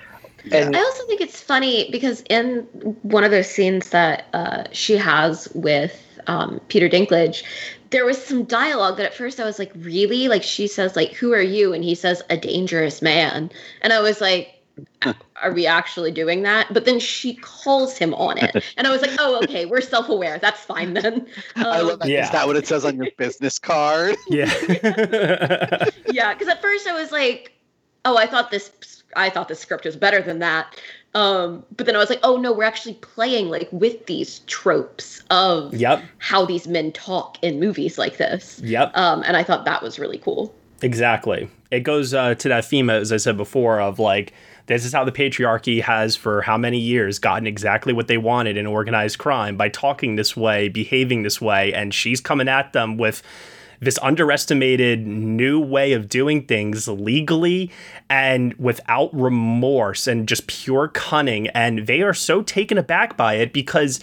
And 0.52 0.76
I 0.76 0.80
also 0.80 1.06
think 1.08 1.22
it's 1.22 1.42
funny 1.42 1.90
because 1.92 2.22
in 2.30 2.62
one 3.02 3.24
of 3.24 3.32
those 3.32 3.50
scenes 3.50 3.90
that 3.90 4.26
uh, 4.34 4.64
she 4.72 4.98
has 4.98 5.48
with 5.54 6.20
um, 6.28 6.60
Peter 6.68 6.90
Dinklage, 6.90 7.44
there 7.90 8.06
was 8.06 8.22
some 8.24 8.44
dialogue 8.44 8.98
that 8.98 9.06
at 9.06 9.14
first 9.14 9.40
I 9.40 9.46
was 9.46 9.60
like, 9.60 9.72
really? 9.76 10.28
Like 10.28 10.44
she 10.44 10.68
says, 10.68 10.96
like, 10.96 11.14
who 11.14 11.34
are 11.34 11.42
you? 11.42 11.74
And 11.74 11.84
he 11.84 11.96
says, 11.96 12.22
a 12.30 12.38
dangerous 12.38 13.02
man. 13.02 13.50
And 13.82 13.94
I 13.94 14.02
was 14.02 14.20
like, 14.22 14.54
are 15.42 15.54
we 15.54 15.66
actually 15.66 16.12
doing 16.12 16.44
that? 16.44 16.72
But 16.74 16.86
then 16.86 17.00
she 17.00 17.36
calls 17.36 17.98
him 17.98 18.14
on 18.14 18.38
it. 18.38 18.64
And 18.78 18.86
I 18.86 18.92
was 18.92 19.02
like, 19.02 19.12
oh, 19.20 19.42
okay, 19.44 19.66
we're 19.66 19.82
self 19.82 20.10
aware. 20.10 20.38
That's 20.38 20.60
fine 20.62 20.94
then. 20.94 21.28
I 21.56 21.80
Um, 21.80 21.88
love 21.88 22.00
that. 22.00 22.06
Is 22.06 22.12
Yeah. 22.12 22.32
that 22.32 22.46
what 22.48 22.58
it 22.58 22.68
says 22.68 22.86
on 22.86 22.96
your 22.98 23.08
business 23.18 23.58
card? 23.60 24.16
Yeah. 24.30 24.52
yeah, 26.08 26.34
because 26.34 26.48
at 26.48 26.62
first 26.62 26.88
I 26.88 26.94
was 26.94 27.12
like, 27.12 27.54
oh, 28.06 28.18
I 28.18 28.28
thought 28.28 28.52
this, 28.52 28.97
I 29.18 29.30
thought 29.30 29.48
the 29.48 29.56
script 29.56 29.86
was 29.86 29.96
better 29.96 30.22
than 30.22 30.40
that. 30.40 30.80
Um, 31.14 31.66
but 31.76 31.86
then 31.86 31.96
I 31.96 32.00
was 32.00 32.10
like, 32.10 32.20
oh 32.22 32.38
no, 32.38 32.54
we're 32.54 32.64
actually 32.64 32.94
playing 32.96 33.50
like 33.50 33.68
with 33.72 34.06
these 34.06 34.40
tropes 34.40 35.24
of 35.32 35.74
yep. 35.74 36.04
how 36.20 36.46
these 36.46 36.68
men 36.68 36.92
talk 36.92 37.44
in 37.44 37.60
movies 37.60 37.98
like 37.98 38.18
this. 38.18 38.62
Yep. 38.64 38.96
Um, 38.96 39.24
and 39.26 39.36
I 39.36 39.44
thought 39.44 39.66
that 39.66 39.82
was 39.82 39.98
really 39.98 40.20
cool. 40.20 40.54
Exactly. 40.82 41.50
It 41.72 41.80
goes 41.82 42.14
uh, 42.14 42.36
to 42.36 42.50
that 42.50 42.66
theme, 42.66 42.90
as 42.90 43.12
I 43.12 43.18
said 43.18 43.36
before, 43.36 43.82
of 43.82 43.98
like, 44.00 44.32
this 44.68 44.86
is 44.86 44.94
how 44.94 45.06
the 45.06 45.12
patriarchy 45.12 45.82
has 45.82 46.16
for 46.16 46.42
how 46.42 46.58
many 46.58 46.78
years 46.78 47.20
gotten 47.20 47.48
exactly 47.48 47.94
what 47.94 48.08
they 48.08 48.18
wanted 48.18 48.58
in 48.58 48.68
organized 48.68 49.18
crime 49.18 49.58
by 49.58 49.70
talking 49.70 50.18
this 50.18 50.38
way, 50.38 50.70
behaving 50.70 51.24
this 51.24 51.42
way. 51.42 51.74
And 51.74 51.94
she's 51.94 52.22
coming 52.22 52.48
at 52.48 52.74
them 52.74 52.98
with 52.98 53.24
this 53.80 54.00
underestimated 54.02 55.06
new 55.06 55.60
way 55.60 55.94
of 55.94 56.10
doing 56.10 56.46
things 56.46 56.88
legally 56.88 57.72
and 58.10 58.54
without 58.56 59.14
remorse 59.14 60.08
and 60.08 60.28
just 60.28 60.48
pure 60.48 60.88
cunning. 60.88 61.48
And 61.50 61.88
they 61.88 62.02
are 62.02 62.14
so 62.14 62.42
taken 62.42 62.78
aback 62.78 63.18
by 63.18 63.36
it 63.36 63.54
because 63.54 64.00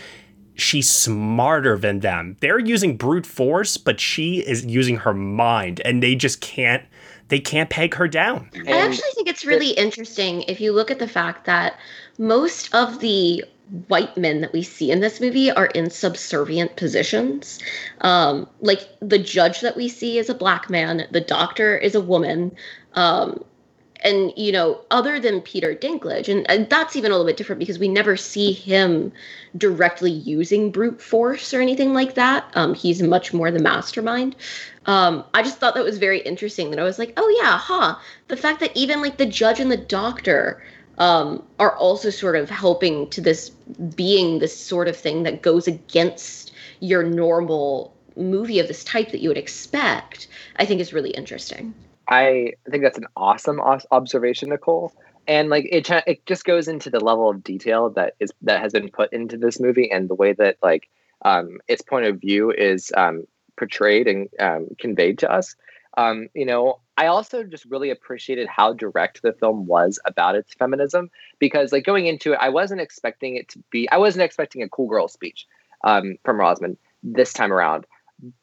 she's 0.54 0.88
smarter 0.88 1.76
than 1.78 2.00
them. 2.00 2.36
They're 2.40 2.58
using 2.58 2.96
brute 2.96 3.26
force, 3.26 3.76
but 3.76 4.00
she 4.00 4.38
is 4.38 4.64
using 4.64 4.98
her 4.98 5.14
mind, 5.14 5.80
and 5.84 6.02
they 6.02 6.14
just 6.14 6.40
can't 6.40 6.84
they 7.28 7.40
can't 7.40 7.70
peg 7.70 7.94
her 7.94 8.06
down. 8.06 8.50
I 8.66 8.72
actually 8.72 9.10
think 9.14 9.28
it's 9.28 9.46
really 9.46 9.70
interesting 9.70 10.42
if 10.42 10.60
you 10.60 10.72
look 10.72 10.90
at 10.90 10.98
the 10.98 11.08
fact 11.08 11.46
that 11.46 11.78
most 12.18 12.72
of 12.74 13.00
the 13.00 13.44
white 13.88 14.16
men 14.16 14.40
that 14.42 14.52
we 14.52 14.62
see 14.62 14.90
in 14.90 15.00
this 15.00 15.20
movie 15.20 15.50
are 15.50 15.66
in 15.66 15.90
subservient 15.90 16.76
positions. 16.76 17.58
Um, 18.00 18.48
like 18.60 18.88
the 19.00 19.18
judge 19.18 19.60
that 19.60 19.76
we 19.76 19.88
see 19.88 20.18
is 20.18 20.28
a 20.28 20.34
black 20.34 20.68
man, 20.68 21.06
the 21.10 21.20
doctor 21.20 21.76
is 21.76 21.94
a 21.94 22.00
woman. 22.00 22.54
Um, 22.94 23.44
and 24.04 24.32
you 24.36 24.52
know, 24.52 24.82
other 24.90 25.18
than 25.18 25.40
Peter 25.40 25.74
Dinklage, 25.74 26.28
and, 26.28 26.48
and 26.50 26.68
that's 26.68 26.94
even 26.94 27.10
a 27.10 27.14
little 27.14 27.26
bit 27.26 27.38
different 27.38 27.58
because 27.58 27.78
we 27.78 27.88
never 27.88 28.16
see 28.18 28.52
him 28.52 29.10
directly 29.56 30.10
using 30.10 30.70
brute 30.70 31.00
force 31.00 31.54
or 31.54 31.60
anything 31.62 31.94
like 31.94 32.14
that. 32.14 32.44
Um, 32.54 32.74
he's 32.74 33.02
much 33.02 33.32
more 33.32 33.50
the 33.50 33.60
mastermind. 33.60 34.36
Um, 34.84 35.24
I 35.32 35.42
just 35.42 35.58
thought 35.58 35.74
that 35.74 35.84
was 35.84 35.96
very 35.96 36.20
interesting. 36.20 36.70
That 36.70 36.78
I 36.78 36.84
was 36.84 36.98
like, 36.98 37.14
oh 37.16 37.40
yeah, 37.40 37.56
huh. 37.56 37.96
The 38.28 38.36
fact 38.36 38.60
that 38.60 38.76
even 38.76 39.00
like 39.00 39.16
the 39.16 39.26
judge 39.26 39.58
and 39.58 39.72
the 39.72 39.78
doctor 39.78 40.62
um, 40.98 41.42
are 41.58 41.76
also 41.76 42.10
sort 42.10 42.36
of 42.36 42.50
helping 42.50 43.08
to 43.10 43.20
this 43.20 43.50
being 43.50 44.38
this 44.38 44.56
sort 44.56 44.88
of 44.88 44.96
thing 44.96 45.24
that 45.24 45.42
goes 45.42 45.66
against 45.66 46.52
your 46.80 47.02
normal 47.02 47.94
movie 48.16 48.58
of 48.58 48.68
this 48.68 48.84
type 48.84 49.10
that 49.10 49.20
you 49.20 49.28
would 49.28 49.38
expect. 49.38 50.28
I 50.56 50.64
think 50.64 50.80
is 50.80 50.92
really 50.92 51.10
interesting. 51.10 51.74
I 52.08 52.52
think 52.70 52.82
that's 52.82 52.98
an 52.98 53.06
awesome 53.16 53.60
observation, 53.60 54.50
Nicole. 54.50 54.92
And 55.26 55.48
like 55.48 55.66
it, 55.70 55.88
it 56.06 56.26
just 56.26 56.44
goes 56.44 56.68
into 56.68 56.90
the 56.90 57.00
level 57.00 57.30
of 57.30 57.42
detail 57.42 57.90
that 57.90 58.14
is 58.20 58.32
that 58.42 58.60
has 58.60 58.72
been 58.72 58.90
put 58.90 59.12
into 59.12 59.38
this 59.38 59.58
movie 59.58 59.90
and 59.90 60.08
the 60.08 60.14
way 60.14 60.34
that 60.34 60.58
like 60.62 60.88
um, 61.24 61.58
its 61.66 61.80
point 61.80 62.04
of 62.06 62.20
view 62.20 62.50
is 62.50 62.92
um, 62.96 63.26
portrayed 63.56 64.06
and 64.06 64.28
um, 64.38 64.68
conveyed 64.78 65.18
to 65.20 65.32
us. 65.32 65.56
Um, 65.96 66.28
you 66.34 66.44
know, 66.44 66.80
I 66.96 67.06
also 67.06 67.42
just 67.42 67.64
really 67.64 67.90
appreciated 67.90 68.48
how 68.48 68.72
direct 68.72 69.22
the 69.22 69.32
film 69.32 69.66
was 69.66 69.98
about 70.04 70.36
its 70.36 70.54
feminism 70.54 71.10
because, 71.38 71.72
like, 71.72 71.84
going 71.84 72.06
into 72.06 72.32
it, 72.32 72.38
I 72.40 72.50
wasn't 72.50 72.80
expecting 72.80 73.36
it 73.36 73.48
to 73.50 73.58
be. 73.70 73.88
I 73.90 73.96
wasn't 73.96 74.24
expecting 74.24 74.62
a 74.62 74.68
cool 74.68 74.88
girl 74.88 75.08
speech 75.08 75.46
um, 75.82 76.16
from 76.24 76.38
Rosamund 76.38 76.76
this 77.02 77.32
time 77.32 77.52
around 77.52 77.86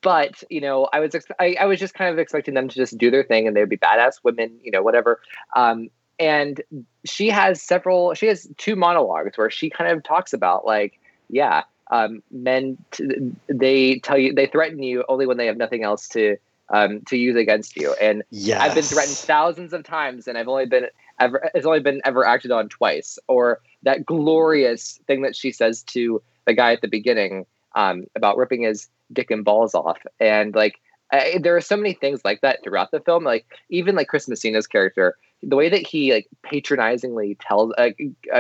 but 0.02 0.44
you 0.50 0.62
know 0.62 0.88
i 0.94 1.00
was 1.00 1.16
ex- 1.16 1.26
I, 1.40 1.56
I 1.60 1.66
was 1.66 1.80
just 1.80 1.94
kind 1.94 2.12
of 2.12 2.20
expecting 2.20 2.54
them 2.54 2.68
to 2.68 2.76
just 2.76 2.98
do 2.98 3.10
their 3.10 3.24
thing 3.24 3.48
and 3.48 3.56
they 3.56 3.62
would 3.62 3.70
be 3.70 3.78
badass 3.78 4.16
women 4.24 4.60
you 4.62 4.72
know 4.72 4.84
whatever 4.84 5.22
um 5.56 5.90
and 6.20 6.62
she 7.06 7.30
has 7.30 7.62
several 7.62 8.14
she 8.14 8.28
has 8.28 8.48
two 8.58 8.76
monologues 8.76 9.38
where 9.38 9.50
she 9.50 9.70
kind 9.70 9.92
of 9.92 10.04
talks 10.04 10.34
about 10.34 10.66
like 10.66 11.00
yeah 11.30 11.64
um 11.90 12.22
men 12.32 12.78
t- 12.92 13.32
they 13.48 14.00
tell 14.00 14.18
you 14.18 14.34
they 14.34 14.46
threaten 14.46 14.84
you 14.84 15.04
only 15.10 15.26
when 15.26 15.38
they 15.38 15.48
have 15.48 15.58
nothing 15.58 15.84
else 15.84 16.08
to 16.10 16.38
um 16.72 17.02
to 17.02 17.18
use 17.18 17.36
against 17.36 17.76
you 17.78 17.94
and 18.02 18.24
Yes. 18.32 18.62
i've 18.62 18.76
been 18.76 18.84
threatened 18.84 19.18
thousands 19.18 19.74
of 19.74 19.84
times 19.84 20.28
and 20.28 20.38
i've 20.38 20.48
only 20.48 20.66
been 20.66 20.88
ever 21.20 21.50
it's 21.54 21.66
only 21.66 21.80
been 21.80 22.02
ever 22.06 22.26
acted 22.26 22.52
on 22.52 22.70
twice 22.70 23.20
or 23.28 23.62
that 23.84 24.06
glorious 24.06 25.00
thing 25.08 25.22
that 25.22 25.36
she 25.36 25.52
says 25.52 25.84
to 25.84 26.22
the 26.46 26.54
guy 26.54 26.74
at 26.74 26.82
the 26.82 26.88
beginning 26.88 27.46
um 27.76 28.06
about 28.16 28.38
ripping 28.38 28.64
his 28.64 28.90
dick 29.14 29.30
and 29.32 29.46
balls 29.46 29.76
off 29.76 30.00
and 30.20 30.56
like 30.56 30.80
I, 31.12 31.40
there 31.42 31.56
are 31.56 31.62
so 31.62 31.76
many 31.76 31.94
things 31.94 32.22
like 32.24 32.42
that 32.42 32.64
throughout 32.64 32.92
the 32.92 33.02
film. 33.02 33.24
Like 33.26 33.46
even 33.70 33.96
like 33.96 34.08
Chris 34.08 34.30
Messina's 34.30 34.66
character, 34.66 35.18
the 35.44 35.56
way 35.58 35.68
that 35.68 35.86
he 35.86 36.14
like 36.14 36.28
patronizingly 36.44 37.36
tells, 37.36 37.74
uh, 37.78 37.90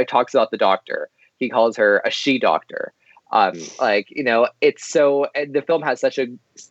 talks 0.08 0.34
about 0.34 0.52
the 0.52 0.58
doctor. 0.58 1.10
He 1.38 1.50
calls 1.50 1.76
her 1.76 2.02
a 2.06 2.10
she 2.12 2.40
doctor. 2.40 2.94
Um, 3.32 3.54
like 3.80 4.08
you 4.10 4.24
know, 4.24 4.48
it's 4.60 4.86
so 4.86 5.28
the 5.34 5.62
film 5.62 5.82
has 5.82 6.00
such 6.00 6.18
a 6.18 6.28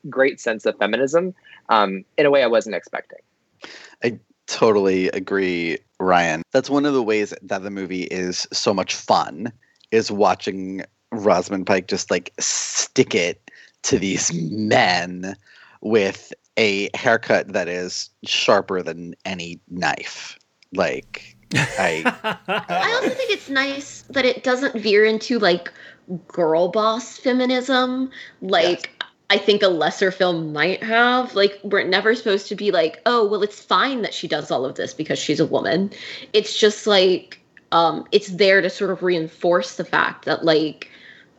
great 0.09 0.41
sense 0.41 0.67
of 0.67 0.77
feminism 0.79 1.35
um, 1.69 2.05
in 2.19 2.27
a 2.27 2.31
way 2.31 2.43
I 2.43 2.47
wasn't 2.47 2.75
expecting. 2.75 3.19
I 4.05 4.19
totally 4.47 5.09
agree, 5.09 5.79
Ryan. 5.99 6.43
That's 6.53 6.69
one 6.69 6.85
of 6.85 6.95
the 6.95 7.03
ways 7.03 7.33
that 7.43 7.63
the 7.63 7.71
movie 7.71 8.05
is 8.05 8.47
so 8.53 8.75
much 8.75 8.95
fun 8.95 9.53
is 9.91 10.11
watching 10.11 10.83
Rosamund 11.13 11.67
Pike 11.67 11.89
just 11.89 12.11
like 12.11 12.33
stick 12.39 13.15
it 13.15 13.51
to 13.83 13.99
these 13.99 14.33
men 14.33 15.37
with 15.81 16.33
a 16.57 16.91
haircut 16.95 17.53
that 17.53 17.69
is 17.69 18.11
sharper 18.25 18.83
than 18.83 19.15
any 19.25 19.61
knife. 19.69 20.39
Like 20.73 21.37
I 21.55 22.03
I 22.47 22.93
also 22.93 23.15
think 23.15 23.31
it's 23.31 23.49
nice 23.49 24.03
that 24.11 24.25
it 24.25 24.45
doesn't 24.45 24.77
veer 24.77 25.05
into 25.05 25.39
like 25.39 25.73
girl 26.29 26.69
boss 26.69 27.19
feminism 27.19 28.11
like 28.41 28.87
yes. 28.87 29.09
I 29.31 29.39
think 29.39 29.63
a 29.63 29.69
lesser 29.69 30.11
film 30.11 30.53
might 30.53 30.83
have. 30.83 31.37
Like 31.37 31.61
we're 31.63 31.85
never 31.85 32.17
supposed 32.17 32.49
to 32.49 32.57
be 32.57 32.73
like, 32.73 33.01
oh, 33.07 33.27
well 33.27 33.45
it's 33.45 33.63
fine 33.63 34.03
that 34.03 34.13
she 34.13 34.27
does 34.27 34.51
all 34.51 34.65
of 34.65 34.75
this 34.75 34.93
because 34.93 35.21
she's 35.21 35.39
a 35.39 35.47
woman. 35.47 35.91
It's 36.33 36.59
just 36.59 36.87
like 36.87 37.41
um 37.71 38.05
it's 38.11 38.29
there 38.29 38.61
to 38.61 38.69
sort 38.69 38.91
of 38.91 39.05
reinforce 39.05 39.77
the 39.77 39.85
fact 39.85 40.25
that 40.25 40.45
like 40.45 40.91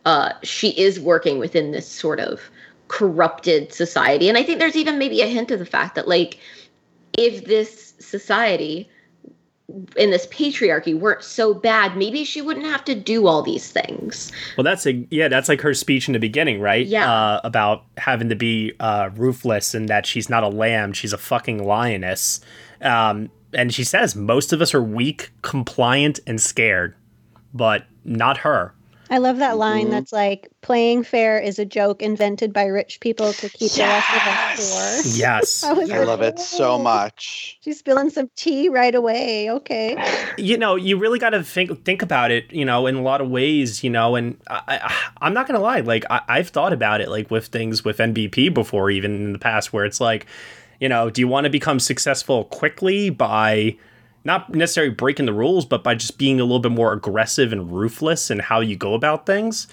uh 0.06 0.32
she 0.42 0.70
is 0.70 0.98
working 0.98 1.38
within 1.38 1.72
this 1.72 1.86
sort 1.86 2.18
of 2.18 2.40
corrupted 2.88 3.74
society. 3.74 4.28
And 4.28 4.38
I 4.38 4.42
think 4.42 4.58
there's 4.58 4.76
even 4.76 4.98
maybe 4.98 5.20
a 5.20 5.26
hint 5.26 5.50
of 5.50 5.58
the 5.58 5.66
fact 5.66 5.94
that 5.94 6.08
like 6.08 6.38
if 7.18 7.44
this 7.44 7.92
society 7.98 8.88
in 9.96 10.10
this 10.10 10.26
patriarchy 10.26 10.98
weren't 10.98 11.22
so 11.22 11.54
bad, 11.54 11.96
maybe 11.96 12.24
she 12.24 12.40
wouldn't 12.40 12.66
have 12.66 12.84
to 12.84 12.94
do 12.94 13.26
all 13.26 13.42
these 13.42 13.70
things. 13.70 14.32
Well, 14.56 14.64
that's 14.64 14.86
a 14.86 15.06
yeah, 15.10 15.28
that's 15.28 15.48
like 15.48 15.60
her 15.60 15.74
speech 15.74 16.08
in 16.08 16.12
the 16.12 16.18
beginning, 16.18 16.60
right? 16.60 16.86
Yeah, 16.86 17.10
uh, 17.10 17.40
about 17.44 17.84
having 17.96 18.28
to 18.28 18.36
be 18.36 18.72
uh, 18.80 19.10
ruthless 19.14 19.74
and 19.74 19.88
that 19.88 20.06
she's 20.06 20.28
not 20.28 20.42
a 20.42 20.48
lamb, 20.48 20.92
she's 20.92 21.12
a 21.12 21.18
fucking 21.18 21.64
lioness. 21.64 22.40
Um, 22.80 23.30
and 23.52 23.72
she 23.72 23.84
says 23.84 24.16
most 24.16 24.52
of 24.52 24.60
us 24.60 24.74
are 24.74 24.82
weak, 24.82 25.30
compliant, 25.42 26.20
and 26.26 26.40
scared, 26.40 26.94
but 27.52 27.84
not 28.04 28.38
her. 28.38 28.74
I 29.12 29.18
love 29.18 29.36
that 29.40 29.58
line 29.58 29.82
mm-hmm. 29.82 29.90
that's 29.90 30.10
like 30.10 30.48
playing 30.62 31.04
fair 31.04 31.38
is 31.38 31.58
a 31.58 31.66
joke 31.66 32.00
invented 32.00 32.50
by 32.50 32.64
rich 32.64 32.98
people 33.00 33.34
to 33.34 33.48
keep 33.50 33.70
yes! 33.76 33.76
the 33.76 33.82
rest 33.82 34.10
of 34.16 34.32
us 34.32 35.04
poor. 35.04 35.18
Yes. 35.18 35.64
I, 35.92 36.00
I 36.00 36.04
love 36.04 36.22
it 36.22 36.38
so 36.38 36.78
much. 36.78 37.58
She's 37.60 37.78
spilling 37.78 38.08
some 38.08 38.30
tea 38.36 38.70
right 38.70 38.94
away. 38.94 39.50
Okay. 39.50 40.02
You 40.38 40.56
know, 40.56 40.76
you 40.76 40.96
really 40.96 41.18
got 41.18 41.30
to 41.30 41.44
think 41.44 41.84
think 41.84 42.00
about 42.00 42.30
it, 42.30 42.50
you 42.50 42.64
know, 42.64 42.86
in 42.86 42.94
a 42.94 43.02
lot 43.02 43.20
of 43.20 43.28
ways, 43.28 43.84
you 43.84 43.90
know, 43.90 44.16
and 44.16 44.40
I, 44.48 44.90
I, 45.20 45.26
am 45.26 45.34
not 45.34 45.46
going 45.46 45.58
to 45.58 45.62
lie, 45.62 45.80
like 45.80 46.06
I, 46.08 46.22
I've 46.26 46.48
thought 46.48 46.72
about 46.72 47.02
it 47.02 47.10
like 47.10 47.30
with 47.30 47.48
things 47.48 47.84
with 47.84 47.98
NBP 47.98 48.54
before 48.54 48.90
even 48.90 49.14
in 49.16 49.32
the 49.34 49.38
past 49.38 49.74
where 49.74 49.84
it's 49.84 50.00
like, 50.00 50.24
you 50.80 50.88
know, 50.88 51.10
do 51.10 51.20
you 51.20 51.28
want 51.28 51.44
to 51.44 51.50
become 51.50 51.80
successful 51.80 52.44
quickly 52.44 53.10
by 53.10 53.76
not 54.24 54.54
necessarily 54.54 54.94
breaking 54.94 55.26
the 55.26 55.32
rules, 55.32 55.64
but 55.66 55.82
by 55.82 55.94
just 55.94 56.18
being 56.18 56.40
a 56.40 56.44
little 56.44 56.60
bit 56.60 56.72
more 56.72 56.92
aggressive 56.92 57.52
and 57.52 57.72
ruthless 57.72 58.30
in 58.30 58.38
how 58.38 58.60
you 58.60 58.76
go 58.76 58.94
about 58.94 59.26
things? 59.26 59.66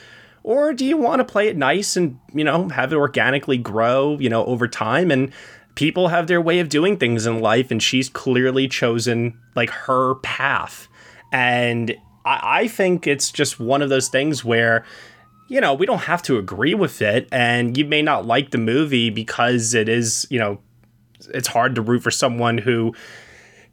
Or 0.43 0.73
do 0.73 0.85
you 0.85 0.97
want 0.97 1.19
to 1.19 1.25
play 1.25 1.47
it 1.47 1.57
nice 1.57 1.95
and, 1.97 2.19
you 2.33 2.43
know, 2.43 2.69
have 2.69 2.91
it 2.91 2.95
organically 2.95 3.57
grow, 3.57 4.17
you 4.19 4.29
know, 4.29 4.45
over 4.45 4.67
time? 4.67 5.11
And 5.11 5.31
people 5.75 6.07
have 6.07 6.27
their 6.27 6.41
way 6.41 6.59
of 6.59 6.69
doing 6.69 6.97
things 6.97 7.25
in 7.25 7.39
life, 7.41 7.71
and 7.71 7.83
she's 7.83 8.09
clearly 8.09 8.67
chosen 8.67 9.37
like 9.55 9.69
her 9.69 10.15
path. 10.15 10.87
And 11.31 11.95
I, 12.25 12.61
I 12.61 12.67
think 12.67 13.05
it's 13.05 13.31
just 13.31 13.59
one 13.59 13.81
of 13.81 13.89
those 13.89 14.07
things 14.07 14.43
where, 14.43 14.85
you 15.47 15.61
know, 15.61 15.73
we 15.73 15.85
don't 15.85 15.99
have 15.99 16.23
to 16.23 16.37
agree 16.37 16.73
with 16.73 17.01
it, 17.01 17.27
and 17.31 17.77
you 17.77 17.85
may 17.85 18.01
not 18.01 18.25
like 18.25 18.51
the 18.51 18.57
movie 18.57 19.09
because 19.09 19.73
it 19.73 19.89
is, 19.89 20.25
you 20.29 20.39
know, 20.39 20.59
it's 21.33 21.47
hard 21.47 21.75
to 21.75 21.81
root 21.81 22.01
for 22.01 22.11
someone 22.11 22.57
who 22.57 22.93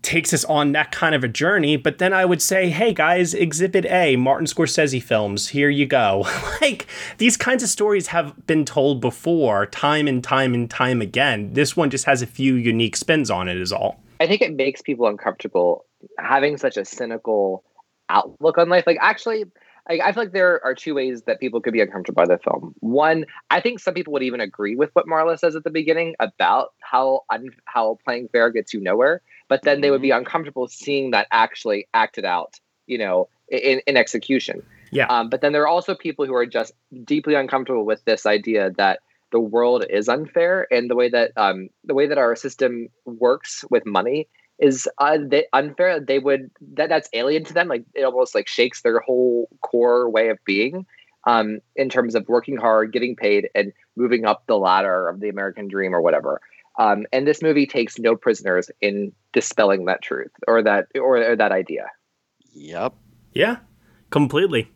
takes 0.06 0.32
us 0.32 0.44
on 0.44 0.70
that 0.72 0.92
kind 0.92 1.14
of 1.16 1.24
a 1.24 1.28
journey. 1.28 1.76
But 1.76 1.98
then 1.98 2.12
I 2.12 2.24
would 2.24 2.40
say, 2.40 2.70
hey 2.70 2.94
guys, 2.94 3.34
Exhibit 3.34 3.84
A, 3.86 4.14
Martin 4.16 4.46
Scorsese 4.46 5.02
films, 5.02 5.48
here 5.48 5.68
you 5.68 5.84
go. 5.84 6.24
like 6.60 6.86
these 7.18 7.36
kinds 7.36 7.62
of 7.62 7.68
stories 7.68 8.06
have 8.08 8.46
been 8.46 8.64
told 8.64 9.00
before, 9.00 9.66
time 9.66 10.06
and 10.06 10.22
time 10.22 10.54
and 10.54 10.70
time 10.70 11.02
again. 11.02 11.52
This 11.52 11.76
one 11.76 11.90
just 11.90 12.04
has 12.04 12.22
a 12.22 12.26
few 12.26 12.54
unique 12.54 12.96
spins 12.96 13.30
on 13.30 13.48
it, 13.48 13.56
is 13.56 13.72
all. 13.72 14.00
I 14.20 14.26
think 14.28 14.42
it 14.42 14.54
makes 14.54 14.80
people 14.80 15.08
uncomfortable 15.08 15.84
having 16.18 16.56
such 16.56 16.76
a 16.76 16.84
cynical 16.84 17.64
outlook 18.08 18.58
on 18.58 18.68
life. 18.68 18.84
Like, 18.86 18.98
actually, 19.00 19.44
I, 19.90 19.98
I 20.04 20.12
feel 20.12 20.22
like 20.22 20.32
there 20.32 20.64
are 20.64 20.74
two 20.74 20.94
ways 20.94 21.22
that 21.22 21.40
people 21.40 21.60
could 21.60 21.72
be 21.72 21.80
uncomfortable 21.80 22.22
by 22.22 22.26
the 22.26 22.38
film. 22.38 22.74
One, 22.78 23.26
I 23.50 23.60
think 23.60 23.80
some 23.80 23.94
people 23.94 24.12
would 24.12 24.22
even 24.22 24.40
agree 24.40 24.76
with 24.76 24.90
what 24.92 25.06
Marla 25.06 25.38
says 25.38 25.56
at 25.56 25.64
the 25.64 25.70
beginning 25.70 26.14
about 26.20 26.74
how 26.80 27.22
un, 27.30 27.48
how 27.64 27.98
playing 28.04 28.28
fair 28.28 28.50
gets 28.50 28.72
you 28.72 28.80
nowhere, 28.80 29.20
but 29.48 29.62
then 29.62 29.80
they 29.80 29.90
would 29.90 30.02
be 30.02 30.10
mm-hmm. 30.10 30.18
uncomfortable 30.18 30.68
seeing 30.68 31.10
that 31.12 31.26
actually 31.30 31.88
acted 31.94 32.24
out, 32.24 32.58
you 32.86 32.98
know, 32.98 33.28
in, 33.48 33.80
in 33.86 33.96
execution. 33.96 34.62
Yeah. 34.90 35.06
Um, 35.06 35.28
but 35.28 35.40
then 35.40 35.52
there 35.52 35.62
are 35.62 35.68
also 35.68 35.94
people 35.94 36.26
who 36.26 36.34
are 36.34 36.46
just 36.46 36.72
deeply 37.04 37.34
uncomfortable 37.34 37.84
with 37.84 38.04
this 38.04 38.26
idea 38.26 38.70
that 38.76 39.00
the 39.32 39.40
world 39.40 39.84
is 39.90 40.08
unfair 40.08 40.66
and 40.70 40.88
the 40.88 40.94
way 40.94 41.08
that 41.08 41.32
um, 41.36 41.68
the 41.84 41.94
way 41.94 42.06
that 42.06 42.18
our 42.18 42.36
system 42.36 42.88
works 43.04 43.64
with 43.70 43.84
money 43.84 44.28
is 44.58 44.88
uh, 44.98 45.18
they, 45.20 45.46
unfair 45.52 46.00
they 46.00 46.18
would 46.18 46.50
that 46.74 46.88
that's 46.88 47.08
alien 47.12 47.44
to 47.44 47.52
them 47.52 47.68
like 47.68 47.84
it 47.94 48.04
almost 48.04 48.34
like 48.34 48.48
shakes 48.48 48.82
their 48.82 49.00
whole 49.00 49.48
core 49.60 50.08
way 50.08 50.28
of 50.28 50.38
being 50.44 50.86
um, 51.26 51.58
in 51.74 51.88
terms 51.88 52.14
of 52.14 52.28
working 52.28 52.56
hard 52.56 52.92
getting 52.92 53.16
paid 53.16 53.48
and 53.54 53.72
moving 53.96 54.24
up 54.24 54.44
the 54.46 54.56
ladder 54.56 55.08
of 55.08 55.20
the 55.20 55.28
american 55.28 55.68
dream 55.68 55.94
or 55.94 56.00
whatever 56.00 56.40
um, 56.78 57.06
and 57.12 57.26
this 57.26 57.42
movie 57.42 57.66
takes 57.66 57.98
no 57.98 58.16
prisoners 58.16 58.70
in 58.80 59.12
dispelling 59.32 59.84
that 59.86 60.02
truth 60.02 60.32
or 60.46 60.62
that 60.62 60.86
or, 60.94 61.16
or 61.16 61.36
that 61.36 61.52
idea 61.52 61.86
yep 62.52 62.94
yeah 63.32 63.56
completely 64.10 64.70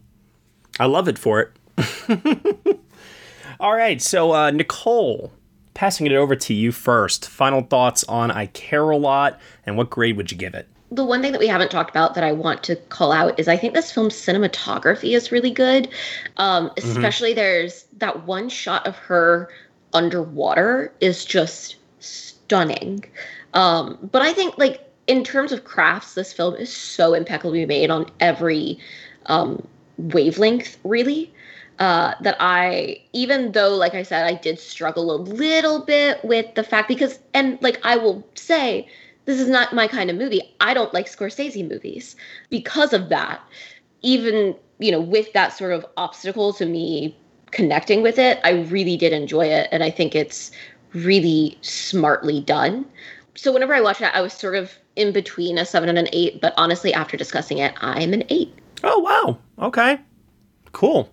i 0.79 0.87
love 0.87 1.09
it 1.09 1.19
for 1.19 1.41
it 1.41 2.79
all 3.61 3.75
right 3.75 4.03
so 4.03 4.35
uh, 4.35 4.51
nicole 4.51 5.33
passing 5.81 6.07
it 6.07 6.13
over 6.13 6.37
to 6.37 6.53
you 6.53 6.73
first. 6.73 7.27
Final 7.27 7.63
thoughts 7.63 8.05
on 8.05 8.31
I 8.31 8.47
Care 8.47 8.91
a 8.91 8.99
Lot, 8.99 9.41
and 9.65 9.79
what 9.79 9.89
grade 9.89 10.15
would 10.19 10.31
you 10.31 10.37
give 10.37 10.53
it? 10.53 10.69
The 10.91 11.07
one 11.07 11.23
thing 11.23 11.33
that 11.33 11.39
we 11.39 11.47
haven't 11.47 11.71
talked 11.71 11.89
about 11.89 12.15
that 12.15 12.23
I 12.23 12.33
want 12.33 12.63
to 12.65 12.77
call 12.77 13.13
out 13.13 13.41
is 13.41 13.49
I 13.49 13.57
think 13.57 13.73
this 13.73 13.91
film's 13.91 14.15
cinematography 14.15 15.17
is 15.17 15.33
really 15.33 15.51
good. 15.51 15.89
Um, 16.37 16.69
mm-hmm. 16.69 16.87
especially 16.87 17.31
mm-hmm. 17.31 17.37
there's 17.37 17.87
that 17.97 18.27
one 18.27 18.51
shot 18.51 18.87
of 18.87 18.95
her 18.97 19.49
underwater 19.95 20.93
is 21.01 21.25
just 21.25 21.77
stunning. 22.01 23.05
Um, 23.55 23.99
but 24.11 24.23
I 24.23 24.33
think 24.33 24.59
like 24.59 24.91
in 25.07 25.25
terms 25.25 25.53
of 25.53 25.65
crafts, 25.65 26.15
this 26.15 26.33
film 26.33 26.55
is 26.55 26.73
so 26.73 27.15
impeccably 27.15 27.67
made 27.67 27.91
on 27.91 28.07
every 28.21 28.79
um, 29.27 29.67
wavelength, 29.99 30.79
really 30.85 31.33
uh, 31.81 32.15
that 32.21 32.37
I, 32.39 33.01
even 33.15 33.53
though, 33.53 33.75
like 33.75 33.95
I 33.95 34.03
said, 34.03 34.27
I 34.27 34.35
did 34.35 34.61
struggle 34.61 35.15
a 35.15 35.17
little 35.17 35.81
bit 35.81 36.23
with 36.25 36.55
the 36.55 36.63
fact 36.63 36.89
because, 36.89 37.19
and 37.33 37.61
like 37.63 37.81
I 37.85 37.97
will 37.97 38.27
say, 38.35 38.87
this 39.25 39.41
is 39.41 39.49
not 39.49 39.75
my 39.75 39.89
kind 39.89 40.11
of 40.11 40.17
movie. 40.17 40.43
I 40.61 40.75
don't 40.75 40.93
like 40.93 41.07
Scorsese 41.07 41.67
movies 41.69 42.17
because 42.51 42.93
of 42.93 43.09
that. 43.09 43.41
Even, 44.03 44.55
you 44.79 44.93
know, 44.93 45.01
with 45.01 45.33
that 45.33 45.57
sort 45.57 45.73
of 45.73 45.87
obstacle 45.97 46.53
to 46.55 46.67
me 46.67 47.17
connecting 47.51 48.03
with 48.03 48.19
it, 48.19 48.39
I 48.45 48.51
really 48.51 48.97
did 48.97 49.13
enjoy 49.13 49.47
it. 49.47 49.69
And 49.73 49.83
I 49.83 49.91
think 49.91 50.15
it's 50.15 50.51
really 50.93 51.59
smartly 51.63 52.41
done. 52.41 52.85
So 53.35 53.53
whenever 53.53 53.75
I 53.75 53.81
watched 53.81 54.01
it, 54.01 54.11
I 54.15 54.21
was 54.21 54.33
sort 54.33 54.55
of 54.55 54.73
in 54.97 55.13
between 55.13 55.59
a 55.59 55.65
seven 55.65 55.89
and 55.89 55.99
an 55.99 56.09
eight. 56.13 56.41
But 56.41 56.55
honestly, 56.57 56.93
after 56.93 57.17
discussing 57.17 57.59
it, 57.59 57.75
I'm 57.81 58.13
an 58.13 58.25
eight. 58.29 58.55
Oh, 58.83 58.99
wow. 58.99 59.39
Okay. 59.67 59.99
Cool. 60.73 61.11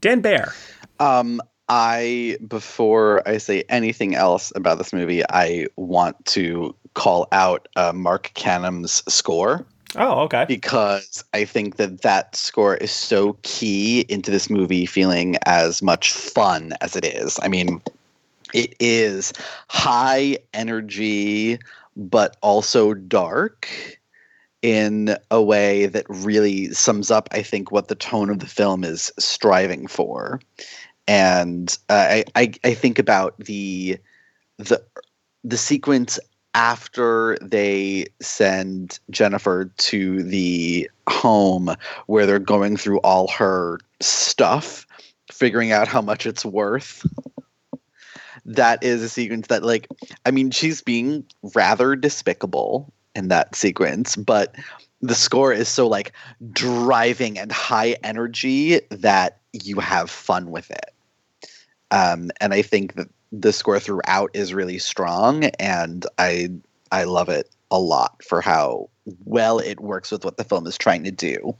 Dan 0.00 0.20
Bayer. 0.20 0.52
Um, 1.00 1.40
I 1.68 2.38
before 2.46 3.28
I 3.28 3.38
say 3.38 3.64
anything 3.68 4.14
else 4.14 4.52
about 4.56 4.78
this 4.78 4.92
movie, 4.92 5.22
I 5.28 5.66
want 5.76 6.24
to 6.26 6.74
call 6.94 7.28
out 7.32 7.68
uh, 7.76 7.92
Marc 7.92 8.32
Canham's 8.34 9.02
score. 9.12 9.66
Oh, 9.96 10.20
okay. 10.20 10.44
Because 10.46 11.24
I 11.32 11.44
think 11.44 11.76
that 11.76 12.02
that 12.02 12.36
score 12.36 12.76
is 12.76 12.90
so 12.90 13.38
key 13.42 14.04
into 14.08 14.30
this 14.30 14.50
movie 14.50 14.86
feeling 14.86 15.36
as 15.46 15.82
much 15.82 16.12
fun 16.12 16.74
as 16.80 16.94
it 16.94 17.06
is. 17.06 17.38
I 17.42 17.48
mean, 17.48 17.80
it 18.54 18.74
is 18.80 19.32
high 19.68 20.38
energy, 20.54 21.58
but 21.96 22.36
also 22.42 22.94
dark 22.94 23.68
in 24.62 25.16
a 25.30 25.42
way 25.42 25.86
that 25.86 26.06
really 26.08 26.72
sums 26.72 27.10
up, 27.10 27.28
I 27.32 27.42
think, 27.42 27.70
what 27.70 27.88
the 27.88 27.94
tone 27.94 28.30
of 28.30 28.40
the 28.40 28.46
film 28.46 28.84
is 28.84 29.12
striving 29.18 29.86
for. 29.86 30.40
And 31.06 31.76
uh, 31.88 31.94
I, 32.10 32.24
I, 32.34 32.52
I 32.64 32.74
think 32.74 32.98
about 32.98 33.38
the 33.38 33.98
the 34.58 34.82
the 35.44 35.56
sequence 35.56 36.18
after 36.54 37.38
they 37.40 38.06
send 38.20 38.98
Jennifer 39.10 39.66
to 39.76 40.22
the 40.24 40.90
home 41.08 41.70
where 42.06 42.26
they're 42.26 42.38
going 42.38 42.76
through 42.76 42.98
all 42.98 43.28
her 43.28 43.78
stuff, 44.00 44.86
figuring 45.30 45.72
out 45.72 45.88
how 45.88 46.02
much 46.02 46.26
it's 46.26 46.44
worth. 46.44 47.06
That 48.48 48.82
is 48.82 49.02
a 49.02 49.08
sequence 49.08 49.46
that 49.48 49.62
like 49.62 49.88
I 50.24 50.30
mean 50.30 50.50
she's 50.50 50.80
being 50.82 51.24
rather 51.54 51.94
despicable 51.94 52.92
in 53.14 53.28
that 53.28 53.54
sequence, 53.54 54.16
but 54.16 54.54
the 55.00 55.14
score 55.14 55.52
is 55.52 55.68
so 55.68 55.86
like 55.86 56.12
driving 56.52 57.38
and 57.38 57.52
high 57.52 57.96
energy 58.02 58.80
that 58.90 59.38
you 59.52 59.78
have 59.80 60.10
fun 60.10 60.50
with 60.50 60.70
it. 60.70 60.92
Um, 61.90 62.30
and 62.40 62.52
I 62.52 62.62
think 62.62 62.94
that 62.94 63.08
the 63.32 63.52
score 63.52 63.78
throughout 63.78 64.30
is 64.34 64.54
really 64.54 64.78
strong, 64.78 65.44
and 65.44 66.06
I 66.18 66.50
I 66.90 67.04
love 67.04 67.28
it 67.28 67.48
a 67.70 67.78
lot 67.78 68.22
for 68.22 68.40
how 68.40 68.88
well 69.24 69.58
it 69.58 69.80
works 69.80 70.10
with 70.10 70.24
what 70.24 70.36
the 70.36 70.44
film 70.44 70.66
is 70.66 70.78
trying 70.78 71.04
to 71.04 71.10
do. 71.10 71.54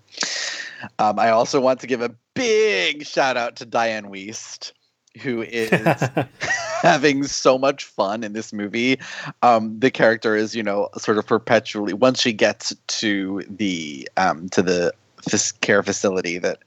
Um, 0.99 1.19
I 1.19 1.31
also 1.31 1.61
want 1.61 1.81
to 1.81 1.87
give 1.87 2.03
a 2.03 2.15
big 2.35 3.05
shout 3.05 3.37
out 3.37 3.57
to 3.57 3.67
Dianne 3.67 4.07
Wiest, 4.11 4.73
who 5.21 5.43
is 5.43 5.71
having 6.83 7.25
so 7.25 7.59
much 7.59 7.85
fun 7.85 8.23
in 8.23 8.33
this 8.33 8.53
movie. 8.53 8.99
Um, 9.43 9.79
the 9.81 9.91
character 9.91 10.37
is, 10.37 10.55
you 10.55 10.63
know, 10.63 10.89
sort 10.97 11.19
of 11.19 11.27
perpetually 11.27 11.93
once 11.93 12.21
she 12.21 12.33
gets 12.33 12.75
to 12.87 13.43
the 13.49 14.09
um, 14.17 14.49
to 14.51 14.63
the 14.63 14.93
care 15.61 15.83
facility 15.83 16.39
that 16.39 16.61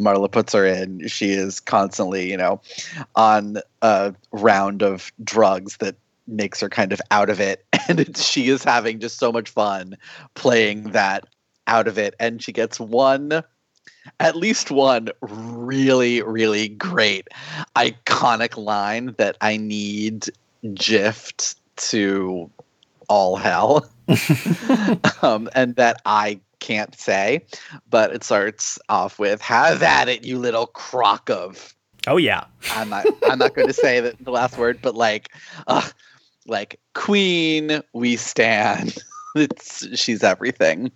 Marla 0.00 0.30
puts 0.30 0.52
her 0.54 0.64
in, 0.64 1.06
she 1.06 1.30
is 1.30 1.60
constantly, 1.60 2.30
you 2.30 2.36
know, 2.36 2.60
on 3.14 3.58
a 3.82 4.14
round 4.32 4.82
of 4.82 5.12
drugs 5.22 5.76
that 5.76 5.94
makes 6.26 6.60
her 6.60 6.68
kind 6.68 6.92
of 6.92 7.00
out 7.10 7.30
of 7.30 7.40
it, 7.40 7.64
and 7.88 8.16
she 8.16 8.48
is 8.48 8.64
having 8.64 9.00
just 9.00 9.18
so 9.18 9.30
much 9.30 9.50
fun 9.50 9.96
playing 10.34 10.84
that 10.92 11.26
out 11.66 11.86
of 11.86 11.98
it, 11.98 12.14
and 12.18 12.42
she 12.42 12.52
gets 12.52 12.80
one 12.80 13.42
at 14.20 14.36
least 14.36 14.70
one 14.70 15.08
really, 15.20 16.22
really 16.22 16.68
great 16.68 17.28
iconic 17.76 18.56
line 18.56 19.14
that 19.18 19.36
I 19.40 19.56
need 19.56 20.26
gifted 20.74 21.54
to 21.76 22.50
all 23.08 23.36
hell. 23.36 23.88
um, 25.22 25.48
and 25.54 25.76
that 25.76 26.00
I 26.06 26.40
can't 26.60 26.98
say, 26.98 27.44
but 27.88 28.12
it 28.14 28.24
starts 28.24 28.78
off 28.88 29.18
with 29.18 29.40
"Have 29.40 29.82
at 29.82 30.08
it, 30.08 30.24
you 30.24 30.38
little 30.38 30.66
crock 30.66 31.30
of." 31.30 31.74
Oh 32.06 32.16
yeah. 32.16 32.44
I'm 32.70 32.88
not. 32.88 33.06
I'm 33.28 33.38
not 33.38 33.54
going 33.54 33.68
to 33.68 33.74
say 33.74 34.00
the, 34.00 34.16
the 34.20 34.30
last 34.30 34.56
word, 34.56 34.78
but 34.82 34.94
like, 34.94 35.30
uh, 35.66 35.88
like 36.46 36.80
Queen, 36.94 37.82
we 37.92 38.16
stand. 38.16 38.96
it's 39.34 39.86
she's 39.98 40.22
everything. 40.22 40.90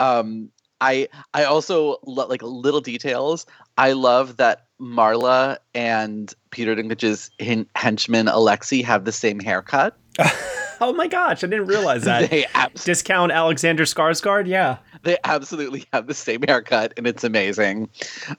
Um, 0.00 0.50
I 0.80 1.08
I 1.34 1.44
also 1.44 1.98
lo- 2.06 2.26
like 2.26 2.42
little 2.42 2.80
details. 2.80 3.46
I 3.76 3.92
love 3.92 4.36
that 4.36 4.66
Marla 4.80 5.58
and 5.74 6.32
Peter 6.50 6.74
Dinklage's 6.74 7.30
hen- 7.40 7.68
henchman 7.74 8.28
Alexei 8.28 8.82
have 8.82 9.04
the 9.04 9.12
same 9.12 9.40
haircut. 9.40 9.96
oh 10.80 10.92
my 10.92 11.06
gosh, 11.06 11.42
I 11.44 11.46
didn't 11.46 11.66
realize 11.66 12.02
that. 12.04 12.30
they 12.30 12.44
abs- 12.54 12.84
Discount 12.84 13.32
Alexander 13.32 13.84
Skarsgård, 13.84 14.46
yeah. 14.46 14.78
They 15.02 15.16
absolutely 15.24 15.84
have 15.92 16.06
the 16.06 16.14
same 16.14 16.42
haircut, 16.42 16.92
and 16.96 17.06
it's 17.06 17.24
amazing. 17.24 17.88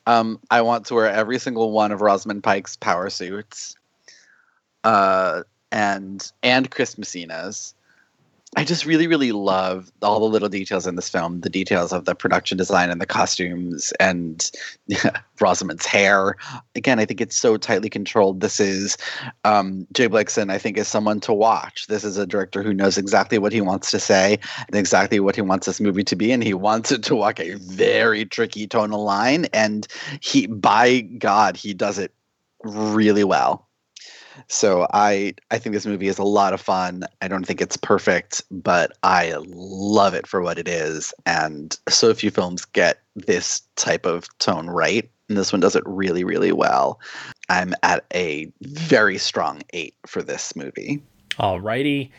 Um, 0.07 0.39
I 0.51 0.61
want 0.61 0.85
to 0.87 0.95
wear 0.95 1.07
every 1.07 1.39
single 1.39 1.71
one 1.71 1.91
of 1.91 2.01
Rosamund 2.01 2.43
Pike's 2.43 2.75
power 2.75 3.09
suits, 3.09 3.75
uh, 4.83 5.43
and 5.71 6.31
and 6.43 6.69
Chris 6.71 6.97
Messina's. 6.97 7.73
I 8.55 8.63
just 8.63 8.85
really, 8.85 9.05
really 9.05 9.31
love 9.31 9.91
all 10.01 10.19
the 10.19 10.25
little 10.25 10.49
details 10.49 10.87
in 10.87 10.95
this 10.95 11.07
film, 11.07 11.41
the 11.41 11.51
details 11.51 11.93
of 11.93 12.05
the 12.05 12.15
production 12.15 12.57
design 12.57 12.89
and 12.89 12.99
the 12.99 13.05
costumes 13.05 13.93
and 13.99 14.49
Rosamund's 15.39 15.85
hair. 15.85 16.35
Again, 16.73 16.99
I 16.99 17.05
think 17.05 17.21
it's 17.21 17.35
so 17.35 17.57
tightly 17.57 17.91
controlled. 17.91 18.41
This 18.41 18.59
is 18.59 18.97
um, 19.43 19.85
J 19.93 20.09
Blakeson, 20.09 20.51
I 20.51 20.57
think, 20.57 20.79
is 20.79 20.87
someone 20.87 21.19
to 21.21 21.33
watch. 21.33 21.85
This 21.87 22.03
is 22.03 22.17
a 22.17 22.25
director 22.25 22.63
who 22.63 22.73
knows 22.73 22.97
exactly 22.97 23.37
what 23.37 23.53
he 23.53 23.61
wants 23.61 23.91
to 23.91 23.99
say 23.99 24.39
and 24.67 24.75
exactly 24.75 25.19
what 25.19 25.35
he 25.35 25.41
wants 25.41 25.67
this 25.67 25.79
movie 25.79 26.03
to 26.05 26.15
be. 26.15 26.31
And 26.31 26.43
he 26.43 26.55
wants 26.55 26.91
it 26.91 27.03
to 27.03 27.15
walk 27.15 27.39
a 27.39 27.53
very 27.53 28.25
tricky 28.25 28.65
tonal 28.65 29.03
line. 29.03 29.45
And 29.53 29.87
he, 30.21 30.47
by 30.47 31.01
God, 31.01 31.55
he 31.55 31.75
does 31.75 31.99
it 31.99 32.13
really 32.63 33.23
well. 33.23 33.68
So 34.47 34.87
I 34.93 35.33
I 35.51 35.57
think 35.57 35.73
this 35.73 35.85
movie 35.85 36.07
is 36.07 36.17
a 36.17 36.23
lot 36.23 36.53
of 36.53 36.61
fun. 36.61 37.03
I 37.21 37.27
don't 37.27 37.45
think 37.45 37.61
it's 37.61 37.77
perfect, 37.77 38.43
but 38.51 38.91
I 39.03 39.35
love 39.45 40.13
it 40.13 40.27
for 40.27 40.41
what 40.41 40.57
it 40.57 40.67
is. 40.67 41.13
And 41.25 41.77
so 41.87 42.13
few 42.13 42.31
films 42.31 42.65
get 42.65 42.99
this 43.15 43.61
type 43.75 44.05
of 44.05 44.27
tone 44.39 44.67
right, 44.67 45.09
and 45.27 45.37
this 45.37 45.51
one 45.51 45.59
does 45.59 45.75
it 45.75 45.83
really 45.85 46.23
really 46.23 46.51
well. 46.51 46.99
I'm 47.49 47.73
at 47.83 48.05
a 48.13 48.51
very 48.61 49.17
strong 49.17 49.61
eight 49.71 49.95
for 50.05 50.21
this 50.21 50.55
movie. 50.55 51.01
Alrighty, 51.39 52.11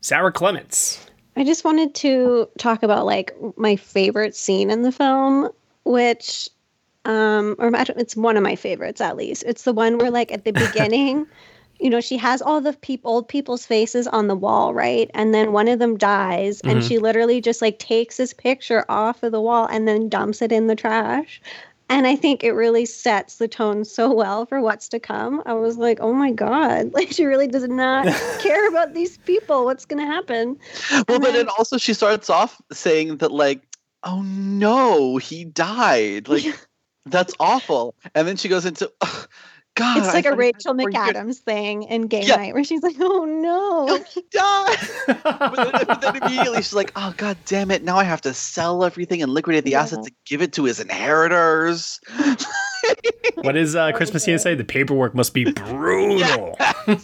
Sarah 0.00 0.32
Clements. 0.32 1.06
I 1.36 1.44
just 1.44 1.64
wanted 1.64 1.94
to 1.96 2.48
talk 2.56 2.82
about 2.82 3.04
like 3.04 3.34
my 3.56 3.76
favorite 3.76 4.34
scene 4.34 4.70
in 4.70 4.82
the 4.82 4.92
film, 4.92 5.50
which 5.84 6.48
um 7.04 7.54
or 7.58 7.70
it's 7.74 8.16
one 8.16 8.36
of 8.36 8.42
my 8.42 8.56
favorites 8.56 9.00
at 9.00 9.16
least. 9.16 9.44
It's 9.46 9.64
the 9.64 9.72
one 9.72 9.98
where 9.98 10.10
like 10.10 10.32
at 10.32 10.44
the 10.44 10.52
beginning 10.66 11.26
you 11.78 11.90
know, 11.90 12.00
she 12.00 12.16
has 12.16 12.40
all 12.40 12.60
the 12.60 12.72
people, 12.72 13.10
old 13.10 13.28
people's 13.28 13.66
faces 13.66 14.06
on 14.06 14.28
the 14.28 14.36
wall, 14.36 14.74
right? 14.74 15.10
And 15.14 15.34
then 15.34 15.52
one 15.52 15.68
of 15.68 15.78
them 15.78 15.96
dies, 15.96 16.58
mm-hmm. 16.58 16.70
and 16.70 16.84
she 16.84 16.98
literally 16.98 17.40
just 17.40 17.62
like 17.62 17.78
takes 17.78 18.16
his 18.16 18.32
picture 18.32 18.84
off 18.88 19.22
of 19.22 19.32
the 19.32 19.40
wall 19.40 19.66
and 19.66 19.86
then 19.86 20.08
dumps 20.08 20.42
it 20.42 20.52
in 20.52 20.66
the 20.66 20.76
trash. 20.76 21.40
And 21.88 22.06
I 22.06 22.16
think 22.16 22.42
it 22.42 22.52
really 22.52 22.84
sets 22.84 23.36
the 23.36 23.46
tone 23.46 23.84
so 23.84 24.12
well 24.12 24.44
for 24.44 24.60
what's 24.60 24.88
to 24.88 24.98
come. 24.98 25.40
I 25.46 25.52
was 25.52 25.78
like, 25.78 25.98
oh 26.00 26.12
my 26.12 26.32
God, 26.32 26.92
like 26.94 27.12
she 27.12 27.24
really 27.24 27.46
does 27.46 27.68
not 27.68 28.06
care 28.40 28.68
about 28.68 28.94
these 28.94 29.18
people. 29.18 29.64
What's 29.64 29.84
going 29.84 30.04
to 30.04 30.12
happen? 30.12 30.58
Well, 30.90 30.98
and 30.98 31.06
but 31.06 31.22
then, 31.22 31.34
then 31.34 31.48
also 31.48 31.78
she 31.78 31.94
starts 31.94 32.28
off 32.28 32.60
saying 32.72 33.18
that, 33.18 33.30
like, 33.30 33.62
oh 34.02 34.22
no, 34.22 35.16
he 35.18 35.44
died. 35.44 36.28
Like, 36.28 36.44
that's 37.06 37.34
awful. 37.38 37.94
And 38.14 38.26
then 38.26 38.36
she 38.36 38.48
goes 38.48 38.66
into, 38.66 38.90
God, 39.76 39.98
it's 39.98 40.14
like 40.14 40.24
a 40.24 40.34
Rachel 40.34 40.74
McAdams 40.74 41.36
thing 41.36 41.82
in 41.82 42.06
Game 42.06 42.24
yeah. 42.26 42.36
Night 42.36 42.54
where 42.54 42.64
she's 42.64 42.82
like, 42.82 42.96
"Oh 42.98 43.26
no, 43.26 44.02
he 44.04 44.22
died!" 44.30 44.76
but, 45.06 45.54
then, 45.54 45.84
but, 45.86 46.00
then, 46.00 46.16
immediately 46.16 46.62
she's 46.62 46.72
like, 46.72 46.92
"Oh 46.96 47.12
God 47.18 47.36
damn 47.44 47.70
it! 47.70 47.84
Now 47.84 47.98
I 47.98 48.04
have 48.04 48.22
to 48.22 48.32
sell 48.32 48.84
everything 48.84 49.22
and 49.22 49.32
liquidate 49.32 49.64
the 49.64 49.72
yeah. 49.72 49.82
assets 49.82 50.06
and 50.06 50.16
give 50.24 50.40
it 50.40 50.54
to 50.54 50.64
his 50.64 50.80
inheritors." 50.80 52.00
what 53.34 53.52
does 53.52 53.76
uh, 53.76 53.92
Chris 53.92 54.14
Messina 54.14 54.38
say? 54.38 54.54
The 54.54 54.64
paperwork 54.64 55.14
must 55.14 55.34
be 55.34 55.44
brutal. 55.44 56.56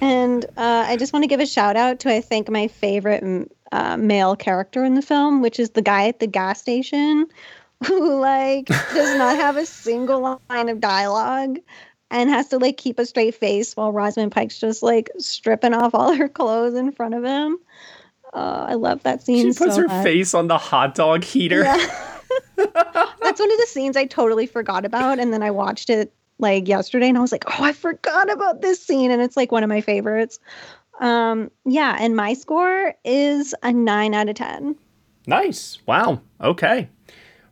and 0.00 0.46
uh, 0.56 0.84
I 0.88 0.96
just 0.96 1.12
want 1.12 1.22
to 1.24 1.28
give 1.28 1.40
a 1.40 1.46
shout 1.46 1.76
out 1.76 2.00
to 2.00 2.10
I 2.10 2.22
think 2.22 2.48
my 2.48 2.66
favorite 2.66 3.52
uh, 3.72 3.98
male 3.98 4.36
character 4.36 4.84
in 4.84 4.94
the 4.94 5.02
film, 5.02 5.42
which 5.42 5.60
is 5.60 5.70
the 5.70 5.82
guy 5.82 6.08
at 6.08 6.18
the 6.18 6.26
gas 6.26 6.62
station 6.62 7.26
who 7.86 8.20
like 8.20 8.66
does 8.66 9.18
not 9.18 9.36
have 9.36 9.56
a 9.56 9.66
single 9.66 10.40
line 10.48 10.68
of 10.68 10.80
dialogue 10.80 11.58
and 12.10 12.28
has 12.28 12.48
to 12.48 12.58
like 12.58 12.76
keep 12.76 12.98
a 12.98 13.06
straight 13.06 13.34
face 13.34 13.76
while 13.76 13.92
Rosamund 13.92 14.32
Pike's 14.32 14.58
just 14.58 14.82
like 14.82 15.10
stripping 15.18 15.74
off 15.74 15.94
all 15.94 16.14
her 16.14 16.28
clothes 16.28 16.74
in 16.74 16.92
front 16.92 17.14
of 17.14 17.24
him. 17.24 17.58
Uh, 18.32 18.66
I 18.68 18.74
love 18.74 19.02
that 19.02 19.22
scene. 19.22 19.52
She 19.52 19.58
puts 19.58 19.74
so 19.74 19.82
her 19.82 19.88
much. 19.88 20.04
face 20.04 20.34
on 20.34 20.46
the 20.46 20.58
hot 20.58 20.94
dog 20.94 21.24
heater. 21.24 21.62
Yeah. 21.62 21.76
That's 22.56 23.40
one 23.40 23.50
of 23.50 23.58
the 23.58 23.66
scenes 23.68 23.96
I 23.96 24.06
totally 24.06 24.46
forgot 24.46 24.84
about, 24.84 25.18
and 25.18 25.32
then 25.32 25.42
I 25.42 25.50
watched 25.50 25.90
it 25.90 26.12
like 26.38 26.68
yesterday, 26.68 27.08
and 27.08 27.18
I 27.18 27.20
was 27.20 27.32
like, 27.32 27.44
"Oh, 27.46 27.64
I 27.64 27.72
forgot 27.72 28.30
about 28.30 28.60
this 28.60 28.84
scene," 28.84 29.10
and 29.10 29.20
it's 29.20 29.36
like 29.36 29.50
one 29.50 29.64
of 29.64 29.68
my 29.68 29.80
favorites. 29.80 30.38
Um, 31.00 31.50
yeah, 31.64 31.96
and 31.98 32.14
my 32.14 32.34
score 32.34 32.94
is 33.04 33.54
a 33.62 33.72
nine 33.72 34.14
out 34.14 34.28
of 34.28 34.36
ten. 34.36 34.76
Nice. 35.26 35.78
Wow. 35.86 36.20
Okay. 36.40 36.88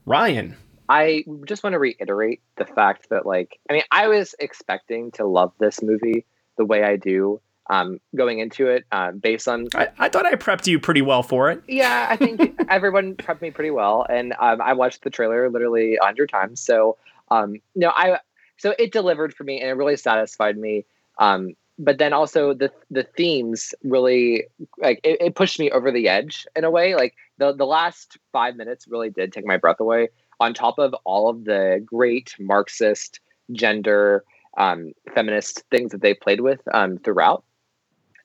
Ryan. 0.09 0.57
I 0.89 1.25
just 1.47 1.63
want 1.63 1.75
to 1.75 1.79
reiterate 1.79 2.41
the 2.57 2.65
fact 2.65 3.11
that, 3.11 3.27
like, 3.27 3.59
I 3.69 3.75
mean, 3.75 3.83
I 3.91 4.09
was 4.09 4.35
expecting 4.39 5.11
to 5.13 5.27
love 5.27 5.53
this 5.59 5.83
movie 5.83 6.25
the 6.57 6.65
way 6.65 6.83
I 6.83 6.97
do 6.97 7.41
um, 7.69 8.01
going 8.17 8.39
into 8.39 8.69
it, 8.69 8.85
uh, 8.91 9.13
based 9.13 9.47
on. 9.47 9.69
I, 9.75 9.89
I, 9.99 10.09
thought 10.09 10.25
I 10.25 10.35
prepped 10.35 10.67
you 10.67 10.81
pretty 10.81 11.03
well 11.03 11.23
for 11.23 11.51
it. 11.51 11.63
Yeah, 11.69 12.07
I 12.09 12.17
think 12.17 12.59
everyone 12.71 13.15
prepped 13.15 13.43
me 13.43 13.51
pretty 13.51 13.71
well, 13.71 14.07
and 14.09 14.35
um, 14.39 14.63
I 14.63 14.73
watched 14.73 15.03
the 15.03 15.11
trailer 15.11 15.51
literally 15.51 15.97
a 15.97 16.05
hundred 16.05 16.31
times. 16.31 16.61
So, 16.61 16.97
um, 17.31 17.57
no, 17.75 17.91
I 17.95 18.21
so 18.57 18.75
it 18.79 18.91
delivered 18.93 19.35
for 19.35 19.45
me, 19.45 19.61
and 19.61 19.69
it 19.69 19.75
really 19.75 19.97
satisfied 19.97 20.57
me. 20.57 20.87
Um, 21.19 21.55
but 21.79 21.99
then 21.99 22.13
also 22.13 22.53
the 22.53 22.71
the 22.91 23.05
themes 23.17 23.75
really 23.83 24.45
like 24.79 25.01
it, 25.05 25.21
it, 25.21 25.35
pushed 25.35 25.59
me 25.59 25.71
over 25.71 25.93
the 25.93 26.09
edge 26.09 26.47
in 26.57 26.65
a 26.65 26.71
way 26.71 26.95
like 26.95 27.15
the 27.39 27.55
the 27.55 27.67
last 27.67 28.19
five 28.33 28.57
minutes 28.57 28.87
really 28.89 29.11
did 29.11 29.33
take 29.33 29.47
my 29.47 29.57
breath 29.57 29.81
away 29.81 30.09
on 30.41 30.55
top 30.55 30.79
of 30.79 30.95
all 31.05 31.29
of 31.29 31.45
the 31.45 31.83
great 31.85 32.35
marxist 32.39 33.21
gender 33.53 34.25
um, 34.57 34.93
feminist 35.15 35.63
things 35.71 35.93
that 35.93 36.03
they 36.03 36.15
played 36.15 36.41
with 36.41 36.61
um, 36.75 36.99
throughout. 36.99 37.45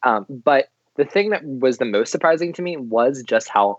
Um, 0.03 0.25
but 0.29 0.69
the 0.95 1.05
thing 1.05 1.29
that 1.29 1.43
was 1.43 1.77
the 1.77 1.85
most 1.85 2.11
surprising 2.11 2.53
to 2.53 2.61
me 2.61 2.77
was 2.77 3.23
just 3.23 3.49
how 3.49 3.77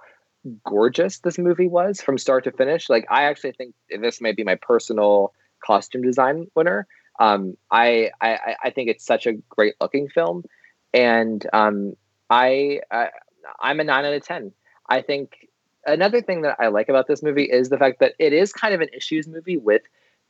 gorgeous 0.65 1.19
this 1.21 1.39
movie 1.39 1.69
was 1.69 2.01
from 2.01 2.19
start 2.19 2.45
to 2.45 2.53
finish. 2.53 2.89
Like 2.89 3.07
I 3.11 3.25
actually 3.25 3.53
think 3.53 3.75
this 4.01 4.21
might 4.21 4.37
be 4.37 4.45
my 4.45 4.57
personal 4.57 5.33
costume 5.65 6.03
design 6.03 6.47
winner. 6.55 6.87
Um, 7.19 7.57
I, 7.71 8.11
I 8.21 8.57
I 8.65 8.71
think 8.71 8.91
it's 8.91 9.05
such 9.05 9.27
a 9.27 9.35
great 9.49 9.75
looking 9.81 10.09
film, 10.09 10.45
and 10.93 11.47
um, 11.53 11.95
I, 12.31 12.81
I 12.91 13.11
I'm 13.61 13.81
a 13.81 13.85
nine 13.85 14.05
out 14.05 14.15
of 14.15 14.25
ten. 14.25 14.53
I 14.89 15.01
think 15.01 15.49
another 15.87 16.21
thing 16.21 16.43
that 16.43 16.57
I 16.59 16.69
like 16.69 16.89
about 16.89 17.07
this 17.07 17.23
movie 17.23 17.45
is 17.45 17.69
the 17.69 17.79
fact 17.79 18.01
that 18.01 18.15
it 18.19 18.33
is 18.33 18.53
kind 18.53 18.75
of 18.75 18.81
an 18.81 18.89
issues 18.93 19.29
movie 19.29 19.57
with 19.57 19.83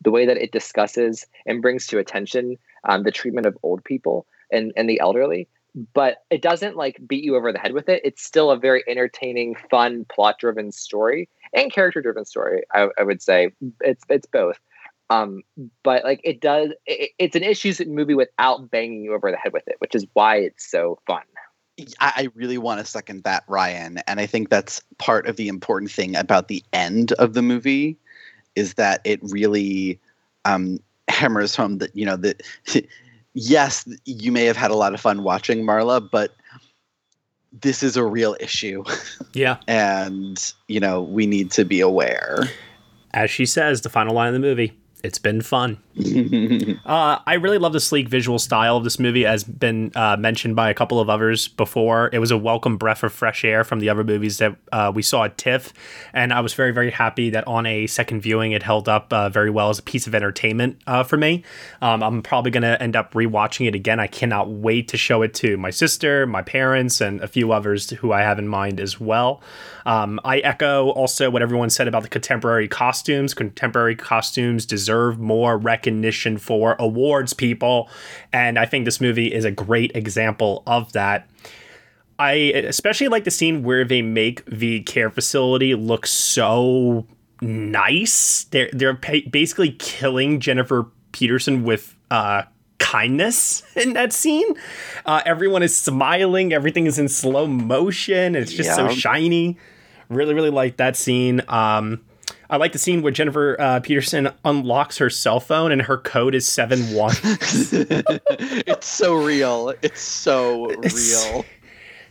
the 0.02 0.10
way 0.10 0.26
that 0.26 0.36
it 0.36 0.52
discusses 0.52 1.26
and 1.46 1.62
brings 1.62 1.86
to 1.88 1.98
attention 1.98 2.58
um, 2.84 3.02
the 3.02 3.10
treatment 3.10 3.46
of 3.46 3.56
old 3.62 3.82
people 3.84 4.26
and, 4.50 4.72
and 4.76 4.88
the 4.88 5.00
elderly. 5.00 5.48
But 5.92 6.18
it 6.30 6.40
doesn't 6.40 6.76
like 6.76 7.00
beat 7.06 7.24
you 7.24 7.34
over 7.34 7.52
the 7.52 7.58
head 7.58 7.72
with 7.72 7.88
it. 7.88 8.02
It's 8.04 8.22
still 8.22 8.50
a 8.50 8.56
very 8.56 8.84
entertaining 8.86 9.56
fun 9.70 10.04
plot 10.08 10.38
driven 10.38 10.70
story 10.70 11.28
and 11.52 11.72
character 11.72 12.00
driven 12.00 12.24
story 12.24 12.62
I, 12.72 12.88
I, 12.96 13.02
would 13.02 13.20
say. 13.20 13.50
It's 13.80 14.04
it's 14.08 14.26
both 14.26 14.60
um, 15.10 15.42
but 15.82 16.04
like 16.04 16.20
it 16.24 16.40
does 16.40 16.70
it, 16.86 17.10
it's 17.18 17.36
an 17.36 17.42
issues 17.42 17.80
movie 17.86 18.14
without 18.14 18.70
banging 18.70 19.02
you 19.02 19.14
over 19.14 19.30
the 19.30 19.36
head 19.36 19.52
with 19.52 19.66
it 19.66 19.76
which 19.78 19.94
is 19.94 20.06
why 20.14 20.36
it's 20.36 20.68
so 20.70 20.98
fun 21.06 21.22
I 22.00 22.28
really 22.34 22.58
want 22.58 22.80
to 22.80 22.86
second 22.86 23.24
that, 23.24 23.44
Ryan. 23.48 23.98
And 24.06 24.20
I 24.20 24.26
think 24.26 24.48
that's 24.48 24.80
part 24.98 25.26
of 25.26 25.36
the 25.36 25.48
important 25.48 25.90
thing 25.90 26.14
about 26.14 26.48
the 26.48 26.62
end 26.72 27.12
of 27.12 27.34
the 27.34 27.42
movie 27.42 27.96
is 28.54 28.74
that 28.74 29.00
it 29.04 29.18
really 29.22 29.98
um, 30.44 30.78
hammers 31.08 31.56
home 31.56 31.78
that, 31.78 31.94
you 31.96 32.06
know, 32.06 32.16
that 32.16 32.42
yes, 33.34 33.88
you 34.04 34.30
may 34.30 34.44
have 34.44 34.56
had 34.56 34.70
a 34.70 34.76
lot 34.76 34.94
of 34.94 35.00
fun 35.00 35.24
watching 35.24 35.64
Marla, 35.64 36.08
but 36.08 36.34
this 37.52 37.82
is 37.82 37.96
a 37.96 38.04
real 38.04 38.36
issue. 38.40 38.84
Yeah. 39.36 39.56
and, 39.66 40.54
you 40.68 40.78
know, 40.78 41.02
we 41.02 41.26
need 41.26 41.50
to 41.52 41.64
be 41.64 41.80
aware. 41.80 42.44
As 43.14 43.32
she 43.32 43.46
says, 43.46 43.80
the 43.80 43.88
final 43.88 44.14
line 44.14 44.28
of 44.28 44.34
the 44.34 44.38
movie 44.38 44.72
it's 45.04 45.18
been 45.18 45.42
fun. 45.42 45.78
Uh, 45.96 47.18
I 47.24 47.34
really 47.34 47.58
love 47.58 47.72
the 47.72 47.80
sleek 47.80 48.08
visual 48.08 48.40
style 48.40 48.76
of 48.76 48.82
this 48.82 48.98
movie, 48.98 49.24
as 49.24 49.44
been 49.44 49.92
uh, 49.94 50.16
mentioned 50.16 50.56
by 50.56 50.68
a 50.68 50.74
couple 50.74 50.98
of 50.98 51.08
others 51.08 51.46
before. 51.46 52.10
It 52.12 52.18
was 52.18 52.32
a 52.32 52.36
welcome 52.36 52.76
breath 52.76 53.04
of 53.04 53.12
fresh 53.12 53.44
air 53.44 53.62
from 53.62 53.78
the 53.78 53.88
other 53.88 54.02
movies 54.02 54.38
that 54.38 54.56
uh, 54.72 54.90
we 54.92 55.02
saw 55.02 55.24
at 55.24 55.38
TIFF, 55.38 55.72
and 56.12 56.32
I 56.32 56.40
was 56.40 56.52
very, 56.54 56.72
very 56.72 56.90
happy 56.90 57.30
that 57.30 57.46
on 57.46 57.64
a 57.64 57.86
second 57.86 58.22
viewing, 58.22 58.50
it 58.50 58.64
held 58.64 58.88
up 58.88 59.12
uh, 59.12 59.28
very 59.28 59.50
well 59.50 59.70
as 59.70 59.78
a 59.78 59.82
piece 59.82 60.08
of 60.08 60.16
entertainment 60.16 60.80
uh, 60.88 61.04
for 61.04 61.16
me. 61.16 61.44
Um, 61.80 62.02
I'm 62.02 62.22
probably 62.22 62.50
going 62.50 62.62
to 62.64 62.82
end 62.82 62.96
up 62.96 63.14
rewatching 63.14 63.68
it 63.68 63.76
again. 63.76 64.00
I 64.00 64.08
cannot 64.08 64.50
wait 64.50 64.88
to 64.88 64.96
show 64.96 65.22
it 65.22 65.32
to 65.34 65.56
my 65.56 65.70
sister, 65.70 66.26
my 66.26 66.42
parents, 66.42 67.00
and 67.00 67.20
a 67.20 67.28
few 67.28 67.52
others 67.52 67.90
who 67.90 68.12
I 68.12 68.22
have 68.22 68.40
in 68.40 68.48
mind 68.48 68.80
as 68.80 68.98
well. 68.98 69.42
Um, 69.86 70.18
I 70.24 70.38
echo 70.38 70.88
also 70.90 71.30
what 71.30 71.42
everyone 71.42 71.70
said 71.70 71.86
about 71.86 72.02
the 72.02 72.08
contemporary 72.08 72.66
costumes. 72.66 73.32
Contemporary 73.32 73.94
costumes 73.94 74.66
deserve 74.66 75.20
more 75.20 75.56
recognition 75.56 75.83
for 76.38 76.76
awards, 76.78 77.32
people. 77.32 77.88
And 78.32 78.58
I 78.58 78.66
think 78.66 78.84
this 78.84 79.00
movie 79.00 79.32
is 79.32 79.44
a 79.44 79.50
great 79.50 79.92
example 79.94 80.62
of 80.66 80.92
that. 80.92 81.28
I 82.18 82.32
especially 82.32 83.08
like 83.08 83.24
the 83.24 83.30
scene 83.30 83.62
where 83.62 83.84
they 83.84 84.02
make 84.02 84.44
the 84.46 84.80
care 84.82 85.10
facility 85.10 85.74
look 85.74 86.06
so 86.06 87.06
nice. 87.40 88.44
They're 88.44 88.70
they're 88.72 88.94
basically 88.94 89.72
killing 89.72 90.40
Jennifer 90.40 90.86
Peterson 91.12 91.64
with 91.64 91.96
uh, 92.10 92.42
kindness 92.78 93.62
in 93.76 93.94
that 93.94 94.12
scene. 94.12 94.54
Uh, 95.04 95.22
everyone 95.26 95.62
is 95.62 95.74
smiling. 95.74 96.52
Everything 96.52 96.86
is 96.86 96.98
in 96.98 97.08
slow 97.08 97.46
motion. 97.46 98.36
It's 98.36 98.52
just 98.52 98.68
yeah. 98.68 98.76
so 98.76 98.88
shiny. 98.90 99.58
Really, 100.08 100.34
really 100.34 100.50
like 100.50 100.76
that 100.76 100.96
scene. 100.96 101.40
Um, 101.48 102.04
I 102.54 102.56
like 102.56 102.70
the 102.70 102.78
scene 102.78 103.02
where 103.02 103.10
Jennifer 103.10 103.60
uh, 103.60 103.80
Peterson 103.80 104.28
unlocks 104.44 104.98
her 104.98 105.10
cell 105.10 105.40
phone 105.40 105.72
and 105.72 105.82
her 105.82 105.98
code 105.98 106.36
is 106.36 106.46
seven 106.46 106.94
one. 106.94 107.16
it's 107.24 108.86
so 108.86 109.14
real. 109.14 109.74
It's 109.82 110.00
so 110.00 110.70
it's, 110.70 110.94
real. 110.94 111.44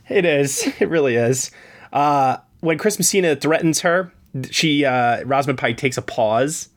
It 0.09 0.25
is. 0.25 0.67
It 0.81 0.89
really 0.89 1.15
is. 1.15 1.49
Uh, 1.93 2.39
when 2.59 2.77
Chris 2.77 2.99
Messina 2.99 3.37
threatens 3.37 3.79
her, 3.79 4.11
she 4.51 4.83
uh, 4.83 5.23
Rosamund 5.23 5.59
Pike 5.59 5.77
takes 5.77 5.97
a 5.97 6.01
pause, 6.01 6.67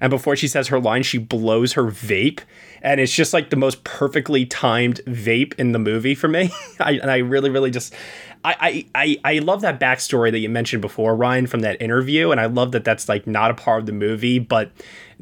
and 0.00 0.10
before 0.10 0.36
she 0.36 0.48
says 0.48 0.68
her 0.68 0.80
line, 0.80 1.02
she 1.02 1.18
blows 1.18 1.74
her 1.74 1.84
vape, 1.84 2.40
and 2.82 3.00
it's 3.00 3.14
just 3.14 3.32
like 3.32 3.50
the 3.50 3.56
most 3.56 3.84
perfectly 3.84 4.46
timed 4.46 5.00
vape 5.06 5.54
in 5.58 5.72
the 5.72 5.78
movie 5.78 6.14
for 6.14 6.28
me. 6.28 6.50
I, 6.80 6.92
and 6.92 7.10
I 7.10 7.18
really, 7.18 7.50
really 7.50 7.70
just 7.70 7.94
I, 8.46 8.86
I, 8.94 9.18
I 9.24 9.38
love 9.40 9.62
that 9.62 9.80
backstory 9.80 10.30
that 10.30 10.38
you 10.38 10.48
mentioned 10.48 10.80
before, 10.80 11.16
Ryan, 11.16 11.46
from 11.46 11.60
that 11.60 11.80
interview, 11.82 12.30
and 12.30 12.40
I 12.40 12.46
love 12.46 12.72
that 12.72 12.84
that's 12.84 13.08
like 13.08 13.26
not 13.26 13.50
a 13.50 13.54
part 13.54 13.80
of 13.80 13.86
the 13.86 13.92
movie. 13.92 14.38
But 14.38 14.70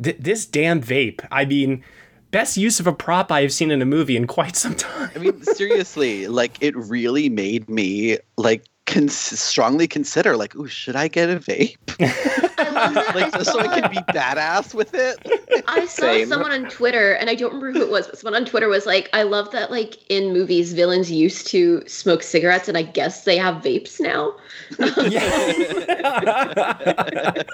th- 0.03 0.19
this 0.21 0.45
damn 0.45 0.83
vape, 0.83 1.27
I 1.31 1.47
mean, 1.47 1.83
best 2.31 2.57
use 2.57 2.81
of 2.81 2.87
a 2.87 2.93
prop 2.93 3.33
I 3.33 3.41
have 3.41 3.53
seen 3.53 3.71
in 3.71 3.81
a 3.81 3.87
movie 3.87 4.17
in 4.17 4.27
quite 4.27 4.57
some 4.57 4.75
time. 4.75 5.11
I 5.15 5.19
mean, 5.19 5.43
seriously, 5.43 6.29
like 6.29 6.59
it 6.61 6.77
really 6.77 7.31
made 7.31 7.69
me 7.69 8.19
like 8.37 8.65
cons- 8.87 9.15
strongly 9.15 9.87
consider 9.87 10.37
like, 10.37 10.57
oh, 10.57 10.67
should 10.67 10.97
I 10.97 11.09
get 11.09 11.31
a 11.31 11.37
vape? 11.37 11.77
like 13.15 13.33
just 13.33 13.53
so 13.53 13.61
I 13.61 13.81
can 13.81 13.91
be 13.91 13.99
badass 14.13 14.75
with 14.75 14.95
it. 14.95 15.19
I 15.69 15.87
saw 15.87 16.03
Same. 16.03 16.29
someone 16.29 16.53
on 16.53 16.69
Twitter, 16.69 17.13
and 17.13 17.31
I 17.31 17.35
don't 17.35 17.55
remember 17.55 17.79
who 17.79 17.85
it 17.85 17.91
was, 17.91 18.07
but 18.07 18.19
someone 18.19 18.41
on 18.41 18.47
Twitter 18.47 18.69
was 18.69 18.87
like, 18.87 19.09
"I 19.13 19.23
love 19.23 19.51
that 19.53 19.71
like 19.71 19.99
in 20.09 20.33
movies, 20.33 20.73
villains 20.73 21.11
used 21.11 21.47
to 21.49 21.83
smoke 21.87 22.23
cigarettes, 22.23 22.69
and 22.69 22.77
I 22.77 22.83
guess 22.83 23.25
they 23.25 23.37
have 23.37 23.63
vapes 23.63 24.01
now." 24.01 24.35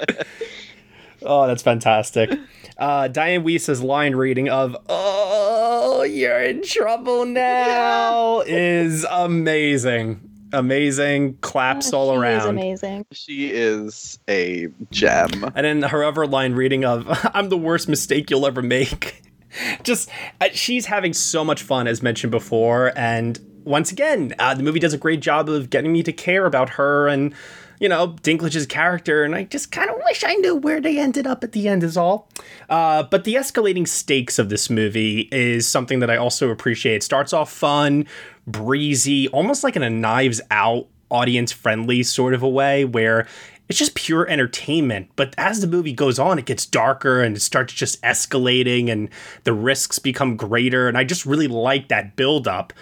oh, 1.22 1.46
that's 1.46 1.62
fantastic. 1.62 2.30
Uh, 2.78 3.08
Dianne 3.08 3.44
Wiest's 3.44 3.82
line 3.82 4.16
reading 4.16 4.48
of 4.48 4.76
"Oh, 4.88 6.02
you're 6.02 6.40
in 6.40 6.62
trouble 6.62 7.26
now" 7.26 8.40
is 8.40 9.04
amazing 9.10 10.29
amazing 10.52 11.36
claps 11.38 11.92
oh, 11.92 11.98
all 11.98 12.14
around. 12.14 12.48
amazing. 12.48 13.06
She 13.12 13.50
is 13.50 14.18
a 14.28 14.68
gem. 14.90 15.44
And 15.54 15.64
then 15.64 15.82
her 15.82 16.04
other 16.04 16.26
line 16.26 16.54
reading 16.54 16.84
of 16.84 17.06
"I'm 17.34 17.48
the 17.48 17.58
worst 17.58 17.88
mistake 17.88 18.30
you'll 18.30 18.46
ever 18.46 18.62
make." 18.62 19.22
Just 19.82 20.08
uh, 20.40 20.48
she's 20.52 20.86
having 20.86 21.12
so 21.12 21.44
much 21.44 21.62
fun, 21.62 21.88
as 21.88 22.02
mentioned 22.02 22.30
before, 22.30 22.92
and 22.96 23.38
once 23.64 23.92
again, 23.92 24.34
uh, 24.38 24.54
the 24.54 24.62
movie 24.62 24.80
does 24.80 24.94
a 24.94 24.98
great 24.98 25.20
job 25.20 25.48
of 25.48 25.70
getting 25.70 25.92
me 25.92 26.02
to 26.02 26.12
care 26.12 26.46
about 26.46 26.70
her 26.70 27.08
and 27.08 27.34
you 27.80 27.88
know, 27.88 28.08
Dinklage's 28.22 28.66
character, 28.66 29.24
and 29.24 29.34
I 29.34 29.44
just 29.44 29.72
kind 29.72 29.88
of 29.88 29.96
wish 30.04 30.22
I 30.22 30.34
knew 30.34 30.54
where 30.54 30.80
they 30.80 30.98
ended 30.98 31.26
up 31.26 31.42
at 31.42 31.52
the 31.52 31.66
end, 31.66 31.82
is 31.82 31.96
all. 31.96 32.28
Uh, 32.68 33.02
but 33.04 33.24
the 33.24 33.34
escalating 33.34 33.88
stakes 33.88 34.38
of 34.38 34.50
this 34.50 34.68
movie 34.68 35.28
is 35.32 35.66
something 35.66 35.98
that 36.00 36.10
I 36.10 36.16
also 36.16 36.50
appreciate. 36.50 36.96
It 36.96 37.02
starts 37.02 37.32
off 37.32 37.50
fun, 37.50 38.06
breezy, 38.46 39.28
almost 39.28 39.64
like 39.64 39.76
in 39.76 39.82
a 39.82 39.90
knives 39.90 40.42
out, 40.50 40.86
audience 41.10 41.50
friendly 41.50 42.02
sort 42.02 42.34
of 42.34 42.42
a 42.42 42.48
way 42.48 42.84
where 42.84 43.26
it's 43.68 43.78
just 43.78 43.94
pure 43.94 44.28
entertainment. 44.28 45.08
But 45.16 45.34
as 45.38 45.60
the 45.60 45.66
movie 45.66 45.92
goes 45.92 46.18
on, 46.18 46.38
it 46.38 46.44
gets 46.44 46.66
darker 46.66 47.22
and 47.22 47.36
it 47.36 47.40
starts 47.40 47.72
just 47.72 48.00
escalating 48.02 48.90
and 48.90 49.08
the 49.44 49.52
risks 49.52 49.98
become 49.98 50.36
greater. 50.36 50.86
And 50.86 50.98
I 50.98 51.04
just 51.04 51.24
really 51.24 51.48
like 51.48 51.88
that 51.88 52.14
build 52.14 52.46
up. 52.46 52.72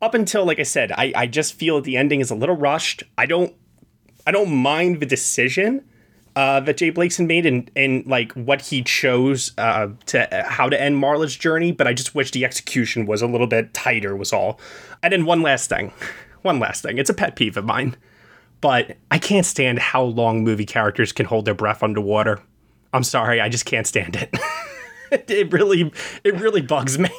Up 0.00 0.14
until, 0.14 0.44
like 0.44 0.58
I 0.58 0.64
said, 0.64 0.90
I, 0.90 1.12
I 1.14 1.26
just 1.26 1.54
feel 1.54 1.76
that 1.76 1.84
the 1.84 1.96
ending 1.96 2.20
is 2.20 2.30
a 2.30 2.34
little 2.34 2.56
rushed. 2.56 3.04
I 3.16 3.26
don't 3.26 3.54
I 4.26 4.30
don't 4.30 4.54
mind 4.54 5.00
the 5.00 5.06
decision 5.06 5.84
uh, 6.34 6.60
that 6.60 6.78
J 6.78 6.90
Blakeson 6.90 7.26
made 7.26 7.44
and 7.46 7.70
and 7.76 8.06
like 8.06 8.32
what 8.32 8.62
he 8.62 8.82
chose 8.82 9.52
uh, 9.58 9.88
to 10.06 10.34
uh, 10.34 10.48
how 10.48 10.68
to 10.68 10.80
end 10.80 10.96
Marla's 11.02 11.36
journey, 11.36 11.72
but 11.72 11.86
I 11.86 11.92
just 11.92 12.14
wish 12.14 12.30
the 12.30 12.44
execution 12.44 13.06
was 13.06 13.22
a 13.22 13.26
little 13.26 13.46
bit 13.46 13.74
tighter. 13.74 14.16
Was 14.16 14.32
all. 14.32 14.58
And 15.02 15.12
then 15.12 15.24
one 15.24 15.42
last 15.42 15.68
thing, 15.68 15.92
one 16.42 16.58
last 16.58 16.82
thing. 16.82 16.98
It's 16.98 17.10
a 17.10 17.14
pet 17.14 17.36
peeve 17.36 17.56
of 17.56 17.64
mine, 17.64 17.96
but 18.60 18.96
I 19.10 19.18
can't 19.18 19.46
stand 19.46 19.78
how 19.78 20.02
long 20.02 20.42
movie 20.42 20.66
characters 20.66 21.12
can 21.12 21.26
hold 21.26 21.44
their 21.44 21.54
breath 21.54 21.82
underwater. 21.82 22.40
I'm 22.94 23.04
sorry, 23.04 23.40
I 23.40 23.48
just 23.48 23.64
can't 23.64 23.86
stand 23.86 24.16
it. 24.16 24.34
it 25.28 25.52
really 25.52 25.92
it 26.24 26.40
really 26.40 26.62
bugs 26.62 26.98
me. 26.98 27.10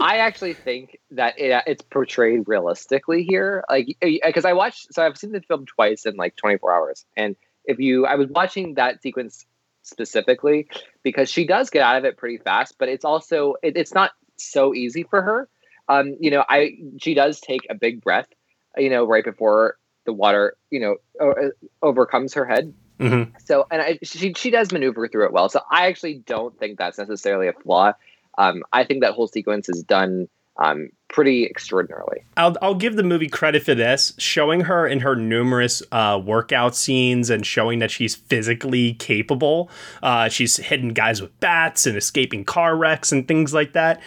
I 0.00 0.18
actually 0.18 0.54
think 0.54 0.98
that 1.12 1.38
it, 1.38 1.52
uh, 1.52 1.62
it's 1.64 1.82
portrayed 1.82 2.48
realistically 2.48 3.22
here. 3.22 3.64
Like 3.70 3.96
eh, 4.02 4.18
because 4.24 4.44
I 4.44 4.52
watched 4.52 4.92
so 4.92 5.06
I've 5.06 5.16
seen 5.16 5.30
the 5.30 5.40
film 5.40 5.64
twice 5.64 6.06
in 6.06 6.16
like 6.16 6.34
24 6.36 6.74
hours 6.74 7.06
and 7.16 7.36
if 7.64 7.78
you 7.78 8.04
I 8.04 8.16
was 8.16 8.28
watching 8.28 8.74
that 8.74 9.00
sequence 9.00 9.46
specifically 9.82 10.68
because 11.04 11.30
she 11.30 11.46
does 11.46 11.70
get 11.70 11.82
out 11.82 11.96
of 11.96 12.04
it 12.04 12.16
pretty 12.16 12.38
fast 12.38 12.74
but 12.78 12.88
it's 12.88 13.04
also 13.04 13.54
it, 13.62 13.76
it's 13.76 13.94
not 13.94 14.10
so 14.36 14.74
easy 14.74 15.04
for 15.04 15.22
her. 15.22 15.48
Um 15.88 16.16
you 16.18 16.32
know, 16.32 16.44
I 16.48 16.72
she 16.98 17.14
does 17.14 17.38
take 17.38 17.64
a 17.70 17.76
big 17.76 18.02
breath, 18.02 18.28
you 18.76 18.90
know, 18.90 19.06
right 19.06 19.24
before 19.24 19.76
the 20.04 20.12
water, 20.12 20.56
you 20.70 20.80
know, 20.80 20.96
eh, 21.20 21.50
overcomes 21.80 22.34
her 22.34 22.44
head 22.44 22.74
Mm-hmm. 23.00 23.36
So, 23.44 23.66
and 23.70 23.82
I, 23.82 23.98
she 24.02 24.32
she 24.34 24.50
does 24.50 24.72
maneuver 24.72 25.08
through 25.08 25.26
it 25.26 25.32
well. 25.32 25.48
So 25.48 25.60
I 25.70 25.86
actually 25.86 26.22
don't 26.26 26.58
think 26.58 26.78
that's 26.78 26.98
necessarily 26.98 27.48
a 27.48 27.52
flaw. 27.52 27.92
Um, 28.38 28.62
I 28.72 28.84
think 28.84 29.02
that 29.02 29.12
whole 29.12 29.28
sequence 29.28 29.68
is 29.68 29.82
done 29.82 30.28
um, 30.58 30.90
pretty 31.08 31.44
extraordinarily. 31.44 32.24
I'll, 32.36 32.56
I'll 32.62 32.74
give 32.74 32.96
the 32.96 33.02
movie 33.02 33.28
credit 33.28 33.62
for 33.62 33.74
this, 33.74 34.14
showing 34.18 34.62
her 34.62 34.86
in 34.86 35.00
her 35.00 35.14
numerous 35.14 35.82
uh, 35.92 36.20
workout 36.24 36.74
scenes 36.74 37.30
and 37.30 37.46
showing 37.46 37.78
that 37.80 37.90
she's 37.90 38.14
physically 38.14 38.94
capable. 38.94 39.70
Uh, 40.02 40.28
she's 40.28 40.56
hitting 40.56 40.90
guys 40.90 41.20
with 41.20 41.38
bats 41.40 41.86
and 41.86 41.96
escaping 41.96 42.44
car 42.44 42.76
wrecks 42.76 43.12
and 43.12 43.28
things 43.28 43.52
like 43.52 43.72
that. 43.74 44.00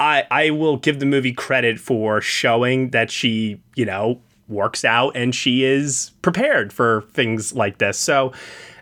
I, 0.00 0.24
I 0.30 0.50
will 0.50 0.76
give 0.76 1.00
the 1.00 1.06
movie 1.06 1.32
credit 1.32 1.80
for 1.80 2.20
showing 2.20 2.90
that 2.90 3.10
she, 3.10 3.60
you 3.74 3.84
know, 3.84 4.20
works 4.48 4.84
out 4.84 5.16
and 5.16 5.34
she 5.34 5.64
is 5.64 6.12
prepared 6.22 6.72
for 6.72 7.02
things 7.12 7.54
like 7.54 7.78
this. 7.78 7.98
So, 7.98 8.32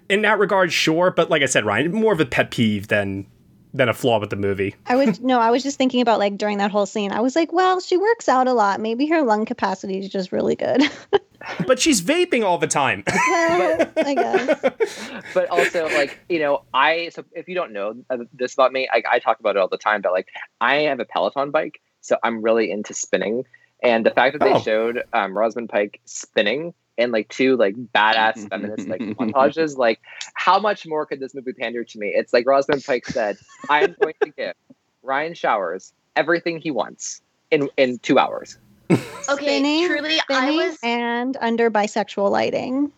in 0.09 0.23
that 0.23 0.39
regard, 0.39 0.73
sure. 0.73 1.11
But 1.11 1.31
like 1.31 1.43
I 1.43 1.47
said, 1.47 1.65
Ryan, 1.65 1.93
more 1.93 2.13
of 2.13 2.21
a 2.21 2.27
pet 2.27 2.51
peeve 2.51 2.89
than 2.89 3.27
than 3.75 3.89
a 3.89 3.95
flaw 3.95 4.19
with 4.19 4.31
the 4.31 4.37
movie. 4.37 4.75
I 4.87 4.97
was 4.97 5.21
no, 5.21 5.41
I 5.41 5.51
was 5.51 5.63
just 5.63 5.77
thinking 5.77 6.01
about 6.01 6.19
like 6.19 6.37
during 6.39 6.59
that 6.59 6.71
whole 6.71 6.87
scene. 6.87 7.13
I 7.13 7.21
was 7.21 7.37
like, 7.37 7.53
well, 7.53 7.81
she 7.81 7.97
works 7.97 8.29
out 8.29 8.47
a 8.49 8.53
lot. 8.53 8.81
Maybe 8.81 9.07
her 9.09 9.23
lung 9.23 9.45
capacity 9.45 9.99
is 9.99 10.09
just 10.09 10.33
really 10.33 10.57
good. 10.57 10.83
but 11.67 11.79
she's 11.79 12.01
vaping 12.01 12.45
all 12.45 12.59
the 12.59 12.67
time. 12.67 13.05
well, 13.29 13.93
I 13.97 14.15
guess. 14.15 15.23
But 15.35 15.51
also, 15.51 15.87
like 15.91 16.19
you 16.29 16.39
know, 16.39 16.63
I 16.73 17.11
so 17.11 17.25
if 17.33 17.49
you 17.49 17.55
don't 17.55 17.73
know 17.73 17.95
uh, 18.09 18.19
this 18.33 18.55
about 18.55 18.73
me, 18.73 18.89
I, 18.91 19.03
I 19.11 19.19
talk 19.19 19.41
about 19.41 19.57
it 19.57 19.59
all 19.59 19.69
the 19.69 19.77
time. 19.77 20.01
But 20.01 20.13
like, 20.13 20.29
I 20.61 20.77
have 20.83 21.01
a 21.01 21.05
Peloton 21.05 21.51
bike, 21.51 21.81
so 22.01 22.17
I'm 22.23 22.43
really 22.43 22.71
into 22.71 22.95
spinning. 22.95 23.45
And 23.83 24.05
the 24.07 24.11
fact 24.11 24.39
that 24.39 24.45
they 24.45 24.53
Oh. 24.55 24.61
showed 24.61 25.03
um, 25.13 25.37
Rosamund 25.37 25.69
Pike 25.69 26.01
spinning 26.07 26.73
in 26.97 27.13
like 27.13 27.29
two 27.29 27.57
like 27.57 27.75
badass 27.77 28.49
feminist 28.51 28.89
like 28.89 29.01
montages, 29.01 29.77
like 29.77 30.01
how 30.35 30.59
much 30.59 30.87
more 30.87 31.05
could 31.05 31.21
this 31.21 31.35
movie 31.35 31.53
pander 31.53 31.85
to 31.85 31.99
me? 31.99 32.09
It's 32.09 32.33
like 32.33 32.47
Rosamund 32.47 32.85
Pike 32.85 33.07
said, 33.07 33.37
"I 33.69 33.83
am 33.85 33.95
going 34.01 34.15
to 34.25 34.31
give 34.31 34.55
Ryan 35.03 35.35
Showers 35.35 35.93
everything 36.17 36.61
he 36.61 36.71
wants 36.71 37.21
in 37.51 37.69
in 37.77 37.99
two 37.99 38.19
hours." 38.19 38.59
Okay, 39.29 39.59
Spinning, 39.59 39.87
truly, 39.89 40.19
I 40.31 40.53
was 40.53 40.79
and 40.85 41.37
under 41.41 41.69
bisexual 41.69 42.31
lighting. 42.31 42.93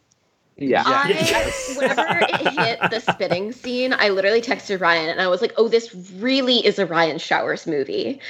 Yeah. 0.58 0.82
I, 0.84 1.52
whenever 1.76 2.18
it 2.28 2.48
hit 2.58 2.78
the 2.90 3.00
spitting 3.00 3.52
scene, 3.52 3.94
I 3.96 4.10
literally 4.10 4.42
texted 4.42 4.80
Ryan 4.82 5.08
and 5.08 5.22
I 5.22 5.28
was 5.28 5.40
like, 5.40 5.54
"Oh, 5.56 5.68
this 5.68 5.94
really 6.16 6.58
is 6.66 6.78
a 6.78 6.84
Ryan 6.84 7.16
Showers 7.18 7.66
movie." 7.66 8.20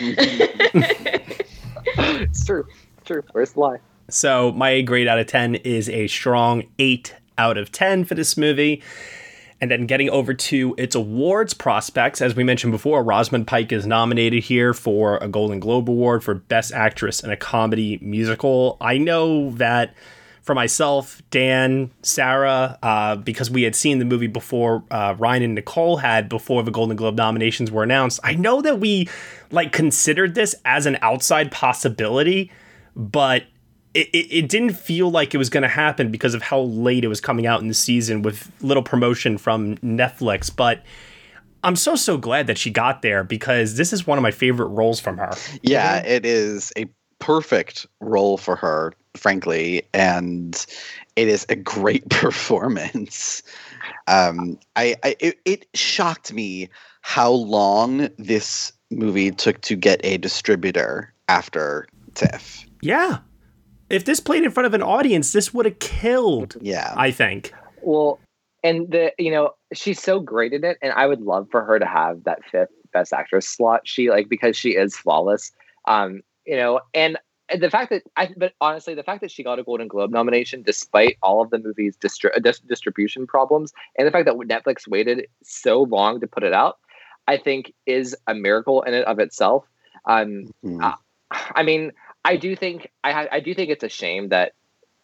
it's 2.21 2.45
true. 2.45 2.67
True. 3.05 3.23
Where's 3.33 3.53
the 3.53 3.61
lie? 3.61 3.79
So 4.09 4.53
my 4.53 4.81
grade 4.83 5.09
out 5.09 5.19
of 5.19 5.27
10 5.27 5.57
is 5.57 5.89
a 5.89 6.07
strong 6.07 6.65
8 6.79 7.15
out 7.37 7.59
of 7.59 7.73
10 7.73 8.05
for 8.05 8.15
this 8.15 8.37
movie. 8.37 8.83
And 9.61 9.71
then 9.71 9.87
getting 9.87 10.09
over 10.09 10.35
to 10.35 10.75
its 10.79 10.95
awards 10.95 11.53
prospects, 11.53 12.23
as 12.23 12.37
we 12.37 12.45
mentioned 12.45 12.71
before, 12.71 13.03
Rosamund 13.03 13.49
Pike 13.49 13.73
is 13.73 13.87
nominated 13.87 14.45
here 14.45 14.73
for 14.73 15.17
a 15.19 15.29
Golden 15.29 15.59
Globe 15.59 15.91
Award 15.91 16.23
for 16.23 16.35
Best 16.35 16.73
Actress 16.73 17.21
in 17.21 17.31
a 17.31 17.37
Comedy 17.37 17.99
Musical. 18.01 18.77
I 18.81 18.99
know 18.99 19.51
that 19.53 19.95
for 20.49 20.55
myself, 20.55 21.21
Dan, 21.31 21.91
Sarah, 22.01 22.79
uh, 22.83 23.17
because 23.17 23.51
we 23.51 23.65
had 23.65 23.77
seen 23.77 23.99
the 23.99 24.07
movie 24.07 24.29
before 24.29 24.83
uh, 24.91 25.15
Ryan 25.19 25.43
and 25.43 25.55
Nicole 25.55 25.99
had 25.99 26.31
before 26.31 26.63
the 26.63 26.71
Golden 26.71 26.97
Globe 26.97 27.17
nominations 27.17 27.71
were 27.71 27.83
announced. 27.83 28.19
I 28.25 28.35
know 28.35 28.63
that 28.63 28.81
we 28.81 29.11
like 29.51 29.73
considered 29.73 30.35
this 30.35 30.55
as 30.65 30.87
an 30.87 30.97
outside 31.03 31.53
possibility, 31.53 32.51
but 32.97 33.43
it, 33.93 34.09
it, 34.15 34.39
it 34.39 34.49
didn't 34.49 34.73
feel 34.73 35.11
like 35.11 35.35
it 35.35 35.37
was 35.37 35.51
going 35.51 35.65
to 35.65 35.69
happen 35.69 36.11
because 36.11 36.33
of 36.33 36.41
how 36.41 36.61
late 36.61 37.05
it 37.05 37.09
was 37.09 37.21
coming 37.21 37.47
out 37.47 37.61
in 37.61 37.69
the 37.69 37.75
season 37.75 38.23
with 38.23 38.51
little 38.63 38.83
promotion 38.83 39.37
from 39.37 39.77
Netflix. 39.77 40.51
But 40.55 40.83
I'm 41.63 41.77
so, 41.77 41.95
so 41.95 42.17
glad 42.17 42.47
that 42.47 42.57
she 42.57 42.71
got 42.71 43.03
there 43.03 43.23
because 43.23 43.77
this 43.77 43.93
is 43.93 44.07
one 44.07 44.17
of 44.17 44.23
my 44.23 44.31
favorite 44.31 44.69
roles 44.69 44.99
from 44.99 45.19
her. 45.19 45.33
Yeah, 45.61 45.99
it 45.99 46.25
is 46.25 46.73
a 46.75 46.87
perfect 47.19 47.87
role 48.01 48.39
for 48.39 48.57
her, 48.57 48.95
frankly, 49.19 49.83
and 49.93 50.67
it 51.17 51.29
is 51.29 51.45
a 51.49 51.57
great 51.57 52.09
performance. 52.11 53.43
Um, 54.07 54.59
I, 54.77 54.97
I 55.03 55.17
it, 55.21 55.39
it 55.45 55.67
shocked 55.75 56.33
me 56.33 56.69
how 57.03 57.31
long 57.31 58.09
this 58.19 58.73
movie 58.91 59.31
took 59.31 59.61
to 59.63 59.77
get 59.77 60.01
a 60.05 60.19
distributor 60.19 61.13
after 61.29 61.87
TIFF. 62.15 62.65
Yeah. 62.81 63.19
If 63.91 64.05
this 64.05 64.21
played 64.21 64.45
in 64.45 64.51
front 64.51 64.67
of 64.67 64.75
an 64.75 64.83
audience, 64.83 65.33
this 65.33 65.53
would 65.55 65.67
have 65.67 65.79
killed. 65.79 66.57
Yeah. 66.61 66.93
I 66.97 67.11
think. 67.11 67.53
Well, 67.83 68.21
and 68.65 68.91
the 68.91 69.13
you 69.19 69.31
know 69.31 69.53
she's 69.73 70.03
so 70.03 70.21
great 70.21 70.53
in 70.53 70.65
it, 70.65 70.79
and 70.83 70.93
I 70.93 71.07
would 71.07 71.21
love 71.21 71.49
for 71.51 71.65
her 71.65 71.79
to 71.79 71.87
have 71.87 72.25
that 72.25 72.45
fifth 72.51 72.71
best 72.93 73.13
actress 73.13 73.49
slot. 73.49 73.83
She 73.85 74.11
like 74.11 74.29
because 74.29 74.57
she 74.57 74.71
is 74.71 74.97
flawless. 74.97 75.53
Um, 75.87 76.23
you 76.45 76.57
know, 76.57 76.81
and 76.95 77.19
the 77.57 77.71
fact 77.71 77.91
that 77.91 78.03
I, 78.17 78.31
but 78.37 78.53
honestly, 78.61 78.95
the 78.95 79.03
fact 79.03 79.21
that 79.23 79.31
she 79.31 79.43
got 79.43 79.59
a 79.59 79.63
Golden 79.63 79.89
Globe 79.89 80.11
nomination 80.11 80.63
despite 80.63 81.17
all 81.23 81.43
of 81.43 81.51
the 81.51 81.59
movie's 81.59 81.97
distri- 81.97 82.43
dis- 82.43 82.61
distribution 82.61 83.27
problems, 83.27 83.73
and 83.97 84.07
the 84.07 84.11
fact 84.11 84.27
that 84.27 84.35
Netflix 84.35 84.87
waited 84.87 85.27
so 85.43 85.83
long 85.83 86.21
to 86.21 86.27
put 86.27 86.43
it 86.43 86.53
out, 86.53 86.79
I 87.27 87.37
think 87.37 87.73
is 87.87 88.17
a 88.27 88.35
miracle 88.35 88.83
in 88.83 88.95
and 88.95 89.05
of 89.05 89.19
itself. 89.19 89.65
Um, 90.05 90.53
uh, 90.81 90.95
I 91.31 91.63
mean, 91.63 91.93
I 92.25 92.37
do 92.37 92.57
think 92.57 92.91
I, 93.05 93.29
I 93.33 93.41
do 93.41 93.55
think 93.55 93.71
it's 93.71 93.85
a 93.85 93.89
shame 93.89 94.29
that 94.29 94.53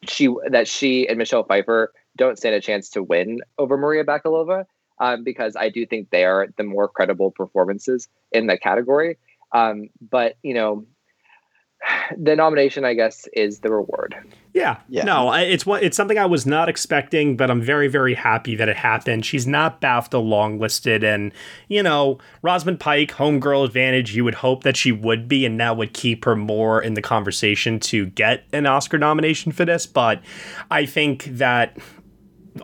she 0.03 0.28
that 0.49 0.68
she 0.68 1.09
and 1.09 1.18
Michelle 1.18 1.45
Pfeiffer 1.45 1.92
don't 2.16 2.38
stand 2.38 2.55
a 2.55 2.61
chance 2.61 2.90
to 2.90 3.03
win 3.03 3.40
over 3.59 3.76
Maria 3.76 4.05
Bakalova 4.05 4.66
um, 4.99 5.24
because 5.24 5.57
I 5.57 5.68
do 5.68 5.86
think 5.86 6.11
they 6.11 6.24
are 6.24 6.49
the 6.57 6.64
more 6.64 6.88
credible 6.88 7.30
performances 7.30 8.09
in 8.32 8.47
that 8.49 8.61
category. 8.61 9.18
Um, 9.53 9.88
but 10.11 10.36
you 10.42 10.55
know, 10.55 10.86
the 12.16 12.37
nomination, 12.37 12.85
I 12.85 12.95
guess, 12.95 13.28
is 13.32 13.61
the 13.61 13.70
reward. 13.70 14.16
Yeah. 14.53 14.78
No, 15.05 15.32
it's 15.32 15.66
what 15.66 15.82
it's 15.82 15.97
something 15.97 16.16
I 16.16 16.26
was 16.26 16.47
not 16.47 16.68
expecting, 16.68 17.37
but 17.37 17.51
I'm 17.51 17.61
very, 17.61 17.89
very 17.89 18.14
happy 18.14 18.55
that 18.55 18.68
it 18.68 18.76
happened. 18.76 19.26
She's 19.26 19.47
not 19.47 19.80
BAFTA 19.80 20.24
long 20.24 20.61
listed, 20.61 21.03
and 21.03 21.32
you 21.68 21.82
know, 21.82 22.18
Rosamund 22.43 22.78
Pike, 22.78 23.11
homegirl 23.11 23.64
advantage. 23.64 24.14
You 24.14 24.22
would 24.24 24.37
hope 24.37 24.62
that 24.62 24.76
she 24.76 24.93
would 24.93 25.26
be, 25.28 25.45
and 25.45 25.59
that 25.61 25.76
would 25.76 25.93
keep 25.93 26.24
her 26.24 26.37
more 26.37 26.80
in 26.80 26.95
the 26.95 27.03
conversation 27.03 27.80
to 27.80 28.07
get 28.07 28.45
an 28.53 28.66
Oscar 28.66 28.97
nomination 28.97 29.51
for 29.51 29.64
this. 29.64 29.87
But 29.87 30.22
I 30.70 30.87
think 30.87 31.24
that 31.24 31.76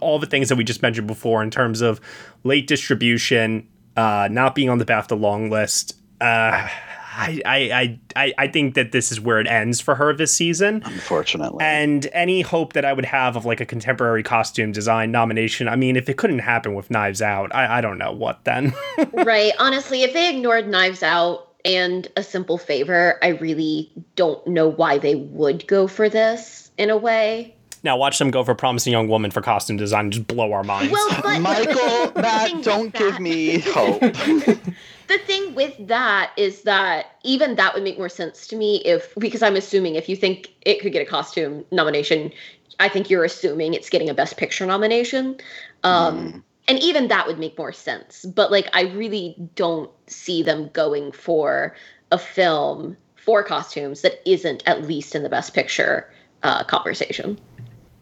all 0.01 0.21
the 0.21 0.27
things 0.27 0.49
that 0.49 0.57
we 0.57 0.63
just 0.63 0.83
mentioned 0.83 1.09
before, 1.09 1.43
in 1.43 1.51
terms 1.51 1.81
of 1.81 2.01
late 2.45 2.69
distribution, 2.69 3.67
uh, 3.97 4.29
not 4.31 4.55
being 4.55 4.71
on 4.71 4.79
the 4.79 4.87
BAFTA 4.87 5.19
long 5.21 5.51
list, 5.51 5.97
uh, 6.21 6.69
I, 7.13 7.41
I, 7.45 7.57
I, 7.57 7.99
I- 8.17 8.35
I 8.39 8.49
think 8.49 8.75
that 8.75 8.93
this 8.93 9.11
is 9.13 9.21
where 9.21 9.41
it 9.41 9.47
ends 9.47 9.81
for 9.81 9.95
her 9.97 10.15
this 10.15 10.35
season. 10.35 10.83
Unfortunately. 10.85 11.65
And 11.65 12.07
any 12.13 12.41
hope 12.43 12.73
that 12.75 12.85
I 12.85 12.93
would 12.93 13.05
have 13.05 13.37
of 13.37 13.45
like 13.45 13.61
a 13.61 13.67
contemporary 13.67 14.23
costume 14.23 14.73
design 14.73 15.11
nomination, 15.11 15.69
I 15.69 15.77
mean, 15.77 15.97
if 15.97 16.09
it 16.09 16.17
couldn't 16.17 16.39
happen 16.41 16.75
with 16.75 16.91
Knives 16.91 17.21
Out, 17.23 17.55
I, 17.55 17.79
I 17.79 17.81
don't 17.81 17.99
know 17.99 18.13
what 18.13 18.45
then. 18.45 18.73
right. 19.13 19.53
Honestly, 19.59 20.03
if 20.03 20.13
they 20.13 20.35
ignored 20.35 20.69
Knives 20.69 21.03
Out 21.03 21.49
and 21.65 22.09
A 22.17 22.23
Simple 22.23 22.59
Favor, 22.59 23.19
I 23.23 23.29
really 23.29 23.93
don't 24.17 24.47
know 24.47 24.69
why 24.69 24.99
they 24.99 25.15
would 25.15 25.67
go 25.67 25.87
for 25.89 26.09
this 26.09 26.71
in 26.79 26.91
a 26.91 26.97
way. 26.97 27.55
Now 27.83 27.97
watch 27.97 28.19
them 28.19 28.31
go 28.31 28.45
for 28.45 28.55
Promising 28.55 28.93
Young 28.93 29.09
Woman 29.09 29.31
for 29.31 29.41
costume 29.41 29.77
design 29.77 30.07
and 30.07 30.13
just 30.13 30.27
blow 30.27 30.53
our 30.53 30.65
minds. 30.65 30.93
Well, 30.93 31.09
but 31.23 31.41
Michael, 31.41 32.13
Matt, 32.21 32.63
don't 32.63 32.93
give 32.93 33.19
me 33.21 33.59
hope. 33.67 34.01
the 34.01 35.19
thing 35.27 35.55
with 35.55 35.75
that 35.87 36.33
is 36.37 36.63
that 36.63 37.17
even 37.25 37.57
that 37.57 37.75
would 37.75 37.83
make 37.83 37.99
more 37.99 38.09
sense 38.09 38.47
to 38.49 38.57
me 38.57 38.77
if 38.85 39.15
because 39.17 39.43
I'm 39.43 39.57
assuming 39.57 39.95
if 39.95 40.09
you 40.09 40.17
think 40.17 40.53
it 40.63 40.81
could 40.81 40.93
get 40.93 41.03
a 41.03 41.11
costume 41.11 41.65
nomination, 41.71 42.33
I 42.79 42.89
think 42.89 43.09
you're 43.11 43.25
assuming 43.25 43.75
it's 43.75 43.89
getting 43.89 44.09
a 44.11 44.15
best 44.15 44.37
picture 44.37 44.67
nomination. 44.67 45.39
Um 45.83 46.45
and 46.69 46.79
even 46.79 47.09
that 47.09 47.27
would 47.27 47.39
make 47.39 47.59
more 47.59 47.73
sense. 47.73 48.25
But 48.25 48.51
like 48.51 48.69
I 48.75 48.83
really 48.83 49.35
don't 49.55 49.91
see 50.07 50.43
them 50.43 50.69
going 50.73 51.13
for 51.13 51.75
a 52.13 52.19
film 52.19 52.97
for 53.17 53.43
costumes 53.43 54.03
that 54.03 54.21
isn't 54.29 54.63
at 54.67 54.83
least 54.87 55.15
in 55.15 55.23
the 55.23 55.29
best 55.29 55.55
picture 55.55 56.11
uh 56.43 56.63
conversation. 56.65 57.39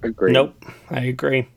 Agreed. 0.03 0.32
Nope, 0.32 0.64
I 0.90 1.01
agree. 1.01 1.49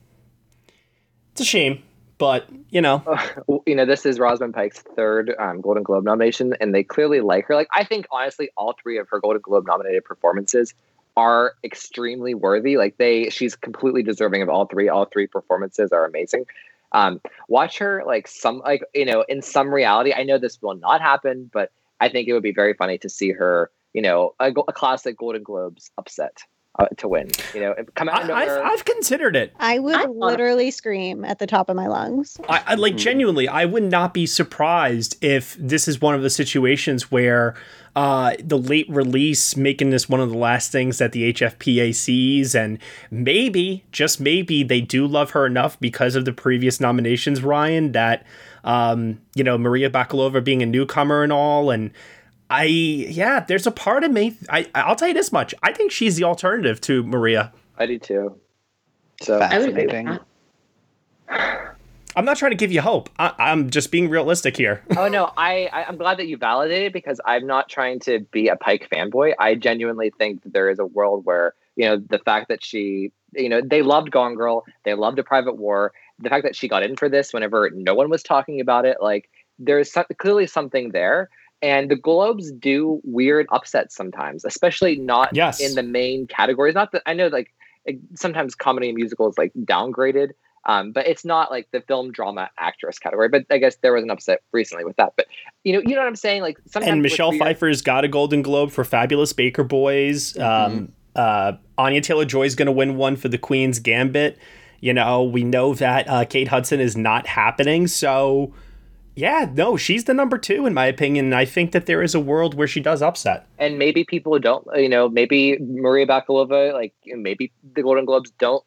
It's 1.31 1.41
a 1.41 1.45
shame, 1.45 1.83
but 2.17 2.47
you 2.69 2.81
know, 2.81 3.03
Well, 3.47 3.63
you 3.67 3.75
know, 3.75 3.85
this 3.85 4.05
is 4.05 4.19
Rosamund 4.19 4.53
Pike's 4.53 4.79
third 4.79 5.33
um, 5.39 5.61
Golden 5.61 5.83
Globe 5.83 6.03
nomination, 6.03 6.55
and 6.59 6.73
they 6.73 6.83
clearly 6.83 7.21
like 7.21 7.45
her. 7.47 7.55
Like, 7.55 7.69
I 7.73 7.83
think 7.83 8.07
honestly, 8.11 8.49
all 8.57 8.75
three 8.81 8.97
of 8.97 9.09
her 9.09 9.19
Golden 9.19 9.41
Globe 9.41 9.65
nominated 9.67 10.03
performances 10.05 10.73
are 11.15 11.53
extremely 11.63 12.33
worthy. 12.33 12.77
Like, 12.77 12.97
they, 12.97 13.29
she's 13.29 13.55
completely 13.55 14.01
deserving 14.03 14.41
of 14.41 14.49
all 14.49 14.65
three. 14.65 14.89
All 14.89 15.05
three 15.05 15.27
performances 15.27 15.91
are 15.91 16.05
amazing. 16.05 16.45
Um, 16.93 17.21
watch 17.47 17.77
her 17.77 18.03
like 18.05 18.27
some 18.27 18.59
like 18.59 18.83
you 18.93 19.05
know 19.05 19.23
in 19.27 19.41
some 19.41 19.73
reality. 19.73 20.13
I 20.13 20.23
know 20.23 20.37
this 20.37 20.61
will 20.61 20.75
not 20.75 21.01
happen, 21.01 21.49
but 21.51 21.71
I 21.99 22.09
think 22.09 22.27
it 22.27 22.33
would 22.33 22.43
be 22.43 22.53
very 22.53 22.73
funny 22.73 22.97
to 22.99 23.09
see 23.09 23.31
her. 23.31 23.71
You 23.93 24.01
know, 24.01 24.35
a, 24.39 24.51
a 24.51 24.73
classic 24.73 25.17
Golden 25.17 25.43
Globes 25.43 25.91
upset. 25.97 26.43
Uh, 26.79 26.85
to 26.97 27.07
win. 27.07 27.29
You 27.53 27.61
know, 27.61 27.75
come 27.95 28.09
out 28.09 28.29
I, 28.29 28.43
I've, 28.43 28.65
I've 28.65 28.85
considered 28.85 29.35
it. 29.35 29.53
I 29.59 29.79
would 29.79 30.09
literally 30.11 30.71
scream 30.71 31.25
at 31.25 31.39
the 31.39 31.47
top 31.47 31.69
of 31.69 31.75
my 31.75 31.87
lungs. 31.87 32.37
I, 32.47 32.63
I 32.67 32.75
like 32.75 32.95
genuinely, 32.97 33.47
I 33.47 33.65
would 33.65 33.83
not 33.83 34.13
be 34.13 34.25
surprised 34.25 35.17
if 35.23 35.55
this 35.59 35.87
is 35.87 35.99
one 35.99 36.15
of 36.15 36.21
the 36.21 36.29
situations 36.29 37.11
where 37.11 37.55
uh, 37.95 38.35
the 38.39 38.57
late 38.57 38.89
release 38.89 39.57
making 39.57 39.89
this 39.89 40.07
one 40.07 40.21
of 40.21 40.29
the 40.29 40.37
last 40.37 40.71
things 40.71 40.97
that 40.99 41.11
the 41.11 41.33
HFPA 41.33 41.93
sees, 41.93 42.55
and 42.55 42.79
maybe, 43.09 43.83
just 43.91 44.19
maybe, 44.19 44.63
they 44.63 44.79
do 44.79 45.05
love 45.05 45.31
her 45.31 45.45
enough 45.45 45.77
because 45.79 46.15
of 46.15 46.23
the 46.23 46.31
previous 46.31 46.79
nominations, 46.79 47.43
Ryan, 47.43 47.91
that 47.91 48.25
um, 48.63 49.19
you 49.35 49.43
know 49.43 49.57
Maria 49.57 49.89
Bakalova 49.89 50.41
being 50.41 50.63
a 50.63 50.65
newcomer 50.65 51.21
and 51.21 51.33
all, 51.33 51.69
and 51.69 51.91
I 52.51 52.65
yeah, 52.65 53.39
there's 53.39 53.65
a 53.65 53.71
part 53.71 54.03
of 54.03 54.11
me. 54.11 54.35
I 54.49 54.67
I'll 54.75 54.95
tell 54.95 55.07
you 55.07 55.13
this 55.13 55.31
much: 55.31 55.55
I 55.63 55.71
think 55.71 55.91
she's 55.91 56.17
the 56.17 56.25
alternative 56.25 56.81
to 56.81 57.01
Maria. 57.03 57.53
I 57.77 57.85
do 57.85 57.97
too. 57.97 58.37
So 59.21 59.39
I 59.39 59.57
would 59.57 59.69
agree 59.69 59.85
with 59.85 60.19
that. 61.29 61.75
I'm 62.13 62.25
not 62.25 62.35
trying 62.35 62.51
to 62.51 62.57
give 62.57 62.73
you 62.73 62.81
hope. 62.81 63.09
I, 63.17 63.33
I'm 63.39 63.69
just 63.69 63.89
being 63.89 64.09
realistic 64.09 64.57
here. 64.57 64.83
oh 64.97 65.07
no, 65.07 65.31
I, 65.37 65.69
I 65.71 65.85
I'm 65.85 65.95
glad 65.95 66.17
that 66.17 66.27
you 66.27 66.35
validated 66.35 66.91
because 66.91 67.21
I'm 67.25 67.47
not 67.47 67.69
trying 67.69 67.99
to 68.01 68.19
be 68.31 68.49
a 68.49 68.57
Pike 68.57 68.89
fanboy. 68.91 69.33
I 69.39 69.55
genuinely 69.55 70.11
think 70.17 70.43
that 70.43 70.51
there 70.51 70.69
is 70.69 70.79
a 70.79 70.85
world 70.85 71.25
where 71.25 71.53
you 71.77 71.85
know 71.85 71.97
the 71.97 72.19
fact 72.19 72.49
that 72.49 72.63
she 72.63 73.13
you 73.31 73.47
know 73.47 73.61
they 73.63 73.81
loved 73.81 74.11
Gone 74.11 74.35
Girl, 74.35 74.65
they 74.83 74.93
loved 74.93 75.19
A 75.19 75.23
Private 75.23 75.55
War. 75.55 75.93
The 76.19 76.29
fact 76.29 76.43
that 76.43 76.55
she 76.55 76.67
got 76.67 76.83
in 76.83 76.97
for 76.97 77.07
this 77.07 77.33
whenever 77.33 77.69
no 77.73 77.95
one 77.95 78.09
was 78.09 78.23
talking 78.23 78.59
about 78.59 78.85
it, 78.85 78.97
like 79.01 79.29
there's 79.57 79.91
some, 79.91 80.05
clearly 80.17 80.47
something 80.47 80.89
there. 80.89 81.29
And 81.61 81.89
the 81.91 81.95
Globes 81.95 82.51
do 82.51 82.99
weird 83.03 83.45
upsets 83.51 83.95
sometimes, 83.95 84.43
especially 84.45 84.95
not 84.97 85.29
Yes. 85.33 85.59
in 85.61 85.75
the 85.75 85.83
main 85.83 86.25
categories. 86.27 86.73
Not 86.75 86.91
that 86.93 87.03
I 87.05 87.13
know, 87.13 87.27
like 87.27 87.51
sometimes 88.15 88.55
comedy 88.55 88.89
and 88.89 88.95
musical 88.95 89.29
is 89.29 89.37
like 89.37 89.51
downgraded, 89.63 90.29
um, 90.65 90.91
but 90.91 91.07
it's 91.07 91.23
not 91.25 91.51
like 91.51 91.67
the 91.71 91.81
film 91.81 92.11
drama 92.11 92.49
actress 92.59 92.97
category. 92.99 93.29
But 93.29 93.45
I 93.51 93.57
guess 93.57 93.75
there 93.77 93.93
was 93.93 94.03
an 94.03 94.09
upset 94.09 94.41
recently 94.51 94.85
with 94.85 94.95
that. 94.97 95.13
But 95.15 95.27
you 95.63 95.73
know, 95.73 95.79
you 95.85 95.95
know 95.95 96.01
what 96.01 96.07
I'm 96.07 96.15
saying? 96.15 96.41
Like 96.41 96.57
sometimes 96.67 96.91
and 96.91 97.01
Michelle 97.01 97.29
weird- 97.31 97.41
Pfeiffer's 97.41 97.81
got 97.81 98.03
a 98.03 98.07
Golden 98.07 98.41
Globe 98.41 98.71
for 98.71 98.83
Fabulous 98.83 99.33
Baker 99.33 99.63
Boys. 99.63 100.37
Um, 100.39 100.91
uh, 101.15 101.53
Anya 101.77 102.01
Taylor 102.01 102.25
Joy's 102.25 102.55
going 102.55 102.67
to 102.67 102.71
win 102.71 102.95
one 102.97 103.15
for 103.17 103.27
The 103.27 103.37
Queen's 103.37 103.79
Gambit. 103.79 104.37
You 104.79 104.93
know, 104.93 105.23
we 105.23 105.43
know 105.43 105.73
that 105.75 106.07
uh, 106.09 106.25
Kate 106.25 106.47
Hudson 106.47 106.79
is 106.79 106.97
not 106.97 107.27
happening. 107.27 107.85
So, 107.87 108.53
yeah, 109.15 109.49
no, 109.53 109.77
she's 109.77 110.05
the 110.05 110.13
number 110.13 110.37
two, 110.37 110.65
in 110.65 110.73
my 110.73 110.85
opinion. 110.85 111.33
I 111.33 111.45
think 111.45 111.71
that 111.71 111.85
there 111.85 112.01
is 112.01 112.15
a 112.15 112.19
world 112.19 112.53
where 112.55 112.67
she 112.67 112.79
does 112.79 113.01
upset. 113.01 113.47
and 113.59 113.77
maybe 113.77 114.03
people 114.03 114.37
don't 114.39 114.65
you 114.75 114.89
know 114.89 115.09
maybe 115.09 115.57
maria 115.59 116.05
bakalova 116.07 116.73
like 116.73 116.93
maybe 117.05 117.51
the 117.75 117.81
golden 117.83 118.05
globes 118.05 118.31
don't 118.39 118.63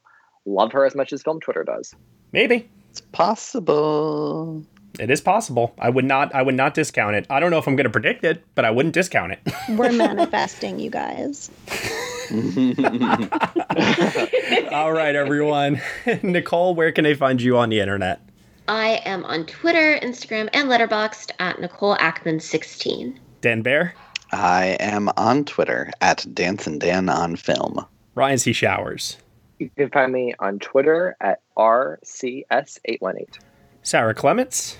love 0.46 0.72
her 0.72 0.84
as 0.84 0.94
much 0.94 1.12
as 1.12 1.22
film 1.22 1.40
twitter 1.40 1.64
does 1.64 1.94
Maybe. 2.32 2.68
It's 2.90 3.00
possible. 3.12 4.64
It 4.98 5.08
is 5.10 5.20
possible. 5.20 5.72
I 5.78 5.88
would 5.88 6.04
not. 6.04 6.34
I 6.34 6.42
would 6.42 6.54
not 6.56 6.74
discount 6.74 7.14
it. 7.16 7.26
I 7.30 7.38
don't 7.40 7.50
know 7.52 7.58
if 7.58 7.66
I'm 7.68 7.76
going 7.76 7.84
to 7.84 7.90
predict 7.90 8.24
it, 8.24 8.44
but 8.56 8.64
I 8.64 8.70
wouldn't 8.72 8.92
discount 8.94 9.32
it. 9.32 9.38
We're 9.78 9.92
manifesting, 9.92 10.78
you 10.80 10.90
guys. 10.90 11.50
All 14.72 14.92
right, 14.92 15.14
everyone. 15.14 15.80
Nicole, 16.22 16.74
where 16.74 16.90
can 16.92 17.04
they 17.04 17.14
find 17.14 17.40
you 17.40 17.56
on 17.56 17.68
the 17.68 17.80
internet? 17.80 18.20
I 18.66 19.02
am 19.04 19.24
on 19.24 19.44
Twitter, 19.44 19.98
Instagram, 20.00 20.48
and 20.54 20.70
Letterboxd 20.70 21.32
at 21.38 21.60
Nicole 21.60 21.96
Ackman 21.96 22.40
16. 22.40 23.20
Dan 23.42 23.60
Bayer, 23.60 23.94
I 24.32 24.78
am 24.80 25.10
on 25.18 25.44
Twitter 25.44 25.90
at 26.00 26.26
Dance 26.34 26.66
and 26.66 26.80
Dan 26.80 27.10
on 27.10 27.36
Film. 27.36 27.84
Ryan 28.14 28.38
C. 28.38 28.52
Showers, 28.54 29.18
you 29.58 29.68
can 29.76 29.90
find 29.90 30.12
me 30.12 30.34
on 30.38 30.58
twitter 30.58 31.16
at 31.20 31.40
rcs818 31.58 33.38
Sarah 33.82 34.14
Clements, 34.14 34.78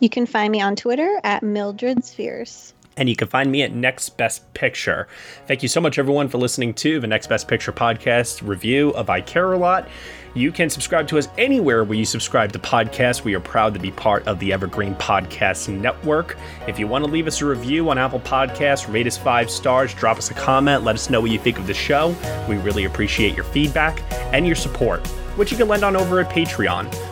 You 0.00 0.08
can 0.08 0.24
find 0.24 0.50
me 0.50 0.62
on 0.62 0.74
Twitter 0.74 1.20
at 1.22 1.42
Mildred 1.42 2.02
Spheres. 2.04 2.72
And 2.96 3.08
you 3.08 3.16
can 3.16 3.28
find 3.28 3.50
me 3.50 3.62
at 3.62 3.72
Next 3.72 4.16
Best 4.16 4.52
Picture. 4.54 5.08
Thank 5.46 5.62
you 5.62 5.68
so 5.68 5.80
much, 5.80 5.98
everyone, 5.98 6.28
for 6.28 6.38
listening 6.38 6.74
to 6.74 7.00
the 7.00 7.06
Next 7.06 7.26
Best 7.26 7.48
Picture 7.48 7.72
podcast 7.72 8.46
review 8.46 8.90
of 8.90 9.10
I 9.10 9.20
Care 9.20 9.52
a 9.52 9.58
Lot. 9.58 9.88
You 10.34 10.50
can 10.50 10.70
subscribe 10.70 11.08
to 11.08 11.18
us 11.18 11.28
anywhere 11.36 11.84
where 11.84 11.98
you 11.98 12.06
subscribe 12.06 12.52
to 12.52 12.58
podcasts. 12.58 13.22
We 13.22 13.34
are 13.34 13.40
proud 13.40 13.74
to 13.74 13.80
be 13.80 13.90
part 13.90 14.26
of 14.26 14.38
the 14.38 14.52
Evergreen 14.52 14.94
Podcast 14.94 15.68
Network. 15.68 16.38
If 16.66 16.78
you 16.78 16.86
want 16.86 17.04
to 17.04 17.10
leave 17.10 17.26
us 17.26 17.42
a 17.42 17.46
review 17.46 17.90
on 17.90 17.98
Apple 17.98 18.20
Podcasts, 18.20 18.90
rate 18.90 19.06
us 19.06 19.18
five 19.18 19.50
stars, 19.50 19.92
drop 19.92 20.16
us 20.16 20.30
a 20.30 20.34
comment, 20.34 20.84
let 20.84 20.94
us 20.94 21.10
know 21.10 21.20
what 21.20 21.30
you 21.30 21.38
think 21.38 21.58
of 21.58 21.66
the 21.66 21.74
show. 21.74 22.14
We 22.48 22.56
really 22.56 22.84
appreciate 22.84 23.34
your 23.34 23.44
feedback 23.44 24.02
and 24.32 24.46
your 24.46 24.56
support, 24.56 25.06
which 25.36 25.50
you 25.50 25.58
can 25.58 25.68
lend 25.68 25.84
on 25.84 25.96
over 25.96 26.20
at 26.20 26.30
Patreon. 26.30 27.11